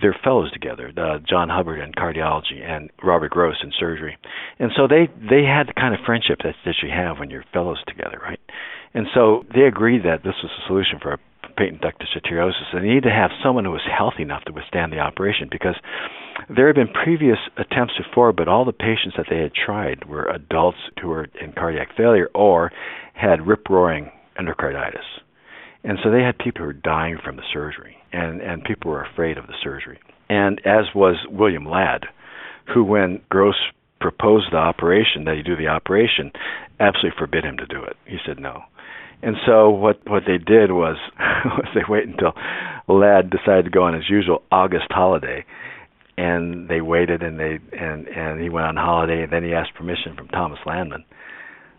They're 0.02 0.18
fellows 0.22 0.52
together, 0.52 0.92
uh, 0.98 1.20
John 1.20 1.48
Hubbard 1.48 1.80
in 1.80 1.94
cardiology 1.94 2.62
and 2.62 2.90
Robert 3.02 3.32
Gross 3.32 3.56
in 3.64 3.72
surgery, 3.80 4.18
and 4.60 4.72
so 4.76 4.86
they 4.86 5.08
they 5.18 5.44
had 5.44 5.68
the 5.70 5.74
kind 5.74 5.94
of 5.94 6.02
friendship 6.06 6.40
that 6.44 6.56
that 6.66 6.76
you 6.84 6.90
have 6.90 7.20
when 7.20 7.30
you're 7.30 7.46
fellows 7.54 7.80
together, 7.88 8.20
right? 8.22 8.40
And 8.94 9.08
so 9.14 9.46
they 9.54 9.62
agreed 9.62 10.04
that 10.04 10.24
this 10.24 10.36
was 10.44 10.52
a 10.52 10.68
solution 10.68 11.00
for 11.02 11.14
a 11.14 11.20
patent 11.56 11.82
ductus 11.82 12.16
arteriosus. 12.16 12.72
They 12.74 12.82
needed 12.82 13.04
to 13.04 13.12
have 13.12 13.32
someone 13.44 13.66
who 13.66 13.72
was 13.72 13.86
healthy 13.86 14.24
enough 14.24 14.44
to 14.46 14.54
withstand 14.54 14.92
the 14.92 15.00
operation 15.00 15.48
because 15.50 15.76
there 16.50 16.68
had 16.68 16.76
been 16.76 16.88
previous 16.88 17.40
attempts 17.58 17.94
before, 17.98 18.32
but 18.34 18.48
all 18.48 18.66
the 18.66 18.74
patients 18.74 19.16
that 19.18 19.28
they 19.30 19.40
had 19.40 19.54
tried 19.54 20.06
were 20.06 20.26
adults 20.26 20.78
who 21.02 21.10
were 21.10 21.28
in 21.42 21.54
cardiac 21.54 21.96
failure 21.96 22.30
or 22.36 22.72
had 23.14 23.48
rip 23.48 23.70
roaring 23.70 24.12
endocarditis. 24.40 25.24
And 25.88 25.98
so 26.04 26.12
they 26.12 26.22
had 26.22 26.38
people 26.38 26.64
who 26.64 26.68
were 26.68 26.74
dying 26.74 27.18
from 27.24 27.38
the 27.38 27.48
surgery, 27.54 27.96
and, 28.12 28.42
and 28.42 28.62
people 28.62 28.92
were 28.92 29.06
afraid 29.06 29.38
of 29.38 29.48
the 29.48 29.54
surgery. 29.64 30.00
And 30.28 30.60
as 30.66 30.94
was 30.94 31.16
William 31.30 31.66
Ladd, 31.66 32.08
who, 32.74 32.84
when 32.84 33.22
Gross 33.30 33.56
proposed 34.02 34.52
the 34.52 34.58
operation, 34.58 35.24
that 35.24 35.38
he 35.38 35.44
do 35.44 35.56
the 35.56 35.70
operation, 35.70 36.34
absolutely 36.82 37.18
forbid 37.18 37.46
him 37.46 37.56
to 37.56 37.66
do 37.66 37.82
it. 37.84 37.96
He 38.06 38.18
said 38.26 38.38
no. 38.38 38.64
And 39.24 39.38
so 39.46 39.70
what 39.70 40.02
what 40.08 40.24
they 40.28 40.38
did 40.38 40.74
was 40.74 40.98
was 41.46 41.68
they 41.74 41.82
waited 41.88 42.10
until 42.10 42.34
Ladd 42.90 43.30
decided 43.30 43.64
to 43.64 43.72
go 43.72 43.84
on 43.84 43.94
his 43.94 44.10
usual 44.10 44.44
August 44.52 44.88
holiday, 44.90 45.46
and 46.18 46.68
they 46.68 46.82
waited 46.82 47.24
and 47.24 47.40
they 47.40 47.60
and 47.72 48.10
and 48.10 48.42
he 48.42 48.50
went 48.50 48.68
on 48.68 48.76
holiday 48.76 49.24
and 49.24 49.32
then 49.32 49.44
he 49.44 49.54
asked 49.54 49.74
permission 49.74 50.18
from 50.18 50.28
Thomas 50.28 50.60
Lanman 50.68 51.06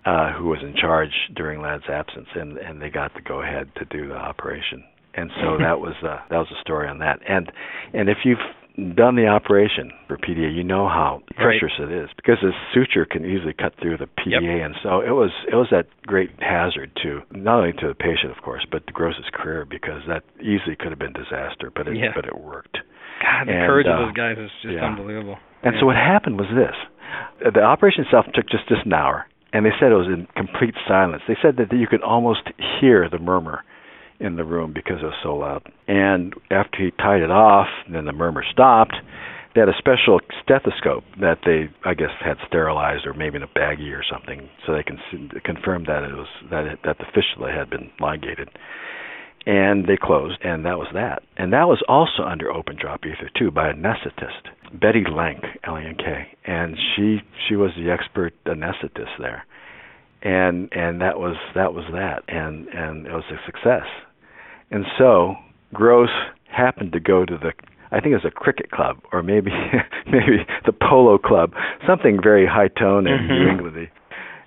uh, 0.04 0.32
who 0.32 0.46
was 0.46 0.58
in 0.62 0.74
charge 0.74 1.12
during 1.34 1.60
Ladd's 1.60 1.88
absence, 1.88 2.28
and 2.34 2.58
and 2.58 2.80
they 2.80 2.90
got 2.90 3.14
to 3.14 3.22
go 3.22 3.42
ahead 3.42 3.70
to 3.76 3.84
do 3.86 4.08
the 4.08 4.14
operation. 4.14 4.84
And 5.14 5.30
so 5.42 5.58
that 5.60 5.80
was 5.80 5.94
uh, 6.02 6.18
that 6.30 6.38
was 6.38 6.48
a 6.50 6.60
story 6.60 6.88
on 6.88 6.98
that. 6.98 7.20
And 7.28 7.50
and 7.92 8.08
if 8.08 8.18
you've 8.24 8.38
done 8.94 9.16
the 9.16 9.26
operation 9.26 9.90
for 10.06 10.16
PDA, 10.16 10.54
you 10.54 10.62
know 10.62 10.86
how 10.86 11.20
precious 11.34 11.74
right. 11.80 11.90
it 11.90 12.04
is 12.04 12.10
because 12.14 12.38
the 12.40 12.52
suture 12.72 13.04
can 13.04 13.26
easily 13.26 13.52
cut 13.52 13.74
through 13.82 13.98
the 13.98 14.06
PDA, 14.06 14.62
yep. 14.62 14.66
and 14.66 14.74
so 14.82 15.00
it 15.00 15.10
was 15.10 15.30
it 15.50 15.56
was 15.56 15.66
that 15.70 15.86
great 16.06 16.30
hazard 16.38 16.90
to 17.02 17.20
not 17.32 17.58
only 17.58 17.72
to 17.72 17.88
the 17.88 17.94
patient, 17.94 18.30
of 18.30 18.42
course, 18.42 18.64
but 18.70 18.86
to 18.86 18.92
Gross's 18.92 19.26
career 19.34 19.66
because 19.68 20.02
that 20.06 20.22
easily 20.40 20.76
could 20.78 20.90
have 20.90 20.98
been 20.98 21.12
disaster, 21.12 21.72
but 21.74 21.88
it 21.88 21.96
yeah. 21.96 22.14
but 22.14 22.24
it 22.24 22.38
worked. 22.38 22.78
God, 23.18 23.48
the 23.48 23.58
and, 23.58 23.66
courage 23.66 23.86
uh, 23.90 23.98
of 23.98 24.08
those 24.08 24.16
guys 24.16 24.38
is 24.38 24.50
just 24.62 24.74
yeah. 24.74 24.86
unbelievable. 24.86 25.38
And 25.64 25.74
yeah. 25.74 25.80
so 25.80 25.86
what 25.86 25.96
happened 25.96 26.38
was 26.38 26.46
this: 26.54 26.78
the 27.42 27.62
operation 27.62 28.04
itself 28.04 28.26
took 28.32 28.46
just 28.48 28.68
just 28.68 28.86
an 28.86 28.92
hour 28.92 29.26
and 29.52 29.64
they 29.64 29.70
said 29.80 29.92
it 29.92 29.96
was 29.96 30.06
in 30.06 30.26
complete 30.36 30.74
silence. 30.86 31.22
They 31.26 31.36
said 31.40 31.56
that 31.56 31.72
you 31.72 31.86
could 31.86 32.02
almost 32.02 32.42
hear 32.80 33.08
the 33.08 33.18
murmur 33.18 33.64
in 34.20 34.36
the 34.36 34.44
room 34.44 34.72
because 34.74 34.98
it 35.00 35.06
was 35.06 35.14
so 35.22 35.36
loud. 35.36 35.62
And 35.86 36.34
after 36.50 36.78
he 36.78 36.90
tied 36.90 37.22
it 37.22 37.30
off, 37.30 37.68
then 37.90 38.04
the 38.04 38.12
murmur 38.12 38.44
stopped. 38.50 38.94
They 39.54 39.60
had 39.60 39.68
a 39.68 39.78
special 39.78 40.20
stethoscope 40.42 41.04
that 41.20 41.38
they, 41.44 41.70
I 41.84 41.94
guess, 41.94 42.10
had 42.20 42.36
sterilized 42.46 43.06
or 43.06 43.14
maybe 43.14 43.36
in 43.36 43.42
a 43.42 43.48
baggie 43.48 43.92
or 43.92 44.04
something, 44.04 44.48
so 44.66 44.74
they 44.74 44.82
can 44.82 44.98
confirm 45.44 45.84
that 45.84 46.04
it 46.04 46.12
was 46.12 46.28
that 46.50 46.66
it, 46.66 46.78
that 46.84 46.98
the 46.98 47.06
fistula 47.14 47.50
had 47.50 47.70
been 47.70 47.90
ligated. 48.00 48.50
And 49.46 49.86
they 49.86 49.96
closed, 49.96 50.38
and 50.42 50.66
that 50.66 50.76
was 50.76 50.88
that. 50.92 51.22
And 51.36 51.52
that 51.52 51.68
was 51.68 51.82
also 51.88 52.22
under 52.22 52.50
open 52.50 52.76
drop 52.76 53.06
ether 53.06 53.30
too 53.36 53.50
by 53.50 53.70
a 53.70 53.72
anesthetist. 53.72 54.50
Betty 54.72 55.04
Lank, 55.10 55.44
L-E-N-K, 55.64 56.28
and 56.44 56.76
she 56.76 57.20
she 57.48 57.56
was 57.56 57.70
the 57.76 57.90
expert 57.90 58.34
anesthetist 58.44 59.18
there, 59.18 59.46
and 60.22 60.68
and 60.72 61.00
that 61.00 61.18
was 61.18 61.36
that 61.54 61.72
was 61.72 61.84
that, 61.92 62.22
and 62.28 62.68
and 62.68 63.06
it 63.06 63.12
was 63.12 63.24
a 63.30 63.38
success, 63.46 63.86
and 64.70 64.84
so 64.98 65.36
Gross 65.72 66.10
happened 66.50 66.92
to 66.92 67.00
go 67.00 67.24
to 67.24 67.38
the 67.38 67.52
I 67.90 68.00
think 68.00 68.12
it 68.12 68.22
was 68.22 68.26
a 68.26 68.30
cricket 68.30 68.70
club 68.70 68.98
or 69.12 69.22
maybe 69.22 69.50
maybe 70.06 70.44
the 70.66 70.72
polo 70.72 71.18
club, 71.18 71.52
something 71.86 72.20
very 72.22 72.46
high 72.46 72.68
tone 72.68 73.06
and 73.06 73.30
mm-hmm. 73.30 73.32
New 73.32 73.70
Englandy, 73.70 73.88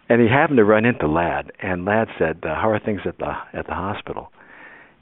and 0.09 0.21
he 0.21 0.27
happened 0.27 0.57
to 0.57 0.65
run 0.65 0.85
into 0.85 1.07
Ladd, 1.07 1.51
and 1.59 1.85
Ladd 1.85 2.09
said, 2.19 2.41
uh, 2.43 2.55
"How 2.55 2.69
are 2.69 2.79
things 2.79 3.01
at 3.05 3.17
the 3.17 3.33
at 3.53 3.65
the 3.65 3.73
hospital?" 3.73 4.31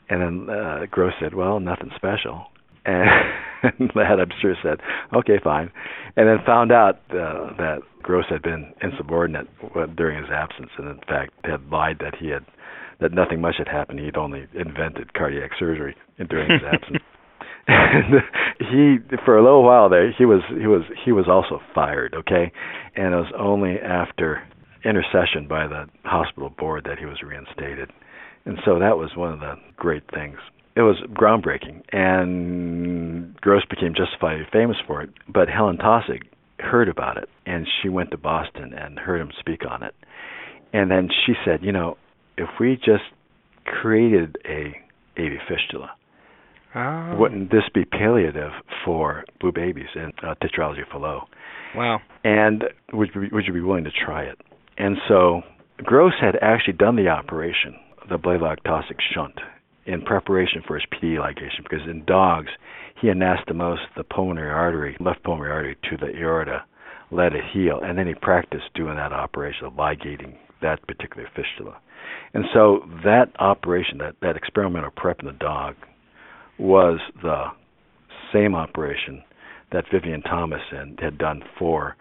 And 0.09 0.21
then 0.21 0.55
uh, 0.55 0.85
Gross 0.89 1.13
said, 1.21 1.33
"Well, 1.33 1.59
nothing 1.59 1.91
special." 1.95 2.47
And 2.85 3.91
Ladd, 3.95 4.19
I'm 4.19 4.31
sure, 4.41 4.55
said, 4.63 4.79
"Okay, 5.13 5.39
fine," 5.43 5.71
and 6.15 6.27
then 6.27 6.37
found 6.45 6.71
out 6.71 6.95
uh, 7.11 7.53
that 7.57 7.79
Gross 8.01 8.25
had 8.29 8.41
been 8.41 8.73
insubordinate 8.81 9.47
during 9.95 10.17
his 10.17 10.31
absence, 10.31 10.69
and 10.77 10.87
in 10.87 10.99
fact 11.07 11.33
had 11.43 11.69
lied 11.69 11.97
that 11.99 12.15
he 12.19 12.29
had 12.29 12.45
that 12.99 13.13
nothing 13.13 13.41
much 13.41 13.55
had 13.57 13.67
happened. 13.67 13.99
He'd 13.99 14.17
only 14.17 14.47
invented 14.53 15.13
cardiac 15.13 15.51
surgery 15.59 15.95
during 16.29 16.49
his 16.51 16.61
absence. 16.65 17.03
and 17.67 18.15
he, 18.57 18.97
for 19.23 19.37
a 19.37 19.43
little 19.43 19.63
while 19.63 19.89
there, 19.89 20.11
he 20.17 20.25
was 20.25 20.41
he 20.49 20.67
was 20.67 20.83
he 21.05 21.11
was 21.11 21.25
also 21.29 21.61
fired. 21.75 22.13
Okay, 22.13 22.51
and 22.95 23.13
it 23.13 23.17
was 23.17 23.31
only 23.37 23.77
after 23.79 24.41
intercession 24.83 25.47
by 25.47 25.67
the 25.67 25.85
hospital 26.03 26.49
board 26.57 26.85
that 26.85 26.97
he 26.97 27.05
was 27.05 27.21
reinstated 27.21 27.91
And 28.45 28.57
so 28.65 28.79
that 28.79 28.97
was 28.97 29.11
one 29.15 29.33
of 29.33 29.39
the 29.39 29.55
great 29.75 30.03
things. 30.13 30.37
It 30.75 30.81
was 30.81 30.97
groundbreaking, 31.13 31.81
and 31.91 33.35
Gross 33.41 33.63
became 33.69 33.93
justifiably 33.93 34.45
famous 34.51 34.77
for 34.87 35.01
it. 35.01 35.09
But 35.27 35.49
Helen 35.49 35.77
Taussig 35.77 36.21
heard 36.59 36.87
about 36.87 37.17
it, 37.17 37.27
and 37.45 37.67
she 37.81 37.89
went 37.89 38.11
to 38.11 38.17
Boston 38.17 38.73
and 38.73 38.97
heard 38.97 39.19
him 39.19 39.31
speak 39.39 39.61
on 39.69 39.83
it. 39.83 39.93
And 40.71 40.89
then 40.89 41.09
she 41.25 41.33
said, 41.43 41.59
you 41.63 41.71
know, 41.71 41.97
if 42.37 42.47
we 42.59 42.75
just 42.75 43.03
created 43.65 44.37
a 44.45 44.73
AV 45.19 45.33
fistula, 45.47 45.91
Oh. 46.75 47.15
wouldn't 47.17 47.49
this 47.49 47.63
be 47.73 47.83
palliative 47.83 48.51
for 48.85 49.25
blue 49.41 49.51
babies 49.51 49.87
and 49.95 50.13
uh, 50.21 50.35
tetralogy 50.35 50.87
Fallot? 50.91 51.23
Wow. 51.75 51.99
And 52.23 52.63
would 52.93 53.09
you, 53.15 53.27
would 53.31 53.45
you 53.47 53.53
be 53.53 53.61
willing 53.61 53.85
to 53.85 53.91
try 53.91 54.21
it? 54.23 54.37
And 54.77 54.97
so 55.07 55.41
Gross 55.77 56.13
had 56.21 56.35
actually 56.43 56.73
done 56.73 56.95
the 56.95 57.07
operation, 57.07 57.75
the 58.09 58.17
Blalock 58.17 58.57
Taussig 58.65 58.99
shunt, 59.13 59.39
in 59.85 60.01
preparation 60.01 60.61
for 60.67 60.75
his 60.75 60.85
PD 60.93 61.17
ligation 61.17 61.63
because 61.63 61.87
in 61.89 62.05
dogs 62.05 62.49
he 63.01 63.07
anastomosed 63.07 63.87
the 63.97 64.03
pulmonary 64.03 64.51
artery, 64.51 64.95
left 64.99 65.23
pulmonary 65.23 65.51
artery 65.51 65.77
to 65.89 65.97
the 65.97 66.15
aorta, 66.19 66.63
let 67.11 67.33
it 67.33 67.43
heal, 67.51 67.79
and 67.83 67.97
then 67.97 68.05
he 68.05 68.13
practiced 68.13 68.65
doing 68.75 68.95
that 68.95 69.13
operation 69.13 69.65
of 69.65 69.75
ligating 69.75 70.37
that 70.61 70.85
particular 70.87 71.27
fistula. 71.35 71.77
And 72.33 72.45
so 72.53 72.81
that 73.03 73.31
operation, 73.39 73.97
that, 73.99 74.15
that 74.21 74.35
experimental 74.35 74.91
prep 74.95 75.21
in 75.21 75.25
the 75.25 75.33
dog, 75.33 75.75
was 76.59 76.99
the 77.23 77.45
same 78.31 78.53
operation 78.53 79.23
that 79.71 79.85
Vivian 79.91 80.21
Thomas 80.21 80.61
had 80.99 81.17
done 81.17 81.41
for 81.57 81.95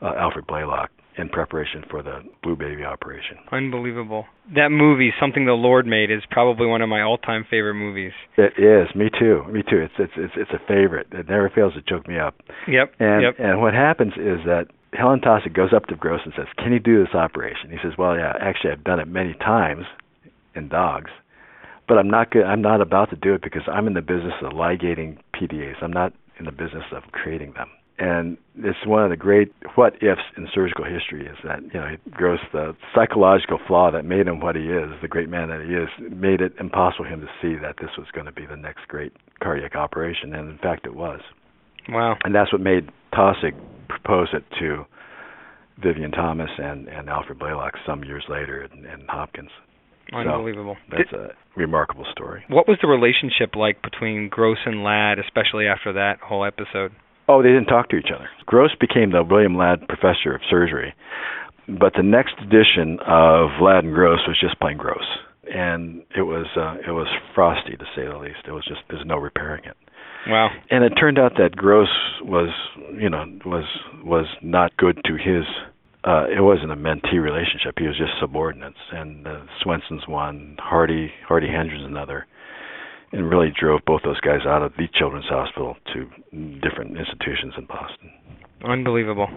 uh, 0.00 0.12
Alfred 0.16 0.46
Blalock 0.46 0.88
in 1.18 1.28
preparation 1.28 1.84
for 1.90 2.02
the 2.02 2.20
Blue 2.42 2.56
Baby 2.56 2.84
operation. 2.84 3.36
Unbelievable. 3.50 4.26
That 4.54 4.70
movie, 4.70 5.12
Something 5.20 5.44
the 5.44 5.52
Lord 5.52 5.86
Made, 5.86 6.10
is 6.10 6.22
probably 6.30 6.66
one 6.66 6.82
of 6.82 6.88
my 6.88 7.02
all-time 7.02 7.44
favorite 7.48 7.74
movies. 7.74 8.12
It 8.36 8.54
is. 8.56 8.94
Me 8.94 9.10
too. 9.18 9.42
Me 9.50 9.62
too. 9.62 9.78
It's 9.78 9.94
it's 9.98 10.12
it's 10.16 10.34
it's 10.36 10.50
a 10.52 10.66
favorite. 10.66 11.08
It 11.12 11.28
never 11.28 11.50
fails 11.54 11.74
to 11.74 11.82
choke 11.82 12.08
me 12.08 12.18
up. 12.18 12.34
Yep. 12.66 12.94
And 12.98 13.22
yep. 13.22 13.34
and 13.38 13.60
what 13.60 13.74
happens 13.74 14.14
is 14.14 14.44
that 14.46 14.66
Helen 14.94 15.20
Taussig 15.20 15.54
goes 15.54 15.72
up 15.74 15.86
to 15.86 15.96
Gross 15.96 16.20
and 16.24 16.34
says, 16.36 16.46
"Can 16.56 16.72
you 16.72 16.80
do 16.80 17.04
this 17.04 17.14
operation?" 17.14 17.70
He 17.70 17.78
says, 17.82 17.92
"Well, 17.98 18.16
yeah, 18.16 18.32
actually, 18.40 18.72
I've 18.72 18.84
done 18.84 19.00
it 19.00 19.08
many 19.08 19.34
times 19.34 19.84
in 20.54 20.68
dogs, 20.68 21.10
but 21.88 21.98
I'm 21.98 22.10
not 22.10 22.30
good. 22.30 22.44
I'm 22.44 22.62
not 22.62 22.80
about 22.80 23.10
to 23.10 23.16
do 23.16 23.34
it 23.34 23.42
because 23.42 23.62
I'm 23.66 23.86
in 23.86 23.94
the 23.94 24.02
business 24.02 24.34
of 24.42 24.52
ligating 24.52 25.18
PDAs. 25.34 25.82
I'm 25.82 25.92
not 25.92 26.12
in 26.38 26.46
the 26.46 26.52
business 26.52 26.84
of 26.92 27.04
creating 27.12 27.52
them." 27.52 27.68
And 28.02 28.36
it's 28.56 28.84
one 28.84 29.04
of 29.04 29.10
the 29.10 29.16
great 29.16 29.52
what 29.76 29.94
ifs 30.02 30.26
in 30.36 30.48
surgical 30.52 30.84
history 30.84 31.24
is 31.24 31.36
that 31.44 31.62
you 31.62 31.78
know 31.78 31.94
Gross 32.10 32.40
the 32.52 32.74
psychological 32.92 33.60
flaw 33.68 33.92
that 33.92 34.04
made 34.04 34.26
him 34.26 34.40
what 34.40 34.56
he 34.56 34.62
is, 34.62 34.90
the 35.00 35.06
great 35.06 35.28
man 35.28 35.50
that 35.50 35.60
he 35.60 35.72
is, 35.72 36.12
made 36.12 36.40
it 36.40 36.52
impossible 36.58 37.04
for 37.04 37.08
him 37.08 37.20
to 37.20 37.28
see 37.40 37.54
that 37.62 37.76
this 37.80 37.90
was 37.96 38.08
going 38.12 38.26
to 38.26 38.32
be 38.32 38.44
the 38.44 38.56
next 38.56 38.88
great 38.88 39.12
cardiac 39.40 39.76
operation, 39.76 40.34
and 40.34 40.50
in 40.50 40.58
fact, 40.58 40.84
it 40.84 40.96
was. 40.96 41.20
Wow. 41.88 42.16
And 42.24 42.34
that's 42.34 42.52
what 42.52 42.60
made 42.60 42.90
Taussig 43.14 43.54
propose 43.88 44.28
it 44.32 44.42
to 44.58 44.84
Vivian 45.80 46.10
Thomas 46.10 46.50
and, 46.58 46.88
and 46.88 47.08
Alfred 47.08 47.38
Blalock 47.38 47.72
some 47.86 48.02
years 48.02 48.24
later 48.28 48.64
in, 48.64 48.84
in 48.84 49.06
Hopkins. 49.08 49.50
Unbelievable. 50.12 50.76
So 50.90 50.96
that's 50.98 51.12
a 51.12 51.30
remarkable 51.56 52.04
story. 52.10 52.44
What 52.48 52.66
was 52.66 52.78
the 52.82 52.88
relationship 52.88 53.54
like 53.54 53.80
between 53.80 54.28
Gross 54.28 54.58
and 54.66 54.82
Ladd, 54.82 55.18
especially 55.18 55.66
after 55.66 55.92
that 55.92 56.18
whole 56.20 56.44
episode? 56.44 56.92
Oh, 57.28 57.42
they 57.42 57.48
didn't 57.48 57.66
talk 57.66 57.88
to 57.90 57.96
each 57.96 58.10
other. 58.14 58.28
Gross 58.46 58.74
became 58.78 59.12
the 59.12 59.22
William 59.22 59.56
Ladd 59.56 59.86
Professor 59.88 60.34
of 60.34 60.40
Surgery, 60.50 60.94
but 61.68 61.94
the 61.96 62.02
next 62.02 62.34
edition 62.42 62.98
of 63.06 63.50
Ladd 63.60 63.84
and 63.84 63.94
Gross 63.94 64.20
was 64.26 64.38
just 64.40 64.58
plain 64.60 64.76
gross, 64.76 65.06
and 65.52 66.02
it 66.16 66.22
was 66.22 66.46
uh, 66.56 66.76
it 66.86 66.92
was 66.92 67.06
frosty 67.34 67.76
to 67.76 67.84
say 67.94 68.06
the 68.06 68.18
least. 68.18 68.40
It 68.46 68.52
was 68.52 68.64
just 68.66 68.80
there's 68.90 69.06
no 69.06 69.16
repairing 69.16 69.64
it. 69.64 69.76
Wow. 70.26 70.50
And 70.70 70.84
it 70.84 70.90
turned 70.90 71.18
out 71.18 71.32
that 71.38 71.56
Gross 71.56 71.88
was, 72.22 72.50
you 72.98 73.10
know, 73.10 73.24
was 73.44 73.64
was 74.04 74.26
not 74.42 74.76
good 74.76 75.00
to 75.04 75.14
his. 75.14 75.44
Uh, 76.04 76.26
it 76.26 76.40
wasn't 76.42 76.72
a 76.72 76.76
mentee 76.76 77.22
relationship. 77.22 77.78
He 77.78 77.86
was 77.86 77.96
just 77.96 78.12
subordinates. 78.20 78.78
And 78.92 79.26
uh, 79.26 79.40
Swenson's 79.62 80.06
one, 80.06 80.56
Hardy 80.60 81.12
Hardy 81.26 81.48
Hendren's 81.48 81.84
another, 81.84 82.26
and 83.12 83.28
really 83.28 83.52
drove 83.58 83.80
both 83.86 84.02
those 84.04 84.20
guys 84.20 84.40
out 84.46 84.62
of 84.62 84.72
the 84.76 84.88
Children's 84.94 85.28
Hospital 85.28 85.76
to 85.92 86.04
different 86.60 86.96
institutions 86.96 87.54
in 87.56 87.66
Boston. 87.66 88.10
Unbelievable. 88.64 89.28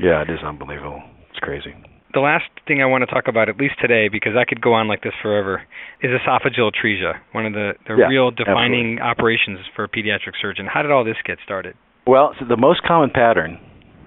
Yeah, 0.00 0.22
it 0.22 0.30
is 0.30 0.38
unbelievable. 0.44 1.02
It's 1.30 1.40
crazy 1.40 1.74
the 2.14 2.20
last 2.20 2.48
thing 2.66 2.80
I 2.80 2.86
want 2.86 3.02
to 3.02 3.10
talk 3.12 3.28
about, 3.28 3.48
at 3.48 3.56
least 3.56 3.74
today, 3.80 4.08
because 4.08 4.32
I 4.38 4.44
could 4.44 4.60
go 4.60 4.72
on 4.72 4.88
like 4.88 5.02
this 5.02 5.12
forever, 5.20 5.62
is 6.02 6.10
esophageal 6.10 6.70
atresia, 6.72 7.20
one 7.32 7.46
of 7.46 7.52
the, 7.52 7.72
the 7.86 7.96
yeah, 7.96 8.06
real 8.06 8.30
defining 8.30 8.98
absolutely. 8.98 9.00
operations 9.00 9.58
for 9.76 9.84
a 9.84 9.88
pediatric 9.88 10.34
surgeon. 10.40 10.66
How 10.66 10.82
did 10.82 10.90
all 10.90 11.04
this 11.04 11.16
get 11.24 11.38
started? 11.44 11.74
Well, 12.06 12.34
so 12.38 12.46
the 12.48 12.56
most 12.56 12.82
common 12.82 13.10
pattern, 13.10 13.60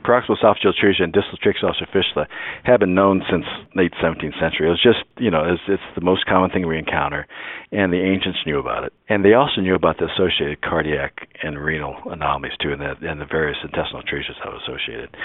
proximal 0.03 0.37
esophageal 0.37 0.73
atresia 0.73 1.03
and 1.03 1.13
distal 1.13 1.37
tracheoesophageal 1.37 1.91
fistula, 1.93 2.27
have 2.63 2.79
been 2.79 2.93
known 2.93 3.23
since 3.29 3.45
late 3.75 3.93
17th 4.01 4.39
century. 4.39 4.67
It 4.67 4.71
was 4.71 4.81
just, 4.81 4.99
you 5.17 5.31
know, 5.31 5.43
it's, 5.45 5.61
it's 5.67 5.83
the 5.95 6.01
most 6.01 6.25
common 6.25 6.49
thing 6.49 6.67
we 6.67 6.77
encounter, 6.77 7.27
and 7.71 7.91
the 7.91 8.01
ancients 8.01 8.39
knew 8.45 8.59
about 8.59 8.83
it. 8.83 8.93
And 9.09 9.23
they 9.23 9.33
also 9.33 9.61
knew 9.61 9.75
about 9.75 9.97
the 9.97 10.07
associated 10.11 10.61
cardiac 10.61 11.29
and 11.43 11.59
renal 11.59 11.95
anomalies 12.05 12.53
too, 12.61 12.73
and 12.73 12.81
the, 12.81 12.95
and 13.07 13.21
the 13.21 13.25
various 13.25 13.57
intestinal 13.63 14.01
atresias 14.03 14.37
that 14.43 14.51
were 14.51 14.59
associated. 14.59 15.15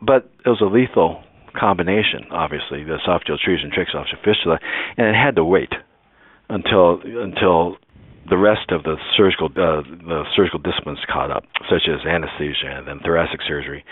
But 0.00 0.30
it 0.44 0.48
was 0.48 0.60
a 0.60 0.66
lethal 0.66 1.22
combination, 1.58 2.26
obviously, 2.30 2.84
the 2.84 2.98
esophageal 2.98 3.38
atresia 3.38 3.64
and 3.64 3.72
tracheoesophageal 3.72 4.24
fistula, 4.24 4.58
and 4.96 5.06
it 5.06 5.14
had 5.14 5.36
to 5.36 5.44
wait 5.44 5.72
until 6.48 7.00
until 7.04 7.76
the 8.30 8.38
rest 8.38 8.70
of 8.70 8.82
the 8.82 8.96
surgical 9.16 9.46
uh, 9.46 9.82
the 9.82 10.24
surgical 10.36 10.58
disciplines 10.58 10.98
caught 11.10 11.30
up, 11.30 11.44
such 11.68 11.88
as 11.88 12.04
anesthesia 12.06 12.68
and 12.68 12.86
then 12.86 13.00
thoracic 13.00 13.40
surgery, 13.46 13.84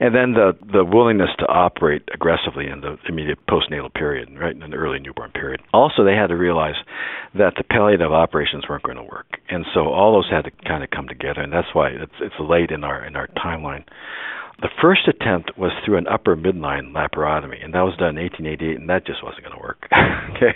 and 0.00 0.14
then 0.14 0.32
the 0.32 0.56
the 0.72 0.84
willingness 0.84 1.30
to 1.38 1.46
operate 1.46 2.02
aggressively 2.12 2.66
in 2.68 2.80
the 2.80 2.96
immediate 3.08 3.38
postnatal 3.48 3.92
period, 3.92 4.28
right 4.38 4.54
in 4.54 4.70
the 4.70 4.76
early 4.76 4.98
newborn 4.98 5.30
period. 5.32 5.60
Also, 5.72 6.04
they 6.04 6.14
had 6.14 6.28
to 6.28 6.36
realize 6.36 6.76
that 7.34 7.54
the 7.56 7.64
palliative 7.64 8.12
operations 8.12 8.64
weren't 8.68 8.82
going 8.82 8.96
to 8.96 9.02
work, 9.02 9.38
and 9.48 9.64
so 9.74 9.88
all 9.88 10.12
those 10.12 10.30
had 10.30 10.44
to 10.44 10.50
kind 10.66 10.82
of 10.82 10.90
come 10.90 11.08
together, 11.08 11.40
and 11.40 11.52
that's 11.52 11.74
why 11.74 11.88
it's 11.88 12.18
it's 12.20 12.34
late 12.40 12.70
in 12.70 12.84
our 12.84 13.04
in 13.04 13.16
our 13.16 13.28
timeline. 13.36 13.84
The 14.62 14.70
first 14.80 15.08
attempt 15.08 15.58
was 15.58 15.72
through 15.84 15.98
an 15.98 16.06
upper 16.06 16.36
midline 16.36 16.92
laparotomy, 16.92 17.62
and 17.62 17.74
that 17.74 17.82
was 17.82 17.96
done 17.98 18.16
in 18.16 18.22
1888, 18.22 18.78
and 18.78 18.88
that 18.88 19.04
just 19.04 19.22
wasn't 19.22 19.44
going 19.44 19.56
to 19.56 19.60
work. 19.60 19.88
okay. 20.36 20.54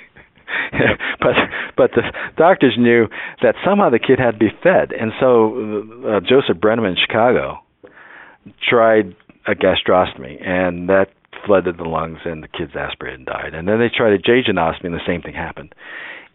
but 1.21 1.35
but 1.77 1.91
the 1.93 2.03
doctors 2.37 2.77
knew 2.79 3.07
that 3.43 3.55
somehow 3.65 3.91
the 3.91 3.99
kid 3.99 4.19
had 4.19 4.33
to 4.33 4.39
be 4.39 4.51
fed, 4.63 4.93
and 4.93 5.13
so 5.21 5.83
uh, 6.07 6.21
Joseph 6.21 6.61
Brenneman 6.61 6.91
in 6.91 6.97
Chicago 6.97 7.59
tried 8.69 9.17
a 9.47 9.55
gastrostomy, 9.55 10.43
and 10.47 10.89
that 10.89 11.09
flooded 11.47 11.79
the 11.79 11.85
lungs, 11.85 12.19
and 12.25 12.43
the 12.43 12.49
kid's 12.49 12.77
aspirated 12.77 13.21
and 13.21 13.27
died. 13.27 13.55
And 13.55 13.67
then 13.67 13.79
they 13.79 13.89
tried 13.95 14.13
a 14.13 14.19
jejunostomy, 14.19 14.85
and 14.85 14.95
the 14.95 15.07
same 15.07 15.23
thing 15.23 15.35
happened. 15.35 15.75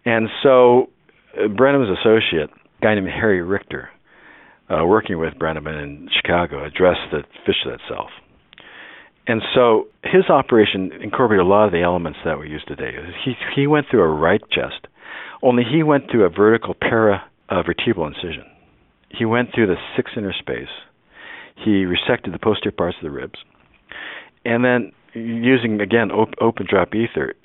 And 0.05 0.29
so 0.41 0.89
uh, 1.37 1.47
Brenneman's 1.47 1.97
associate, 1.99 2.49
a 2.49 2.81
guy 2.81 2.95
named 2.95 3.07
Harry 3.07 3.41
Richter, 3.41 3.89
uh, 4.69 4.85
working 4.85 5.19
with 5.19 5.33
Brenneman 5.35 5.83
in 5.83 6.09
Chicago, 6.15 6.65
addressed 6.65 7.11
the 7.11 7.23
fistula 7.45 7.75
itself. 7.75 8.09
And 9.25 9.41
so 9.55 9.87
his 10.03 10.29
operation 10.29 10.91
incorporated 11.01 11.45
a 11.45 11.49
lot 11.49 11.65
of 11.65 11.71
the 11.71 11.81
elements 11.81 12.19
that 12.25 12.39
we 12.39 12.49
use 12.49 12.63
today. 12.67 12.91
He 13.23 13.33
he 13.55 13.67
went 13.67 13.87
through 13.89 14.03
a 14.03 14.07
right 14.07 14.41
chest, 14.51 14.87
only 15.41 15.63
he 15.63 15.83
went 15.83 16.09
through 16.11 16.25
a 16.25 16.29
vertical 16.29 16.73
para 16.73 17.23
vertebral 17.49 18.07
incision. 18.07 18.45
He 19.09 19.25
went 19.25 19.49
through 19.53 19.67
the 19.67 19.75
six 19.95 20.11
inner 20.17 20.33
space. 20.33 20.73
He 21.55 21.85
resected 21.85 22.31
the 22.31 22.39
posterior 22.39 22.75
parts 22.75 22.97
of 22.97 23.03
the 23.03 23.11
ribs, 23.11 23.39
and 24.43 24.65
then 24.65 24.91
using 25.13 25.79
again 25.79 26.11
op- 26.11 26.33
open 26.41 26.65
drop 26.67 26.95
ether, 26.95 27.35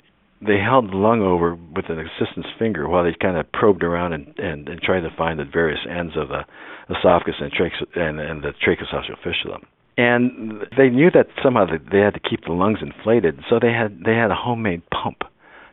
they 0.41 0.57
held 0.57 0.91
the 0.91 0.97
lung 0.97 1.21
over 1.21 1.55
with 1.55 1.89
an 1.89 1.99
assistant's 1.99 2.49
finger 2.57 2.87
while 2.87 3.03
they 3.03 3.15
kind 3.21 3.37
of 3.37 3.51
probed 3.51 3.83
around 3.83 4.13
and, 4.13 4.33
and, 4.39 4.67
and 4.67 4.81
tried 4.81 5.01
to 5.01 5.09
find 5.17 5.39
the 5.39 5.45
various 5.45 5.79
ends 5.89 6.13
of 6.17 6.29
the 6.29 6.41
esophagus 6.89 7.35
and, 7.39 7.51
trache- 7.51 7.97
and, 7.99 8.19
and 8.19 8.43
the 8.43 8.51
tracheoesophageal 8.65 9.17
fistula. 9.23 9.59
And 9.99 10.63
they 10.77 10.87
knew 10.87 11.11
that 11.11 11.27
somehow 11.43 11.65
they 11.67 11.99
had 11.99 12.13
to 12.13 12.21
keep 12.21 12.45
the 12.45 12.53
lungs 12.53 12.79
inflated, 12.81 13.41
so 13.49 13.59
they 13.61 13.73
had 13.73 13.99
they 14.05 14.15
had 14.15 14.31
a 14.31 14.35
homemade 14.35 14.81
pump 14.89 15.23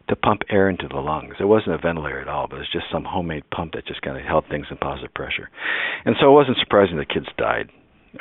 to 0.09 0.17
pump 0.17 0.43
air 0.51 0.69
into 0.69 0.89
the 0.89 0.99
lungs. 0.99 1.35
It 1.39 1.45
wasn't 1.45 1.77
a 1.77 1.79
ventilator 1.79 2.21
at 2.21 2.27
all, 2.27 2.49
but 2.49 2.57
it 2.57 2.67
was 2.67 2.73
just 2.73 2.87
some 2.91 3.05
homemade 3.05 3.45
pump 3.55 3.75
that 3.75 3.87
just 3.87 4.03
kind 4.03 4.19
of 4.19 4.25
held 4.25 4.45
things 4.51 4.67
in 4.69 4.79
positive 4.79 5.15
pressure. 5.15 5.49
And 6.05 6.17
so 6.21 6.27
it 6.27 6.35
wasn't 6.35 6.59
surprising 6.59 6.97
the 6.97 7.07
kids 7.07 7.27
died. 7.39 7.71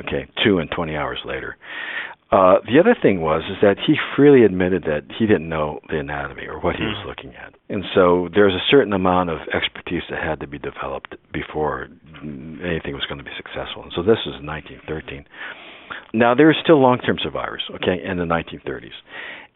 Okay, 0.05 0.29
two 0.45 0.59
and 0.59 0.69
twenty 0.69 0.95
hours 0.95 1.17
later. 1.25 1.57
Uh, 2.31 2.61
the 2.69 2.77
other 2.79 2.95
thing 3.01 3.21
was 3.21 3.41
is 3.49 3.57
that 3.63 3.77
he 3.81 3.95
freely 4.15 4.45
admitted 4.45 4.83
that 4.83 5.09
he 5.17 5.25
didn't 5.25 5.49
know 5.49 5.79
the 5.89 5.97
anatomy 5.97 6.45
or 6.45 6.59
what 6.59 6.75
he 6.75 6.83
was 6.83 7.01
looking 7.07 7.33
at, 7.33 7.55
and 7.69 7.83
so 7.95 8.29
there's 8.35 8.53
a 8.53 8.65
certain 8.69 8.93
amount 8.93 9.31
of 9.31 9.39
expertise 9.53 10.03
that 10.11 10.21
had 10.21 10.39
to 10.39 10.45
be 10.45 10.59
developed 10.59 11.15
before 11.33 11.87
anything 12.21 12.93
was 12.93 13.05
going 13.09 13.17
to 13.17 13.23
be 13.23 13.33
successful. 13.37 13.81
And 13.81 13.93
so 13.95 14.03
this 14.03 14.21
was 14.25 14.37
1913. 14.43 15.25
Now 16.13 16.35
there 16.35 16.49
are 16.49 16.55
still 16.63 16.79
long-term 16.79 17.17
survivors, 17.21 17.63
okay, 17.75 18.01
in 18.03 18.17
the 18.17 18.25
1930s, 18.25 18.95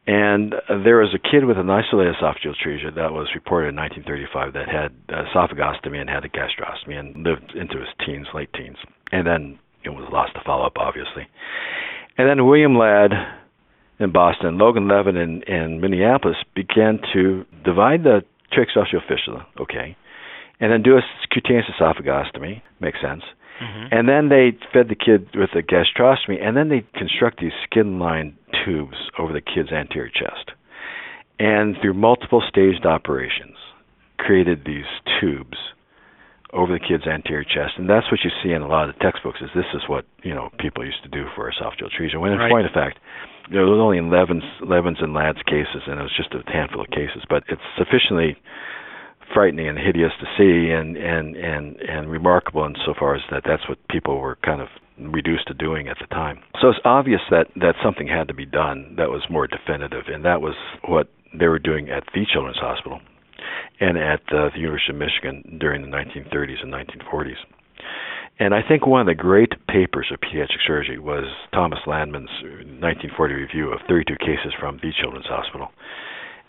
And 0.07 0.55
there 0.83 0.97
was 0.97 1.13
a 1.13 1.19
kid 1.19 1.45
with 1.45 1.57
an 1.57 1.69
isolated 1.69 2.15
esophageal 2.15 2.55
atresia 2.55 2.93
that 2.95 3.13
was 3.13 3.27
reported 3.35 3.69
in 3.69 3.75
1935 3.75 4.53
that 4.53 4.67
had 4.67 4.91
esophagostomy 5.07 5.99
and 5.99 6.09
had 6.09 6.25
a 6.25 6.29
gastrostomy 6.29 6.99
and 6.99 7.23
lived 7.23 7.53
into 7.55 7.77
his 7.77 7.89
teens, 8.05 8.27
late 8.33 8.51
teens, 8.53 8.77
and 9.11 9.27
then 9.27 9.59
it 9.83 9.89
was 9.89 10.07
lost 10.11 10.33
to 10.33 10.41
follow 10.45 10.65
up, 10.65 10.77
obviously. 10.77 11.27
And 12.17 12.27
then 12.27 12.45
William 12.45 12.77
Ladd 12.77 13.11
in 13.99 14.11
Boston, 14.11 14.57
Logan 14.57 14.87
Leven 14.87 15.15
in, 15.15 15.43
in 15.43 15.79
Minneapolis 15.79 16.37
began 16.55 16.99
to 17.13 17.45
divide 17.63 18.03
the 18.03 18.23
tracheoesophageal 18.51 19.07
fistula, 19.07 19.45
okay, 19.59 19.95
and 20.59 20.71
then 20.71 20.81
do 20.81 20.97
a 20.97 21.01
cutaneous 21.31 21.65
esophagostomy, 21.79 22.61
makes 22.79 22.99
sense. 23.01 23.23
Mm-hmm. 23.61 23.87
And 23.91 24.07
then 24.07 24.29
they 24.29 24.57
fed 24.73 24.89
the 24.89 24.95
kid 24.95 25.29
with 25.35 25.51
a 25.55 25.61
gastrostomy, 25.61 26.41
and 26.41 26.55
then 26.55 26.69
they 26.69 26.85
construct 26.97 27.39
these 27.39 27.55
skin-lined 27.63 28.33
tubes 28.65 28.97
over 29.17 29.33
the 29.33 29.41
kid's 29.41 29.71
anterior 29.71 30.09
chest. 30.09 30.51
And 31.39 31.75
through 31.81 31.93
multiple 31.93 32.43
staged 32.47 32.85
operations, 32.85 33.55
created 34.17 34.63
these 34.65 34.87
tubes 35.19 35.57
over 36.51 36.73
the 36.73 36.79
kid's 36.79 37.05
anterior 37.07 37.43
chest, 37.43 37.77
and 37.77 37.89
that's 37.89 38.09
what 38.11 38.19
you 38.23 38.31
see 38.43 38.51
in 38.51 38.61
a 38.61 38.67
lot 38.67 38.89
of 38.89 38.95
the 38.95 38.99
textbooks. 38.99 39.39
Is 39.41 39.49
this 39.55 39.69
is 39.73 39.83
what 39.87 40.05
you 40.23 40.33
know 40.33 40.49
people 40.59 40.83
used 40.83 41.03
to 41.03 41.09
do 41.09 41.25
for 41.35 41.49
esophageal 41.49 41.89
atresia? 41.93 42.19
When 42.19 42.33
in 42.33 42.39
right. 42.39 42.51
point 42.51 42.65
of 42.65 42.73
fact, 42.73 42.97
there 43.51 43.65
was 43.65 43.79
only 43.79 43.97
in 43.97 44.09
Leven's, 44.09 44.43
Leven's 44.61 44.97
and 44.99 45.13
Ladd's 45.13 45.41
cases, 45.45 45.85
and 45.85 45.99
it 45.99 46.03
was 46.03 46.15
just 46.17 46.33
a 46.33 46.41
handful 46.51 46.81
of 46.81 46.89
cases. 46.89 47.23
But 47.29 47.43
it's 47.49 47.61
sufficiently 47.77 48.35
frightening 49.33 49.67
and 49.67 49.77
hideous 49.77 50.11
to 50.19 50.25
see, 50.37 50.71
and 50.71 50.97
and 50.97 51.35
and 51.35 51.75
and 51.77 52.09
remarkable 52.09 52.65
insofar 52.65 53.15
as 53.15 53.21
that 53.31 53.43
that's 53.45 53.67
what 53.67 53.77
people 53.89 54.19
were 54.19 54.37
kind 54.43 54.61
of 54.61 54.67
reduced 54.99 55.47
to 55.47 55.53
doing 55.53 55.87
at 55.87 55.97
the 55.99 56.07
time. 56.07 56.39
So 56.61 56.69
it's 56.69 56.79
obvious 56.83 57.21
that 57.31 57.47
that 57.55 57.75
something 57.83 58.07
had 58.07 58.27
to 58.27 58.33
be 58.33 58.45
done 58.45 58.95
that 58.97 59.09
was 59.09 59.23
more 59.29 59.47
definitive, 59.47 60.05
and 60.07 60.25
that 60.25 60.41
was 60.41 60.55
what 60.87 61.07
they 61.33 61.47
were 61.47 61.59
doing 61.59 61.89
at 61.89 62.03
the 62.13 62.25
Children's 62.31 62.57
Hospital 62.57 62.99
and 63.79 63.97
at 63.97 64.21
uh, 64.33 64.49
the 64.53 64.59
University 64.59 64.91
of 64.91 64.99
Michigan 64.99 65.57
during 65.59 65.81
the 65.81 65.87
1930s 65.87 66.61
and 66.61 66.73
1940s. 66.73 67.39
And 68.39 68.53
I 68.53 68.61
think 68.65 68.87
one 68.87 69.01
of 69.01 69.07
the 69.07 69.15
great 69.15 69.51
papers 69.67 70.07
of 70.13 70.19
pediatric 70.21 70.63
surgery 70.65 70.97
was 70.97 71.25
Thomas 71.53 71.79
Lanman's 71.85 72.31
1940 72.79 73.33
review 73.33 73.71
of 73.71 73.79
32 73.87 74.15
cases 74.15 74.53
from 74.59 74.79
the 74.81 74.91
Children's 74.99 75.27
Hospital, 75.27 75.67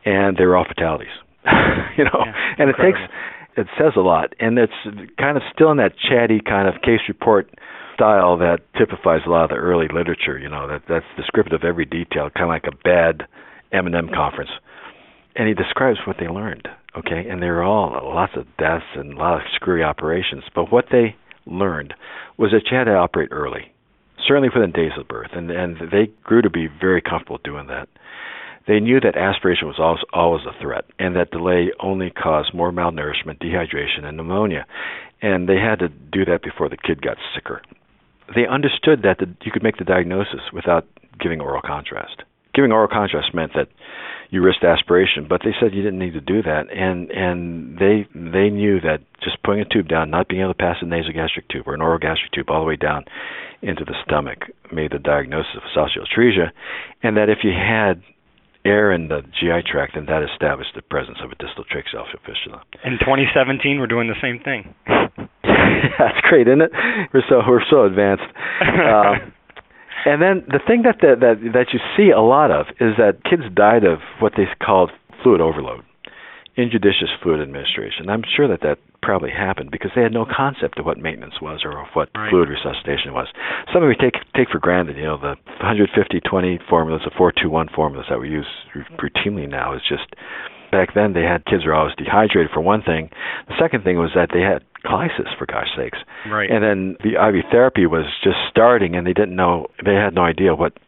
and 0.05 0.37
they 0.37 0.45
were 0.45 0.57
all 0.57 0.67
fatalities. 0.67 1.11
you 1.97 2.05
know, 2.05 2.25
yeah, 2.25 2.55
and 2.59 2.69
incredible. 2.71 3.01
it 3.01 3.07
takes 3.07 3.15
it 3.57 3.67
says 3.79 3.93
a 3.97 4.01
lot, 4.01 4.35
and 4.39 4.59
it's 4.59 4.73
kind 5.19 5.37
of 5.37 5.43
still 5.53 5.71
in 5.71 5.79
that 5.79 5.93
chatty 5.99 6.41
kind 6.41 6.69
of 6.69 6.81
case 6.83 7.01
report 7.09 7.51
style 7.95 8.39
that 8.39 8.61
typifies 8.79 9.21
a 9.27 9.31
lot 9.31 9.45
of 9.45 9.51
the 9.51 9.57
early 9.57 9.87
literature. 9.93 10.39
You 10.39 10.49
know, 10.49 10.69
that 10.69 10.83
that's 10.89 11.07
descriptive 11.17 11.61
of 11.61 11.65
every 11.65 11.85
detail, 11.85 12.31
kind 12.31 12.45
of 12.45 12.49
like 12.49 12.65
a 12.67 12.77
bad 12.85 13.27
M&M 13.73 14.09
conference. 14.15 14.51
And 15.37 15.49
he 15.49 15.55
describes 15.55 15.99
what 16.07 16.17
they 16.19 16.29
learned. 16.29 16.69
Okay, 16.97 17.29
and 17.29 17.41
there 17.41 17.55
were 17.55 17.63
all 17.63 17.91
lots 18.13 18.33
of 18.37 18.47
deaths 18.59 18.85
and 18.97 19.15
a 19.15 19.17
lot 19.17 19.35
of 19.37 19.43
screwy 19.55 19.83
operations, 19.85 20.43
but 20.55 20.73
what 20.73 20.87
they 20.91 21.15
learned 21.47 21.95
was 22.37 22.51
that 22.51 22.63
you 22.71 22.77
had 22.77 22.85
to 22.85 22.95
operate 22.95 23.29
early, 23.31 23.73
certainly 24.27 24.49
within 24.53 24.73
days 24.73 24.93
of 24.99 25.07
birth, 25.07 25.31
and 25.33 25.51
and 25.51 25.77
they 25.93 26.11
grew 26.25 26.43
to 26.43 26.51
be 26.51 26.67
very 26.81 27.01
comfortable 27.01 27.39
doing 27.45 27.69
that. 27.69 27.89
They 28.71 28.79
knew 28.79 29.01
that 29.01 29.17
aspiration 29.17 29.67
was 29.67 29.81
always, 29.81 30.05
always 30.13 30.47
a 30.47 30.55
threat, 30.63 30.85
and 30.97 31.17
that 31.17 31.33
delay 31.33 31.73
only 31.81 32.09
caused 32.09 32.55
more 32.55 32.71
malnourishment, 32.71 33.43
dehydration, 33.43 34.05
and 34.05 34.17
pneumonia, 34.17 34.65
and 35.21 35.49
they 35.49 35.57
had 35.57 35.81
to 35.81 35.89
do 35.89 36.25
that 36.27 36.45
before 36.45 36.69
the 36.69 36.77
kid 36.77 37.03
got 37.03 37.17
sicker. 37.35 37.63
They 38.33 38.47
understood 38.47 39.03
that 39.03 39.19
the, 39.19 39.27
you 39.43 39.51
could 39.51 39.65
make 39.65 39.79
the 39.79 39.85
diagnosis 39.85 40.53
without 40.53 40.87
giving 41.19 41.41
oral 41.41 41.63
contrast. 41.67 42.23
Giving 42.55 42.71
oral 42.71 42.87
contrast 42.87 43.35
meant 43.35 43.55
that 43.55 43.67
you 44.31 44.41
risked 44.41 44.63
aspiration, 44.63 45.27
but 45.29 45.41
they 45.43 45.51
said 45.59 45.75
you 45.75 45.83
didn't 45.83 45.99
need 45.99 46.13
to 46.13 46.21
do 46.21 46.41
that, 46.41 46.71
and 46.71 47.11
and 47.11 47.77
they 47.77 48.07
they 48.15 48.51
knew 48.51 48.81
that 48.83 49.01
just 49.21 49.43
putting 49.43 49.63
a 49.63 49.65
tube 49.65 49.89
down, 49.89 50.11
not 50.11 50.29
being 50.29 50.43
able 50.43 50.55
to 50.55 50.63
pass 50.63 50.77
a 50.81 50.85
nasogastric 50.85 51.49
tube 51.51 51.67
or 51.67 51.75
an 51.75 51.83
oral 51.83 51.99
gastric 51.99 52.31
tube 52.31 52.49
all 52.49 52.61
the 52.61 52.67
way 52.67 52.77
down 52.77 53.05
into 53.63 53.85
the 53.85 53.97
stomach 54.07 54.47
made 54.71 54.93
the 54.93 55.01
diagnosis 55.01 55.57
of 55.57 55.63
esophageal 55.63 56.07
atresia, 56.07 56.53
and 57.03 57.17
that 57.17 57.29
if 57.29 57.39
you 57.43 57.51
had 57.51 58.01
air 58.65 58.93
in 58.93 59.09
the 59.09 59.23
GI 59.39 59.65
tract, 59.71 59.97
and 59.97 60.07
that 60.09 60.23
established 60.23 60.71
the 60.75 60.83
presence 60.83 61.19
of 61.23 61.31
a 61.31 61.37
distal 61.37 61.65
tracheoesophageal 61.65 62.27
fistula. 62.27 62.63
In 62.85 62.99
2017, 63.01 63.79
we're 63.79 63.87
doing 63.87 64.09
the 64.09 64.21
same 64.21 64.39
thing. 64.43 64.75
That's 65.99 66.21
great, 66.29 66.47
isn't 66.47 66.63
it? 66.63 66.73
We're 67.13 67.25
so 67.29 67.41
we're 67.47 67.65
so 67.69 67.85
advanced. 67.85 68.29
Uh, 68.61 69.17
and 70.05 70.23
then 70.23 70.45
the 70.49 70.61
thing 70.67 70.83
that, 70.83 71.01
that 71.01 71.21
that 71.21 71.37
that 71.53 71.67
you 71.73 71.81
see 71.97 72.11
a 72.11 72.21
lot 72.21 72.51
of 72.51 72.67
is 72.81 72.97
that 72.97 73.25
kids 73.25 73.43
died 73.55 73.85
of 73.85 73.99
what 74.21 74.33
they 74.37 74.45
called 74.65 74.91
fluid 75.23 75.41
overload, 75.41 75.85
injudicious 76.57 77.09
fluid 77.23 77.41
administration. 77.41 78.09
I'm 78.09 78.25
sure 78.25 78.49
that 78.49 78.61
that 78.61 78.79
probably 79.03 79.31
happened 79.31 79.71
because 79.71 79.91
they 79.95 80.03
had 80.03 80.13
no 80.13 80.25
concept 80.25 80.79
of 80.79 80.87
what 80.87 80.99
maintenance 80.99 81.41
was 81.41 81.61
or 81.65 81.81
of 81.81 81.89
what 81.95 82.09
right. 82.15 82.31
fluid 82.31 82.49
resuscitation 82.49 83.13
was. 83.13 83.29
Some 83.73 83.83
of 83.83 83.89
we 83.89 83.97
take 83.97 84.15
take 84.37 84.49
for 84.51 84.59
granted, 84.59 84.97
you 84.97 85.05
know, 85.05 85.19
the 85.19 85.37
150-20 85.63 86.59
formulas, 86.69 87.03
the 87.05 87.11
4-2-1 87.11 87.75
formulas 87.75 88.07
that 88.11 88.21
we 88.21 88.29
use 88.29 88.47
routinely 88.99 89.49
now 89.49 89.75
is 89.75 89.83
just 89.89 90.15
back 90.71 90.95
then 90.95 91.13
they 91.13 91.23
had 91.23 91.45
kids 91.45 91.67
were 91.67 91.75
always 91.75 91.95
dehydrated 91.97 92.51
for 92.53 92.61
one 92.61 92.83
thing. 92.83 93.11
The 93.49 93.55
second 93.59 93.85
thing 93.85 93.99
was 93.99 94.11
that 94.15 94.31
they 94.33 94.41
had 94.41 94.63
colitis 94.85 95.37
for 95.39 95.47
gosh 95.47 95.69
sakes. 95.77 95.99
Right. 96.31 96.51
And 96.51 96.63
then 96.63 96.97
the 97.03 97.19
IV 97.21 97.51
therapy 97.51 97.87
was 97.87 98.07
just 98.23 98.39
starting 98.51 98.95
and 98.95 99.07
they 99.07 99.13
didn't 99.13 99.37
know 99.37 99.67
they 99.85 99.95
had 99.95 100.15
no 100.15 100.23
idea 100.23 100.55
what 100.55 100.79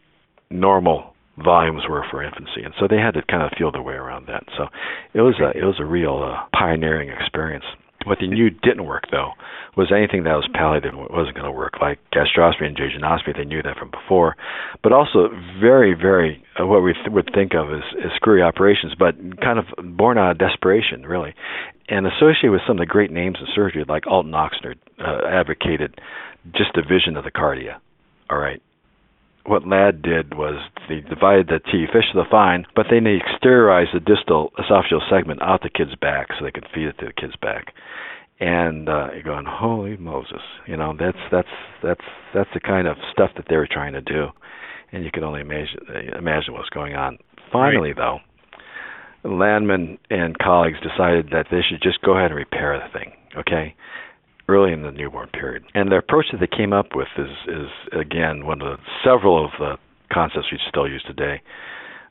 normal 0.50 1.12
volumes 1.38 1.82
were 1.88 2.04
for 2.10 2.22
infancy. 2.22 2.62
And 2.64 2.74
so 2.78 2.86
they 2.88 2.98
had 2.98 3.14
to 3.14 3.22
kind 3.22 3.42
of 3.42 3.52
feel 3.56 3.72
their 3.72 3.82
way 3.82 3.94
around 3.94 4.26
that. 4.28 4.44
So 4.56 4.66
it 5.14 5.20
was 5.20 5.34
a 5.40 5.56
it 5.56 5.64
was 5.64 5.76
a 5.80 5.84
real 5.84 6.22
uh, 6.22 6.46
pioneering 6.56 7.08
experience. 7.08 7.64
What 8.05 8.18
they 8.20 8.26
knew 8.26 8.50
didn't 8.50 8.84
work 8.84 9.05
though 9.11 9.32
was 9.76 9.90
anything 9.90 10.24
that 10.24 10.34
was 10.34 10.48
palliative 10.53 10.92
wasn't 10.94 11.34
going 11.34 11.46
to 11.46 11.53
work, 11.53 11.80
like 11.80 11.98
gastrostomy 12.12 12.66
and 12.66 12.76
jejunostomy. 12.76 13.36
They 13.36 13.44
knew 13.44 13.62
that 13.62 13.78
from 13.78 13.90
before, 13.90 14.36
but 14.82 14.92
also 14.92 15.30
very, 15.61 15.94
very 15.94 16.42
uh, 16.61 16.66
what 16.66 16.82
we 16.82 16.92
th- 16.92 17.09
would 17.09 17.30
think 17.34 17.55
of 17.55 17.72
as, 17.72 17.82
as 18.05 18.11
screwy 18.16 18.42
operations, 18.42 18.92
but 18.98 19.16
kind 19.40 19.59
of 19.59 19.64
born 19.96 20.18
out 20.18 20.32
of 20.32 20.38
desperation, 20.38 21.07
really, 21.07 21.34
and 21.88 22.07
associated 22.07 22.50
with 22.50 22.61
some 22.66 22.76
of 22.76 22.80
the 22.80 22.86
great 22.86 23.11
names 23.11 23.38
in 23.40 23.46
surgery, 23.55 23.84
like 23.88 24.07
Alton 24.07 24.32
Ochsner 24.32 24.74
uh, 24.98 25.26
advocated 25.26 25.98
just 26.55 26.74
division 26.74 27.16
of 27.16 27.24
the 27.24 27.30
cardia. 27.30 27.78
All 28.28 28.38
right, 28.38 28.62
what 29.45 29.66
Ladd 29.66 30.03
did 30.03 30.34
was 30.34 30.61
they 30.88 31.01
divided 31.01 31.49
the 31.49 31.59
T 31.59 31.86
the 31.93 32.24
fine, 32.30 32.64
but 32.76 32.86
then 32.90 33.05
they 33.05 33.18
exteriorized 33.18 33.93
the 33.93 34.01
distal 34.01 34.53
esophageal 34.59 35.09
segment 35.11 35.43
out 35.43 35.62
the 35.62 35.70
kid's 35.70 35.97
back 35.97 36.28
so 36.38 36.45
they 36.45 36.51
could 36.51 36.66
feed 36.74 36.86
it 36.86 36.99
to 36.99 37.07
the 37.07 37.12
kid's 37.12 37.36
back 37.36 37.74
and 38.43 38.88
uh, 38.88 39.07
you're 39.12 39.22
going, 39.22 39.47
holy 39.49 39.97
Moses, 39.97 40.43
you 40.66 40.76
know 40.76 40.95
that's 40.99 41.18
that's 41.30 41.49
that's 41.80 42.05
that's 42.34 42.51
the 42.53 42.61
kind 42.61 42.88
of 42.88 42.97
stuff 43.12 43.30
that 43.36 43.47
they 43.49 43.57
were 43.57 43.68
trying 43.70 43.93
to 43.93 44.01
do, 44.01 44.26
and 44.90 45.05
you 45.05 45.12
can 45.12 45.22
only 45.22 45.40
imagine 45.40 45.78
imagine 46.18 46.53
what's 46.53 46.68
going 46.70 46.95
on. 46.95 47.18
Finally, 47.53 47.93
right. 47.93 48.18
though, 49.24 49.28
Lanman 49.28 49.97
and 50.11 50.36
colleagues 50.38 50.78
decided 50.80 51.28
that 51.30 51.47
they 51.53 51.61
should 51.62 51.80
just 51.80 52.03
go 52.03 52.16
ahead 52.16 52.32
and 52.32 52.36
repair 52.36 52.76
the 52.80 52.99
thing, 52.99 53.12
okay, 53.38 53.76
early 54.49 54.72
in 54.72 54.82
the 54.82 54.90
newborn 54.90 55.28
period. 55.28 55.64
And 55.74 55.90
the 55.90 55.97
approach 55.97 56.26
that 56.32 56.38
they 56.38 56.47
came 56.47 56.72
up 56.72 56.95
with 56.95 57.09
is 57.16 57.30
is 57.49 57.68
again 57.93 58.47
one 58.47 58.61
of 58.62 58.78
the 58.78 58.84
several 59.05 59.45
of 59.45 59.51
the 59.59 59.76
concepts 60.12 60.47
we 60.53 60.59
still 60.68 60.88
use 60.88 61.03
today. 61.07 61.40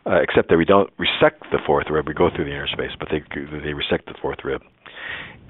Uh, 0.04 0.20
except 0.20 0.50
that 0.50 0.58
we 0.58 0.66
don't 0.66 0.90
resect 0.98 1.44
the 1.52 1.60
fourth 1.64 1.86
rib, 1.92 2.08
we 2.08 2.14
go 2.16 2.28
through 2.36 2.44
the 2.44 2.50
interspace, 2.50 2.90
but 2.98 3.08
they 3.12 3.22
they 3.60 3.74
resect 3.74 4.08
the 4.08 4.16
fourth 4.20 4.40
rib 4.44 4.64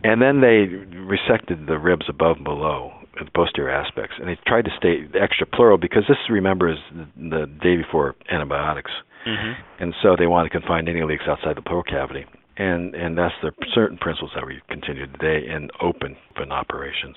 and 0.03 0.21
then 0.21 0.41
they 0.41 0.67
resected 0.97 1.67
the 1.67 1.77
ribs 1.77 2.05
above 2.09 2.37
and 2.37 2.45
below 2.45 2.91
the 3.19 3.29
posterior 3.35 3.69
aspects, 3.69 4.15
and 4.19 4.27
they 4.27 4.37
tried 4.47 4.65
to 4.65 4.71
stay 4.77 5.05
extra 5.19 5.45
pleural 5.45 5.77
because 5.77 6.03
this, 6.07 6.17
remember, 6.29 6.71
is 6.71 6.77
the, 6.91 7.05
the 7.29 7.45
day 7.61 7.75
before 7.75 8.15
antibiotics, 8.31 8.91
mm-hmm. 9.27 9.61
and 9.83 9.93
so 10.01 10.15
they 10.17 10.27
wanted 10.27 10.49
to 10.49 10.59
confine 10.59 10.87
any 10.87 11.03
leaks 11.03 11.23
outside 11.27 11.55
the 11.55 11.61
pleural 11.61 11.83
cavity, 11.83 12.25
and 12.57 12.95
and 12.95 13.17
that's 13.17 13.33
the 13.41 13.51
certain 13.73 13.97
principles 13.97 14.31
that 14.35 14.45
we 14.45 14.61
continue 14.69 15.07
today 15.07 15.47
in 15.47 15.69
open 15.81 16.15
open 16.35 16.51
operations. 16.51 17.15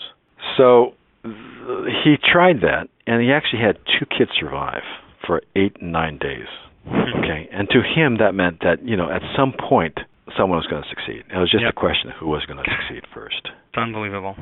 So 0.57 0.95
he 1.22 2.16
tried 2.20 2.61
that, 2.61 2.89
and 3.07 3.22
he 3.22 3.32
actually 3.32 3.62
had 3.62 3.78
two 3.99 4.07
kids 4.07 4.30
survive 4.39 4.82
for 5.26 5.43
eight 5.57 5.76
and 5.80 5.93
nine 5.93 6.18
days. 6.18 6.47
Mm-hmm. 6.87 7.18
Okay, 7.20 7.49
and 7.51 7.68
to 7.70 7.80
him 7.80 8.18
that 8.18 8.35
meant 8.35 8.61
that 8.61 8.85
you 8.85 8.97
know 8.97 9.11
at 9.11 9.22
some 9.37 9.53
point 9.53 9.99
someone 10.37 10.59
was 10.59 10.66
going 10.66 10.82
to 10.82 10.89
succeed. 10.89 11.24
It 11.32 11.39
was 11.39 11.51
just 11.51 11.62
yep. 11.62 11.72
a 11.76 11.78
question 11.78 12.11
of 12.11 12.16
who 12.18 12.28
was 12.28 12.45
going 12.47 12.59
to 12.59 12.64
succeed 12.64 13.05
first. 13.14 13.41
It's 13.45 13.76
unbelievable. 13.78 14.37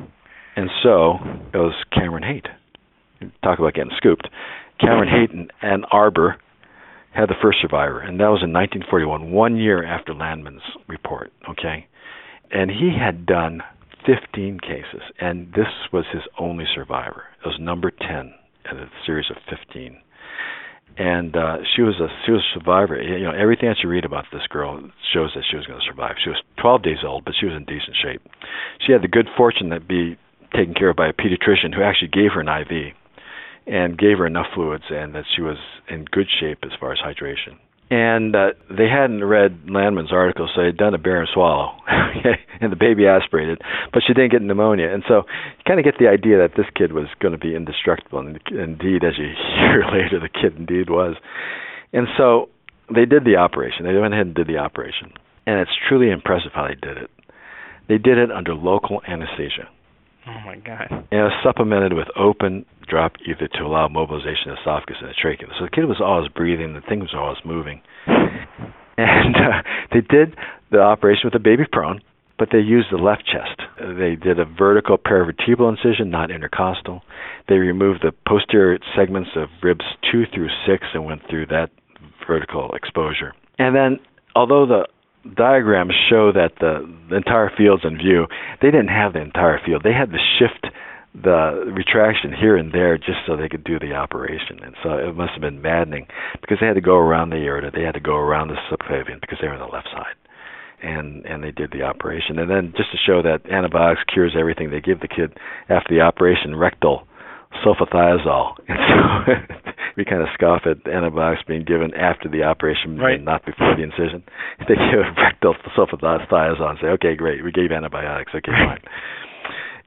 And 0.55 0.69
so 0.81 1.17
it 1.53 1.57
was 1.57 1.73
Cameron 1.91 2.23
Haight. 2.23 2.47
Talk 3.43 3.59
about 3.59 3.73
getting 3.73 3.91
scooped. 3.97 4.27
Cameron 4.79 5.09
Haight 5.09 5.31
and 5.31 5.51
Ann 5.61 5.83
Arbor 5.91 6.37
had 7.13 7.29
the 7.29 7.35
first 7.41 7.59
survivor, 7.61 7.99
and 7.99 8.19
that 8.19 8.27
was 8.27 8.41
in 8.43 8.51
1941, 8.53 9.31
one 9.31 9.55
year 9.57 9.83
after 9.83 10.13
Lanman's 10.13 10.63
report. 10.87 11.31
Okay, 11.49 11.87
and 12.51 12.71
he 12.71 12.91
had 12.97 13.25
done 13.25 13.61
15 14.05 14.59
cases, 14.59 15.01
and 15.19 15.47
this 15.53 15.67
was 15.91 16.05
his 16.11 16.23
only 16.37 16.65
survivor. 16.73 17.23
It 17.43 17.47
was 17.47 17.57
number 17.59 17.91
10 17.91 18.33
in 18.71 18.77
a 18.77 18.89
series 19.05 19.27
of 19.29 19.37
15. 19.49 19.99
and 20.97 21.35
uh, 21.35 21.57
she 21.75 21.81
was 21.81 21.95
a 21.99 22.07
she 22.25 22.31
was 22.31 22.41
a 22.41 22.59
survivor. 22.59 23.01
You 23.01 23.23
know, 23.23 23.31
everything 23.31 23.69
that 23.69 23.77
you 23.81 23.89
read 23.89 24.05
about 24.05 24.25
this 24.31 24.45
girl 24.49 24.79
shows 25.13 25.31
that 25.35 25.43
she 25.49 25.57
was 25.57 25.65
going 25.65 25.79
to 25.79 25.85
survive. 25.85 26.15
She 26.23 26.29
was 26.29 26.41
12 26.61 26.83
days 26.83 26.97
old, 27.05 27.25
but 27.25 27.33
she 27.39 27.45
was 27.45 27.55
in 27.55 27.65
decent 27.65 27.97
shape. 28.01 28.21
She 28.85 28.91
had 28.91 29.01
the 29.01 29.07
good 29.07 29.27
fortune 29.35 29.69
to 29.71 29.79
be 29.79 30.17
taken 30.55 30.73
care 30.73 30.89
of 30.89 30.95
by 30.95 31.07
a 31.07 31.13
pediatrician 31.13 31.73
who 31.73 31.81
actually 31.81 32.09
gave 32.09 32.31
her 32.33 32.41
an 32.41 32.47
IV 32.47 32.93
and 33.65 33.97
gave 33.97 34.17
her 34.17 34.27
enough 34.27 34.47
fluids, 34.53 34.85
and 34.89 35.15
that 35.15 35.25
she 35.35 35.41
was 35.41 35.57
in 35.89 36.05
good 36.05 36.27
shape 36.39 36.59
as 36.63 36.71
far 36.79 36.91
as 36.91 36.99
hydration 36.99 37.57
and 37.93 38.35
uh, 38.35 38.47
they 38.69 38.87
hadn't 38.89 39.23
read 39.23 39.69
Lanman's 39.69 40.11
article, 40.11 40.49
so 40.49 40.63
they'd 40.63 40.75
done 40.75 40.95
a 40.95 40.97
barium 40.97 41.27
swallow, 41.31 41.77
and 42.59 42.71
the 42.71 42.75
baby 42.75 43.05
aspirated, 43.05 43.61
but 43.93 44.01
she 44.05 44.13
didn't 44.13 44.31
get 44.31 44.41
pneumonia, 44.41 44.91
and 44.91 45.03
so 45.07 45.17
you 45.17 45.63
kind 45.67 45.79
of 45.79 45.85
get 45.85 45.99
the 45.99 46.07
idea 46.07 46.39
that 46.39 46.57
this 46.57 46.65
kid 46.75 46.93
was 46.93 47.05
going 47.19 47.33
to 47.33 47.37
be 47.37 47.55
indestructible, 47.55 48.17
and 48.17 48.39
indeed, 48.49 49.03
as 49.03 49.13
you 49.19 49.29
hear 49.59 49.83
later, 49.91 50.19
the 50.19 50.29
kid 50.29 50.57
indeed 50.57 50.89
was, 50.89 51.17
and 51.93 52.07
so 52.17 52.49
they 52.89 53.05
did 53.05 53.25
the 53.25 53.35
operation. 53.35 53.85
They 53.85 53.93
went 53.93 54.13
ahead 54.13 54.25
and 54.25 54.35
did 54.35 54.47
the 54.47 54.57
operation, 54.57 55.13
and 55.45 55.59
it's 55.59 55.77
truly 55.87 56.09
impressive 56.09 56.51
how 56.53 56.67
they 56.67 56.75
did 56.75 56.97
it. 56.97 57.11
They 57.89 57.99
did 57.99 58.17
it 58.17 58.31
under 58.31 58.55
local 58.55 59.03
anesthesia. 59.07 59.69
Oh 60.27 60.39
my 60.45 60.55
God! 60.57 60.87
And 60.89 61.19
it 61.19 61.23
was 61.23 61.43
supplemented 61.43 61.93
with 61.93 62.07
open 62.17 62.65
drop 62.87 63.13
ether 63.27 63.47
to 63.47 63.63
allow 63.63 63.87
mobilization 63.87 64.51
of 64.51 64.57
the 64.57 64.61
esophagus 64.61 64.97
and 65.01 65.09
the 65.09 65.15
trachea. 65.19 65.47
So 65.59 65.65
the 65.65 65.71
kid 65.71 65.85
was 65.85 66.01
always 66.03 66.29
breathing, 66.31 66.73
the 66.73 66.81
thing 66.81 66.99
was 66.99 67.13
always 67.15 67.39
moving. 67.45 67.81
And 68.95 69.35
uh, 69.35 69.63
they 69.91 70.01
did 70.01 70.35
the 70.71 70.79
operation 70.79 71.21
with 71.23 71.33
the 71.33 71.39
baby 71.39 71.63
prone, 71.71 71.99
but 72.37 72.49
they 72.51 72.59
used 72.59 72.87
the 72.91 72.97
left 72.97 73.25
chest. 73.25 73.61
They 73.79 74.15
did 74.15 74.39
a 74.39 74.45
vertical 74.45 74.97
paravertebral 74.97 75.69
incision, 75.77 76.09
not 76.09 76.29
intercostal. 76.29 77.01
They 77.49 77.55
removed 77.55 78.01
the 78.03 78.13
posterior 78.27 78.77
segments 78.95 79.31
of 79.35 79.49
ribs 79.61 79.85
two 80.11 80.25
through 80.33 80.49
six 80.67 80.85
and 80.93 81.05
went 81.05 81.21
through 81.29 81.47
that 81.47 81.69
vertical 82.27 82.71
exposure. 82.73 83.33
And 83.57 83.75
then, 83.75 83.99
although 84.35 84.65
the 84.65 84.87
diagrams 85.35 85.93
show 86.09 86.31
that 86.31 86.53
the, 86.59 86.87
the 87.09 87.15
entire 87.15 87.51
field's 87.55 87.83
in 87.85 87.97
view, 87.97 88.27
they 88.61 88.71
didn't 88.71 88.89
have 88.89 89.13
the 89.13 89.21
entire 89.21 89.59
field. 89.65 89.83
They 89.83 89.93
had 89.93 90.11
to 90.11 90.19
shift 90.39 90.67
the 91.13 91.71
retraction 91.71 92.33
here 92.33 92.57
and 92.57 92.73
there 92.73 92.97
just 92.97 93.19
so 93.27 93.37
they 93.37 93.47
could 93.47 93.63
do 93.63 93.77
the 93.79 93.93
operation. 93.93 94.59
And 94.63 94.75
so 94.81 94.97
it 94.97 95.15
must 95.15 95.33
have 95.33 95.41
been 95.41 95.61
maddening 95.61 96.07
because 96.41 96.57
they 96.59 96.65
had 96.65 96.75
to 96.75 96.81
go 96.81 96.97
around 96.97 97.29
the 97.29 97.37
aorta, 97.37 97.71
they 97.73 97.83
had 97.83 97.93
to 97.93 97.99
go 97.99 98.15
around 98.15 98.47
the 98.47 98.57
subclavian 98.69 99.21
because 99.21 99.37
they 99.39 99.47
were 99.47 99.53
on 99.53 99.59
the 99.59 99.73
left 99.73 99.89
side. 99.93 100.15
And 100.81 101.25
and 101.25 101.41
they 101.43 101.51
did 101.51 101.71
the 101.71 101.83
operation. 101.83 102.39
And 102.39 102.49
then 102.49 102.73
just 102.75 102.91
to 102.91 102.97
show 102.97 103.21
that 103.21 103.49
antibiotics 103.49 104.01
cures 104.11 104.35
everything, 104.37 104.69
they 104.69 104.81
give 104.81 104.99
the 104.99 105.07
kid 105.07 105.37
after 105.69 105.93
the 105.93 106.01
operation 106.01 106.55
rectal 106.55 107.07
sulfathiazole. 107.63 108.55
And 108.67 108.79
so 108.89 109.62
we 109.95 110.05
kind 110.05 110.21
of 110.21 110.27
scoff 110.33 110.63
at 110.65 110.85
antibiotics 110.89 111.43
being 111.47 111.63
given 111.63 111.93
after 111.93 112.27
the 112.29 112.43
operation 112.43 112.97
right. 112.97 113.15
and 113.15 113.25
not 113.25 113.45
before 113.45 113.75
the 113.75 113.83
incision. 113.83 114.23
They 114.67 114.75
give 114.75 115.01
a 115.03 115.11
rectal 115.21 115.55
sulfathiazole 115.75 116.61
and 116.61 116.79
say, 116.81 116.87
okay, 116.97 117.15
great, 117.15 117.43
we 117.43 117.51
gave 117.51 117.71
antibiotics. 117.71 118.31
Okay, 118.33 118.51
fine. 118.51 118.79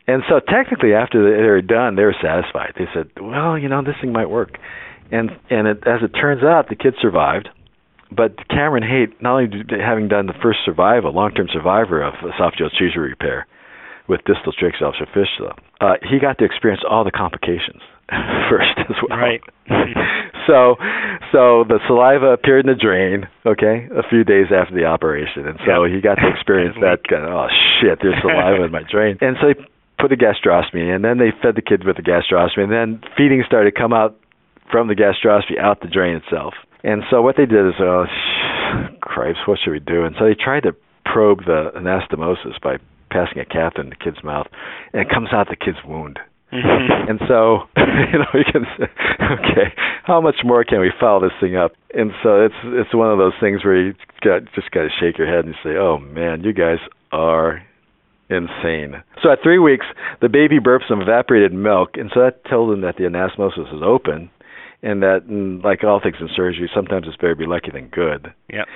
And 0.07 0.23
so 0.29 0.39
technically, 0.39 0.95
after 0.95 1.19
they 1.19 1.49
were 1.49 1.63
done, 1.63 1.97
they 1.97 2.05
were 2.05 2.15
satisfied. 2.23 2.75
They 2.79 2.87
said, 2.95 3.11
"Well, 3.21 3.59
you 3.59 3.69
know, 3.69 3.83
this 3.83 3.97
thing 4.01 4.13
might 4.13 4.31
work." 4.31 4.59
And 5.11 5.31
and 5.51 5.67
it, 5.67 5.83
as 5.87 6.03
it 6.03 6.15
turns 6.15 6.45
out, 6.45 6.69
the 6.69 6.77
kid 6.77 6.95
survived. 7.01 7.49
But 8.13 8.37
Cameron 8.49 8.85
Haight, 8.85 9.21
not 9.21 9.41
only 9.41 9.65
having 9.83 10.07
done 10.07 10.27
the 10.27 10.39
first 10.41 10.61
survival, 10.65 11.13
long-term 11.13 11.49
survivor 11.53 12.03
of 12.03 12.15
esophageal 12.15 12.71
tissue 12.71 13.01
repair 13.01 13.49
with 14.07 14.21
distal 14.27 14.53
tracheal 14.53 14.95
fistula, 15.13 15.57
uh, 15.81 15.95
he 16.09 16.21
got 16.21 16.39
to 16.39 16.45
experience 16.45 16.85
all 16.89 17.03
the 17.03 17.11
complications 17.11 17.83
first 18.51 18.79
as 18.79 18.97
well. 19.03 19.19
Right. 19.19 19.43
so, 20.47 20.79
so 21.33 21.67
the 21.67 21.83
saliva 21.87 22.39
appeared 22.39 22.67
in 22.67 22.71
the 22.71 22.79
drain. 22.79 23.27
Okay, 23.45 23.89
a 23.91 24.07
few 24.09 24.23
days 24.23 24.55
after 24.55 24.75
the 24.75 24.85
operation, 24.85 25.47
and 25.47 25.59
so 25.67 25.85
yep. 25.85 25.95
he 25.95 26.01
got 26.01 26.17
to 26.17 26.29
experience 26.31 26.77
that. 26.81 27.03
Kind 27.11 27.25
of, 27.27 27.35
oh 27.35 27.49
shit, 27.81 27.99
there's 28.03 28.19
saliva 28.23 28.65
in 28.65 28.73
my 28.73 28.83
drain. 28.87 29.19
And 29.21 29.37
so 29.41 29.49
he 29.49 29.55
put 29.99 30.13
a 30.13 30.17
gastrostomy, 30.17 30.95
and 30.95 31.05
then 31.05 31.19
they 31.19 31.35
fed 31.43 31.57
the 31.57 31.67
kid 31.67 31.85
with 31.85 31.99
a 31.99 32.07
gastrostomy, 32.07 32.71
and 32.71 32.73
then 32.73 33.01
feeding 33.17 33.43
started 33.47 33.75
to 33.75 33.77
come 33.77 33.93
out 33.93 34.15
from 34.71 34.89
the 34.89 34.95
gastrostomy 34.95 35.59
out 35.59 35.81
the 35.81 35.89
drain 35.89 36.17
itself. 36.17 36.55
And 36.85 37.03
so 37.11 37.23
what 37.23 37.37
they 37.37 37.47
did 37.47 37.67
is, 37.67 37.75
oh, 37.81 38.07
cripes, 39.01 39.39
what 39.47 39.59
should 39.63 39.73
we 39.73 39.81
do? 39.81 40.05
And 40.05 40.15
so 40.19 40.27
they 40.27 40.35
tried 40.39 40.63
to 40.63 40.75
probe 41.05 41.45
the 41.47 41.71
anastomosis 41.75 42.61
by 42.63 42.79
passing 43.11 43.39
a 43.39 43.45
catheter 43.45 43.83
in 43.83 43.91
the 43.91 43.97
kid's 43.97 44.23
mouth, 44.23 44.47
and 44.93 45.03
it 45.03 45.09
comes 45.09 45.29
out 45.33 45.49
the 45.49 45.57
kid's 45.57 45.79
wound. 45.85 46.19
Mm-hmm. 46.65 47.11
and 47.11 47.21
so, 47.29 47.69
you 47.77 48.19
know, 48.19 48.33
you 48.35 48.45
can 48.51 48.65
say, 48.79 48.87
okay, 49.21 49.75
how 50.05 50.21
much 50.21 50.37
more 50.45 50.65
can 50.65 50.81
we 50.81 50.93
follow 50.99 51.21
this 51.21 51.37
thing 51.41 51.57
up? 51.57 51.73
And 51.95 52.13
so 52.23 52.45
it's 52.45 52.55
it's 52.65 52.95
one 52.95 53.11
of 53.11 53.19
those 53.19 53.35
things 53.41 53.65
where 53.65 53.77
you 53.77 53.95
got 54.23 54.43
just 54.55 54.71
got 54.71 54.83
to 54.83 54.89
shake 55.01 55.19
your 55.19 55.27
head 55.27 55.45
and 55.45 55.55
say, 55.63 55.77
oh 55.77 55.99
man, 55.99 56.43
you 56.43 56.53
guys 56.53 56.79
are 57.13 57.63
insane. 58.29 59.03
So 59.23 59.31
at 59.31 59.39
three 59.43 59.59
weeks, 59.59 59.87
the 60.21 60.29
baby 60.29 60.59
burps 60.59 60.89
some 60.89 61.01
evaporated 61.01 61.53
milk, 61.53 61.91
and 61.95 62.11
so 62.13 62.21
that 62.21 62.45
told 62.49 62.73
them 62.73 62.81
that 62.83 62.97
the 62.97 63.05
anastomosis 63.05 63.73
is 63.75 63.83
open, 63.85 64.31
and 64.83 65.03
that, 65.03 65.27
mm, 65.29 65.63
like 65.65 65.85
all 65.85 66.01
things 66.01 66.17
in 66.21 66.29
surgery, 66.35 66.71
sometimes 66.75 67.07
it's 67.07 67.17
better 67.17 67.35
to 67.35 67.39
be 67.39 67.47
lucky 67.47 67.71
than 67.73 67.89
good. 67.89 68.33
Yep. 68.53 68.67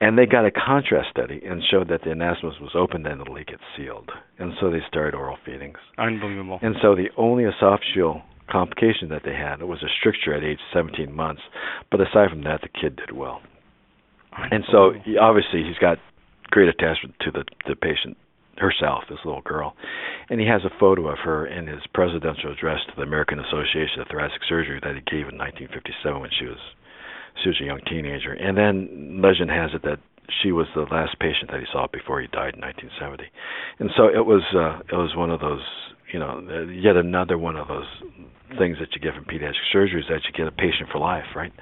And 0.00 0.18
they 0.18 0.26
got 0.26 0.44
a 0.44 0.50
contrast 0.50 1.08
study 1.10 1.40
and 1.44 1.62
showed 1.70 1.88
that 1.88 2.02
the 2.02 2.10
anastomosis 2.10 2.60
was 2.60 2.74
open 2.74 3.06
and 3.06 3.20
the 3.20 3.30
leak 3.30 3.50
had 3.50 3.60
sealed. 3.76 4.10
And 4.38 4.52
so 4.60 4.70
they 4.70 4.80
started 4.88 5.14
oral 5.14 5.38
feedings. 5.46 5.78
Unbelievable. 5.98 6.58
And 6.62 6.74
so 6.82 6.94
the 6.94 7.08
only 7.16 7.44
esophageal 7.44 8.22
complication 8.50 9.08
that 9.08 9.22
they 9.24 9.32
had 9.34 9.62
was 9.62 9.82
a 9.82 9.88
stricture 9.98 10.34
at 10.34 10.44
age 10.44 10.58
17 10.72 11.12
months. 11.12 11.42
But 11.90 12.00
aside 12.00 12.30
from 12.30 12.42
that, 12.44 12.60
the 12.60 12.68
kid 12.68 12.96
did 12.96 13.12
well. 13.12 13.40
And 14.50 14.64
so 14.70 14.92
he, 15.04 15.16
obviously 15.16 15.62
he's 15.62 15.78
got 15.80 15.98
great 16.50 16.68
attachment 16.68 17.14
to 17.20 17.30
the 17.30 17.44
the 17.66 17.76
patient 17.76 18.16
herself, 18.58 19.04
this 19.08 19.18
little 19.24 19.42
girl. 19.42 19.74
And 20.30 20.40
he 20.40 20.46
has 20.46 20.62
a 20.64 20.78
photo 20.78 21.08
of 21.08 21.18
her 21.24 21.46
in 21.46 21.66
his 21.66 21.82
presidential 21.92 22.52
address 22.52 22.80
to 22.86 22.92
the 22.96 23.02
American 23.02 23.38
Association 23.40 24.00
of 24.00 24.08
Thoracic 24.08 24.42
Surgery 24.48 24.80
that 24.82 24.94
he 24.94 25.02
gave 25.02 25.26
in 25.28 25.38
1957 25.38 26.20
when 26.20 26.30
she 26.38 26.46
was 26.46 26.58
she 27.42 27.48
was 27.48 27.60
a 27.60 27.64
young 27.64 27.80
teenager. 27.86 28.32
And 28.32 28.56
then 28.56 29.20
legend 29.22 29.50
has 29.50 29.70
it 29.74 29.82
that 29.82 29.98
she 30.42 30.52
was 30.52 30.66
the 30.74 30.86
last 30.90 31.18
patient 31.18 31.50
that 31.50 31.60
he 31.60 31.66
saw 31.72 31.86
before 31.92 32.20
he 32.20 32.28
died 32.28 32.54
in 32.54 32.60
1970. 32.60 33.24
And 33.78 33.90
so 33.96 34.08
it 34.08 34.24
was 34.24 34.42
uh, 34.54 34.80
it 34.88 34.96
was 34.96 35.14
one 35.16 35.30
of 35.30 35.40
those 35.40 35.64
you 36.12 36.18
know 36.18 36.40
yet 36.70 36.96
another 36.96 37.36
one 37.38 37.56
of 37.56 37.68
those 37.68 37.88
things 38.58 38.78
that 38.78 38.94
you 38.94 39.00
get 39.00 39.14
from 39.14 39.24
pediatric 39.24 39.66
surgery 39.72 40.00
is 40.00 40.06
that 40.08 40.22
you 40.24 40.32
get 40.32 40.46
a 40.46 40.54
patient 40.54 40.88
for 40.92 40.98
life, 40.98 41.26
right? 41.34 41.52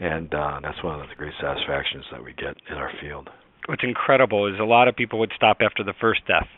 And 0.00 0.32
uh, 0.34 0.60
that's 0.62 0.82
one 0.82 1.00
of 1.00 1.08
the 1.08 1.14
great 1.14 1.32
satisfactions 1.40 2.04
that 2.12 2.22
we 2.22 2.34
get 2.34 2.56
in 2.68 2.76
our 2.76 2.90
field 3.00 3.30
what's 3.66 3.82
incredible 3.82 4.46
is 4.52 4.58
a 4.60 4.64
lot 4.64 4.88
of 4.88 4.96
people 4.96 5.18
would 5.18 5.32
stop 5.36 5.58
after 5.60 5.82
the 5.82 5.94
first 6.00 6.20
death. 6.26 6.48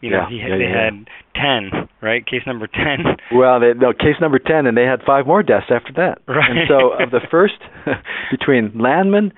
You 0.00 0.10
know, 0.10 0.24
yeah, 0.24 0.28
he, 0.28 0.36
yeah, 0.36 0.58
they 0.58 0.64
yeah. 0.64 0.84
had 0.84 1.08
ten, 1.34 1.88
right? 2.02 2.24
Case 2.26 2.42
number 2.46 2.66
ten. 2.66 3.16
Well, 3.32 3.58
they, 3.58 3.72
no, 3.74 3.92
case 3.92 4.20
number 4.20 4.38
ten, 4.38 4.66
and 4.66 4.76
they 4.76 4.84
had 4.84 5.00
five 5.06 5.26
more 5.26 5.42
deaths 5.42 5.66
after 5.70 5.92
that. 5.96 6.20
Right. 6.28 6.50
And 6.50 6.68
so, 6.68 6.92
of 7.02 7.10
the 7.10 7.20
first, 7.30 7.54
between 8.30 8.72
Lanman 8.72 9.32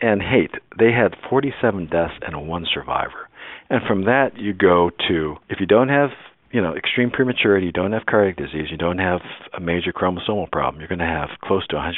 and 0.00 0.20
Haight, 0.20 0.52
they 0.78 0.92
had 0.92 1.14
47 1.28 1.86
deaths 1.86 2.14
and 2.22 2.48
one 2.48 2.66
survivor. 2.72 3.28
And 3.70 3.82
from 3.86 4.04
that, 4.04 4.36
you 4.36 4.54
go 4.54 4.90
to 5.08 5.36
if 5.48 5.60
you 5.60 5.66
don't 5.66 5.88
have 5.88 6.10
you 6.50 6.62
know 6.62 6.74
extreme 6.74 7.10
prematurity, 7.10 7.66
you 7.66 7.72
don't 7.72 7.92
have 7.92 8.06
cardiac 8.06 8.36
disease, 8.36 8.68
you 8.70 8.78
don't 8.78 8.98
have 8.98 9.20
a 9.56 9.60
major 9.60 9.92
chromosomal 9.92 10.50
problem, 10.50 10.80
you're 10.80 10.88
going 10.88 10.98
to 10.98 11.04
have 11.04 11.30
close 11.42 11.66
to 11.68 11.76
100% 11.76 11.92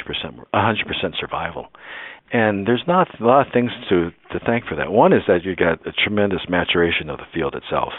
100% 0.53 1.19
survival. 1.19 1.67
And 2.33 2.65
there's 2.65 2.83
not 2.87 3.07
a 3.19 3.25
lot 3.25 3.47
of 3.47 3.53
things 3.53 3.71
to 3.89 4.11
to 4.31 4.39
thank 4.45 4.65
for 4.65 4.75
that. 4.75 4.91
One 4.91 5.11
is 5.11 5.23
that 5.27 5.43
you've 5.43 5.57
got 5.57 5.85
a 5.85 5.91
tremendous 5.91 6.41
maturation 6.47 7.09
of 7.09 7.17
the 7.17 7.25
field 7.33 7.55
itself, 7.55 7.91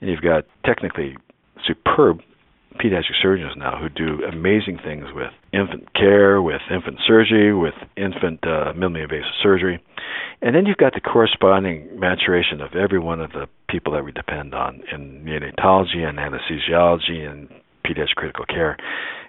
and 0.00 0.08
you've 0.08 0.22
got 0.22 0.44
technically 0.64 1.16
superb 1.66 2.20
pediatric 2.76 3.16
surgeons 3.20 3.52
now 3.56 3.78
who 3.78 3.88
do 3.88 4.24
amazing 4.24 4.78
things 4.84 5.06
with 5.14 5.32
infant 5.52 5.92
care, 5.94 6.40
with 6.40 6.60
infant 6.70 6.98
surgery, 7.06 7.54
with 7.54 7.74
infant 7.96 8.40
uh, 8.44 8.72
minimally 8.76 9.02
invasive 9.02 9.32
surgery. 9.42 9.82
And 10.42 10.54
then 10.54 10.66
you've 10.66 10.76
got 10.76 10.94
the 10.94 11.00
corresponding 11.00 11.98
maturation 11.98 12.60
of 12.60 12.74
every 12.74 12.98
one 12.98 13.20
of 13.20 13.32
the 13.32 13.46
people 13.68 13.92
that 13.94 14.04
we 14.04 14.12
depend 14.12 14.54
on 14.54 14.82
in 14.92 15.24
neonatology 15.24 16.04
and 16.04 16.18
anesthesiology 16.18 17.28
and 17.28 17.48
pediatric 17.86 18.16
critical 18.16 18.44
care. 18.46 18.76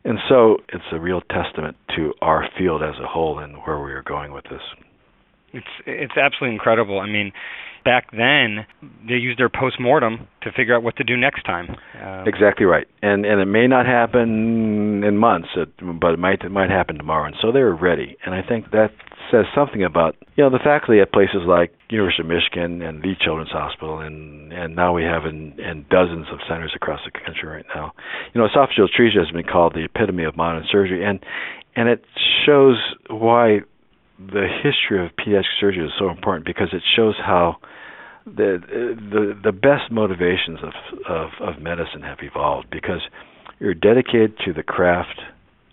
And 0.04 0.18
so 0.30 0.58
it's 0.70 0.84
a 0.92 1.00
real 1.00 1.22
testament 1.22 1.76
to 1.96 2.14
our 2.22 2.48
field 2.58 2.82
as 2.82 2.96
a 3.04 3.08
whole 3.08 3.40
and 3.40 3.58
where 3.58 3.80
we 3.80 3.92
are 3.92 4.04
going 4.04 4.32
with 4.34 4.46
this. 4.46 4.62
It's 5.54 5.68
it's 5.86 6.18
absolutely 6.18 6.56
incredible. 6.56 7.00
I 7.00 7.08
mean, 7.08 7.32
back 7.86 8.12
then 8.12 8.66
they 9.08 9.16
used 9.16 9.40
their 9.40 9.50
post 9.50 9.80
mortem 9.80 10.28
to 10.44 10.52
figure 10.52 10.76
out 10.76 10.84
what 10.84 10.98
to 10.98 11.04
do 11.04 11.16
next 11.16 11.44
time. 11.44 11.76
Um, 12.02 12.28
exactly 12.28 12.66
right, 12.66 12.88
and 13.02 13.26
and 13.26 13.40
it 13.40 13.46
may 13.46 13.68
not 13.68 13.86
happen 13.86 15.04
in 15.04 15.18
months, 15.18 15.50
but 15.56 16.14
it 16.14 16.20
might 16.20 16.42
it 16.42 16.52
might 16.52 16.70
happen 16.70 16.98
tomorrow. 16.98 17.26
And 17.26 17.36
so 17.42 17.52
they 17.52 17.62
were 17.62 17.76
ready, 17.76 18.18
and 18.26 18.36
I 18.36 18.42
think 18.42 18.72
that 18.72 18.92
says 19.32 19.46
something 19.56 19.84
about 19.84 20.16
you 20.36 20.44
know 20.44 20.50
the 20.50 20.60
faculty 20.64 21.00
at 21.00 21.12
places 21.12 21.42
like 21.46 21.74
University 21.90 22.24
of 22.24 22.28
Michigan 22.28 22.82
and 22.82 23.02
the 23.02 23.14
Children's 23.20 23.52
Hospital, 23.52 24.00
and 24.00 24.52
and 24.54 24.76
now 24.76 24.94
we 24.94 25.04
have 25.04 25.26
in, 25.26 25.60
in 25.60 25.86
dozens 25.90 26.28
of 26.32 26.40
centers 26.48 26.72
across 26.76 27.00
the 27.06 27.12
country 27.12 27.48
right 27.48 27.66
now. 27.74 27.94
You 28.34 28.42
know, 28.42 28.48
esophageal 28.48 28.88
atresia 28.88 29.20
has 29.20 29.32
been 29.32 29.46
called 29.46 29.74
the 29.74 29.86
epitome 29.86 30.24
of 30.24 30.36
modern 30.36 30.66
surgery, 30.72 31.04
and 31.04 31.20
and 31.76 31.90
it 31.90 32.04
shows 32.46 32.78
why 33.10 33.60
the 34.20 34.48
history 34.64 35.06
of 35.06 35.12
pediatric 35.16 35.60
surgery 35.60 35.86
is 35.86 35.92
so 35.98 36.10
important 36.10 36.46
because 36.46 36.70
it 36.74 36.82
shows 36.96 37.16
how 37.18 37.58
the 38.26 38.60
the 38.68 39.40
the 39.44 39.52
best 39.52 39.92
motivations 39.92 40.60
of 40.64 40.74
of, 41.08 41.30
of 41.40 41.62
medicine 41.62 42.02
have 42.02 42.20
evolved 42.22 42.68
because 42.72 43.02
you're 43.60 43.74
dedicated 43.74 44.38
to 44.46 44.54
the 44.54 44.64
craft, 44.64 45.22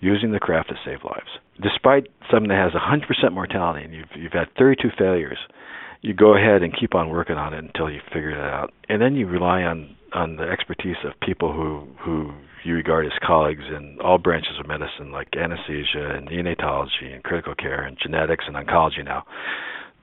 using 0.05 0.32
the 0.32 0.40
craft 0.40 0.68
to 0.68 0.76
save 0.84 1.02
lives. 1.05 1.40
Despite 1.62 2.09
something 2.30 2.48
that 2.48 2.62
has 2.62 2.72
100% 2.72 3.32
mortality 3.32 3.84
and 3.84 3.94
you've 3.94 4.12
you've 4.14 4.32
had 4.32 4.48
32 4.59 4.90
failures, 4.98 5.38
you 6.02 6.12
go 6.12 6.36
ahead 6.36 6.62
and 6.62 6.76
keep 6.78 6.94
on 6.94 7.09
working 7.09 7.36
on 7.36 7.55
it 7.55 7.64
until 7.64 7.90
you 7.90 8.00
figure 8.12 8.30
it 8.30 8.38
out, 8.38 8.72
and 8.88 9.00
then 9.00 9.16
you 9.16 9.26
rely 9.26 9.62
on 9.62 9.96
on 10.12 10.36
the 10.36 10.44
expertise 10.44 10.96
of 11.05 11.12
people 11.20 11.52
who 11.52 11.88
who 11.98 12.32
you 12.64 12.74
regard 12.74 13.07
as 13.07 13.12
colleagues 13.26 13.64
in 13.68 13.98
all 14.02 14.18
branches 14.18 14.59
of 14.61 14.66
medicine, 14.66 15.12
like 15.12 15.28
anesthesia 15.36 16.16
and 16.16 16.28
neonatology 16.28 17.12
and 17.12 17.22
critical 17.22 17.55
care 17.55 17.82
and 17.82 17.98
genetics 18.00 18.44
and 18.46 18.57
oncology 18.57 19.05
now, 19.05 19.24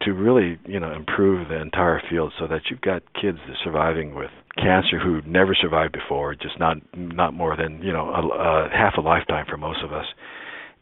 to 0.06 0.12
really 0.12 0.60
you 0.66 0.80
know 0.80 0.92
improve 0.94 1.48
the 1.50 1.60
entire 1.60 2.02
field 2.10 2.34
so 2.40 2.48
that 2.48 2.62
you've 2.70 2.82
got 2.82 3.02
kids 3.14 3.38
that 3.48 3.54
are 3.54 3.64
surviving 3.64 4.16
with 4.16 4.32
cancer 4.58 5.00
who 5.00 5.22
never 5.26 5.56
survived 5.56 5.94
before, 5.94 6.36
just 6.36 6.60
not 6.60 6.78
not 6.96 7.34
more 7.34 7.56
than 7.56 7.82
you 7.82 7.94
know 7.94 8.10
a, 8.10 8.28
a 8.28 8.70
half 8.70 8.94
a 8.98 9.02
lifetime 9.02 9.46
for 9.50 9.58
most 9.58 9.84
of 9.84 9.94
us, 9.94 10.06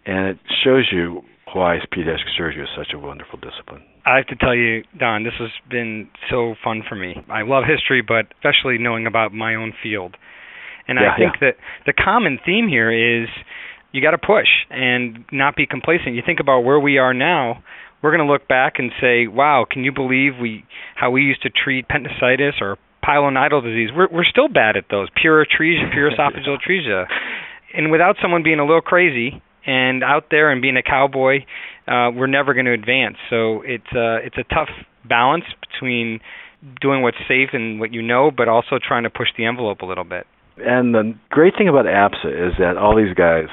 and 0.05 0.27
it 0.27 0.37
shows 0.63 0.89
you 0.91 1.21
why 1.53 1.77
pediatric 1.93 2.29
surgery 2.37 2.63
is 2.63 2.69
such 2.77 2.93
a 2.93 2.99
wonderful 2.99 3.39
discipline. 3.39 3.83
I 4.05 4.17
have 4.17 4.27
to 4.27 4.35
tell 4.35 4.55
you, 4.55 4.83
Don, 4.97 5.23
this 5.23 5.33
has 5.39 5.49
been 5.69 6.09
so 6.29 6.55
fun 6.63 6.83
for 6.87 6.95
me. 6.95 7.15
I 7.29 7.41
love 7.41 7.63
history, 7.67 8.01
but 8.01 8.27
especially 8.37 8.77
knowing 8.77 9.07
about 9.07 9.33
my 9.33 9.55
own 9.55 9.73
field. 9.81 10.15
And 10.87 10.97
yeah, 11.01 11.13
I 11.13 11.17
think 11.17 11.33
yeah. 11.41 11.49
that 11.49 11.55
the 11.85 11.93
common 11.93 12.39
theme 12.45 12.67
here 12.67 12.91
is 12.91 13.29
you 13.91 14.01
got 14.01 14.11
to 14.11 14.17
push 14.17 14.47
and 14.69 15.25
not 15.31 15.55
be 15.55 15.65
complacent. 15.65 16.15
You 16.15 16.21
think 16.25 16.39
about 16.39 16.61
where 16.61 16.79
we 16.79 16.97
are 16.97 17.13
now, 17.13 17.63
we're 18.01 18.15
going 18.15 18.25
to 18.25 18.31
look 18.31 18.47
back 18.47 18.73
and 18.77 18.91
say, 19.01 19.27
"Wow, 19.27 19.65
can 19.69 19.83
you 19.83 19.91
believe 19.91 20.33
we 20.39 20.63
how 20.95 21.11
we 21.11 21.21
used 21.21 21.41
to 21.43 21.49
treat 21.49 21.85
appendicitis 21.85 22.55
or 22.61 22.77
pilonidal 23.03 23.61
disease? 23.61 23.89
We're 23.95 24.09
we're 24.11 24.25
still 24.25 24.47
bad 24.47 24.77
at 24.77 24.85
those. 24.89 25.09
Pure 25.19 25.45
atresia, 25.45 25.91
pure 25.91 26.11
esophageal 26.17 26.57
atresia." 26.57 27.05
And 27.73 27.91
without 27.91 28.15
someone 28.21 28.41
being 28.43 28.59
a 28.59 28.65
little 28.65 28.81
crazy 28.81 29.41
and 29.65 30.03
out 30.03 30.25
there 30.31 30.51
and 30.51 30.61
being 30.61 30.77
a 30.77 30.81
cowboy, 30.81 31.45
uh, 31.87 32.09
we're 32.15 32.27
never 32.27 32.53
going 32.53 32.65
to 32.65 32.73
advance. 32.73 33.17
So 33.29 33.61
it's 33.61 33.91
uh, 33.93 34.25
it's 34.25 34.37
a 34.37 34.43
tough 34.53 34.69
balance 35.07 35.45
between 35.71 36.19
doing 36.81 37.01
what's 37.01 37.17
safe 37.27 37.49
and 37.53 37.79
what 37.79 37.93
you 37.93 38.01
know, 38.01 38.31
but 38.35 38.47
also 38.47 38.79
trying 38.85 39.03
to 39.03 39.09
push 39.09 39.29
the 39.37 39.45
envelope 39.45 39.81
a 39.81 39.85
little 39.85 40.03
bit. 40.03 40.27
And 40.57 40.93
the 40.93 41.15
great 41.29 41.53
thing 41.57 41.69
about 41.69 41.85
APSA 41.85 42.49
is 42.49 42.53
that 42.59 42.75
all 42.77 42.95
these 42.95 43.13
guys, 43.15 43.47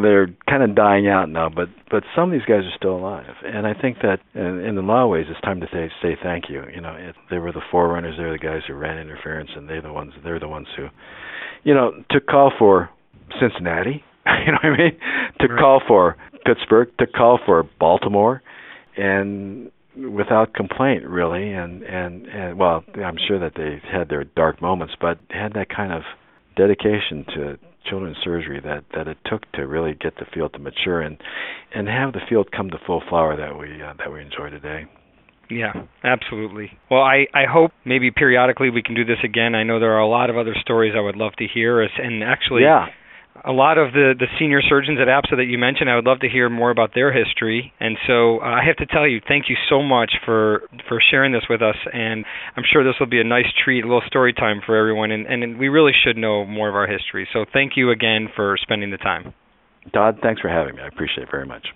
they're 0.00 0.28
kind 0.48 0.62
of 0.62 0.74
dying 0.74 1.06
out 1.06 1.28
now, 1.28 1.50
but 1.50 1.68
but 1.90 2.02
some 2.16 2.32
of 2.32 2.32
these 2.32 2.46
guys 2.48 2.64
are 2.64 2.76
still 2.76 2.96
alive. 2.96 3.34
And 3.44 3.66
I 3.66 3.74
think 3.74 3.98
that 4.00 4.20
in, 4.34 4.60
in 4.64 4.78
a 4.78 4.80
lot 4.80 5.04
of 5.04 5.10
ways, 5.10 5.26
it's 5.28 5.40
time 5.42 5.60
to 5.60 5.66
say 5.70 5.90
say 6.00 6.16
thank 6.22 6.44
you. 6.48 6.62
You 6.74 6.80
know, 6.80 6.94
it, 6.94 7.14
they 7.30 7.38
were 7.38 7.52
the 7.52 7.60
forerunners. 7.70 8.14
They're 8.16 8.32
the 8.32 8.38
guys 8.38 8.62
who 8.66 8.74
ran 8.74 8.98
interference, 8.98 9.50
and 9.54 9.68
they're 9.68 9.82
the 9.82 9.92
ones. 9.92 10.14
They're 10.24 10.40
the 10.40 10.48
ones 10.48 10.68
who, 10.76 10.86
you 11.64 11.74
know, 11.74 11.92
to 12.10 12.20
call 12.20 12.52
for 12.58 12.90
Cincinnati. 13.40 14.02
You 14.24 14.52
know 14.52 14.58
what 14.62 14.72
I 14.72 14.78
mean? 14.78 14.98
To 15.40 15.48
right. 15.48 15.58
call 15.58 15.82
for 15.86 16.16
Pittsburgh, 16.46 16.88
to 16.98 17.08
call 17.08 17.40
for 17.44 17.68
Baltimore, 17.80 18.40
and 18.96 19.72
without 19.96 20.54
complaint, 20.54 21.04
really. 21.04 21.52
And 21.52 21.82
and 21.82 22.26
and 22.26 22.58
well, 22.58 22.84
I'm 23.04 23.16
sure 23.26 23.40
that 23.40 23.54
they 23.56 23.82
had 23.92 24.08
their 24.08 24.22
dark 24.22 24.62
moments, 24.62 24.94
but 25.00 25.18
had 25.28 25.54
that 25.54 25.68
kind 25.74 25.92
of 25.92 26.02
dedication 26.56 27.24
to 27.34 27.58
children's 27.88 28.16
surgery 28.22 28.60
that 28.60 28.84
that 28.94 29.08
it 29.08 29.18
took 29.26 29.50
to 29.52 29.62
really 29.66 29.94
get 29.94 30.16
the 30.16 30.26
field 30.32 30.52
to 30.54 30.58
mature 30.58 31.00
and 31.00 31.18
and 31.74 31.88
have 31.88 32.12
the 32.12 32.20
field 32.28 32.50
come 32.52 32.70
to 32.70 32.78
full 32.86 33.02
flower 33.08 33.36
that 33.36 33.58
we 33.58 33.82
uh, 33.82 33.94
that 33.98 34.12
we 34.12 34.20
enjoy 34.20 34.50
today. 34.50 34.86
Yeah, 35.50 35.72
absolutely. 36.02 36.70
Well, 36.90 37.02
I, 37.02 37.26
I 37.34 37.44
hope 37.44 37.72
maybe 37.84 38.10
periodically 38.10 38.70
we 38.70 38.82
can 38.82 38.94
do 38.94 39.04
this 39.04 39.18
again. 39.22 39.54
I 39.54 39.64
know 39.64 39.80
there 39.80 39.92
are 39.92 40.00
a 40.00 40.08
lot 40.08 40.30
of 40.30 40.38
other 40.38 40.54
stories 40.58 40.94
I 40.96 41.00
would 41.00 41.16
love 41.16 41.32
to 41.38 41.46
hear, 41.46 41.82
and 41.82 42.24
actually, 42.24 42.62
yeah 42.62 42.86
a 43.44 43.52
lot 43.52 43.78
of 43.78 43.92
the 43.92 44.14
the 44.18 44.26
senior 44.38 44.60
surgeons 44.62 44.98
at 45.00 45.08
APSA 45.08 45.36
that 45.36 45.46
you 45.46 45.58
mentioned, 45.58 45.90
I 45.90 45.96
would 45.96 46.04
love 46.04 46.20
to 46.20 46.28
hear 46.28 46.50
more 46.50 46.70
about 46.70 46.94
their 46.94 47.12
history. 47.12 47.72
And 47.80 47.96
so 48.06 48.38
uh, 48.40 48.44
I 48.44 48.64
have 48.64 48.76
to 48.76 48.86
tell 48.86 49.06
you, 49.06 49.20
thank 49.26 49.48
you 49.48 49.56
so 49.68 49.82
much 49.82 50.12
for 50.24 50.62
for 50.88 51.00
sharing 51.10 51.32
this 51.32 51.44
with 51.48 51.62
us. 51.62 51.76
And 51.92 52.24
I'm 52.56 52.64
sure 52.70 52.84
this 52.84 52.94
will 53.00 53.08
be 53.08 53.20
a 53.20 53.24
nice 53.24 53.50
treat, 53.64 53.84
a 53.84 53.86
little 53.86 54.02
story 54.06 54.32
time 54.32 54.60
for 54.64 54.76
everyone. 54.76 55.10
And 55.10 55.26
and 55.26 55.58
we 55.58 55.68
really 55.68 55.92
should 56.04 56.16
know 56.16 56.44
more 56.44 56.68
of 56.68 56.74
our 56.74 56.86
history. 56.86 57.26
So 57.32 57.44
thank 57.52 57.72
you 57.76 57.90
again 57.90 58.28
for 58.36 58.56
spending 58.60 58.90
the 58.90 58.98
time. 58.98 59.32
Todd, 59.92 60.18
thanks 60.22 60.40
for 60.40 60.48
having 60.48 60.76
me. 60.76 60.82
I 60.82 60.86
appreciate 60.86 61.24
it 61.24 61.30
very 61.30 61.46
much. 61.46 61.66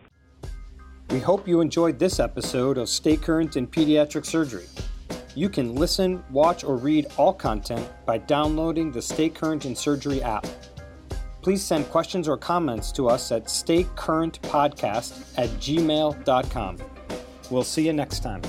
We 1.11 1.21
hope 1.21 1.49
you 1.49 1.61
enjoyed 1.61 1.99
this 1.99 2.21
episode 2.21 2.79
of 2.79 2.89
Stay 2.89 3.17
Current 3.17 3.57
in 3.57 3.67
Pediatric 3.67 4.27
Surgery. 4.27 4.67
You 5.35 5.49
can 5.49 5.75
listen, 5.75 6.25
watch, 6.31 6.65
or 6.65 6.77
read 6.77 7.07
all 7.17 7.33
content 7.33 7.89
by 8.07 8.19
downloading 8.19 8.91
the 8.91 9.03
Stay 9.03 9.29
Current 9.29 9.67
in 9.67 9.77
Surgery 9.77 10.23
app 10.23 10.47
please 11.47 11.63
send 11.63 11.89
questions 11.91 12.27
or 12.27 12.37
comments 12.37 12.91
to 12.91 13.09
us 13.09 13.31
at 13.31 13.45
staycurrentpodcast 13.45 15.39
at 15.39 15.49
gmail.com. 15.61 16.77
We'll 17.51 17.63
see 17.63 17.87
you 17.87 17.93
next 17.93 18.25
time. 18.25 18.43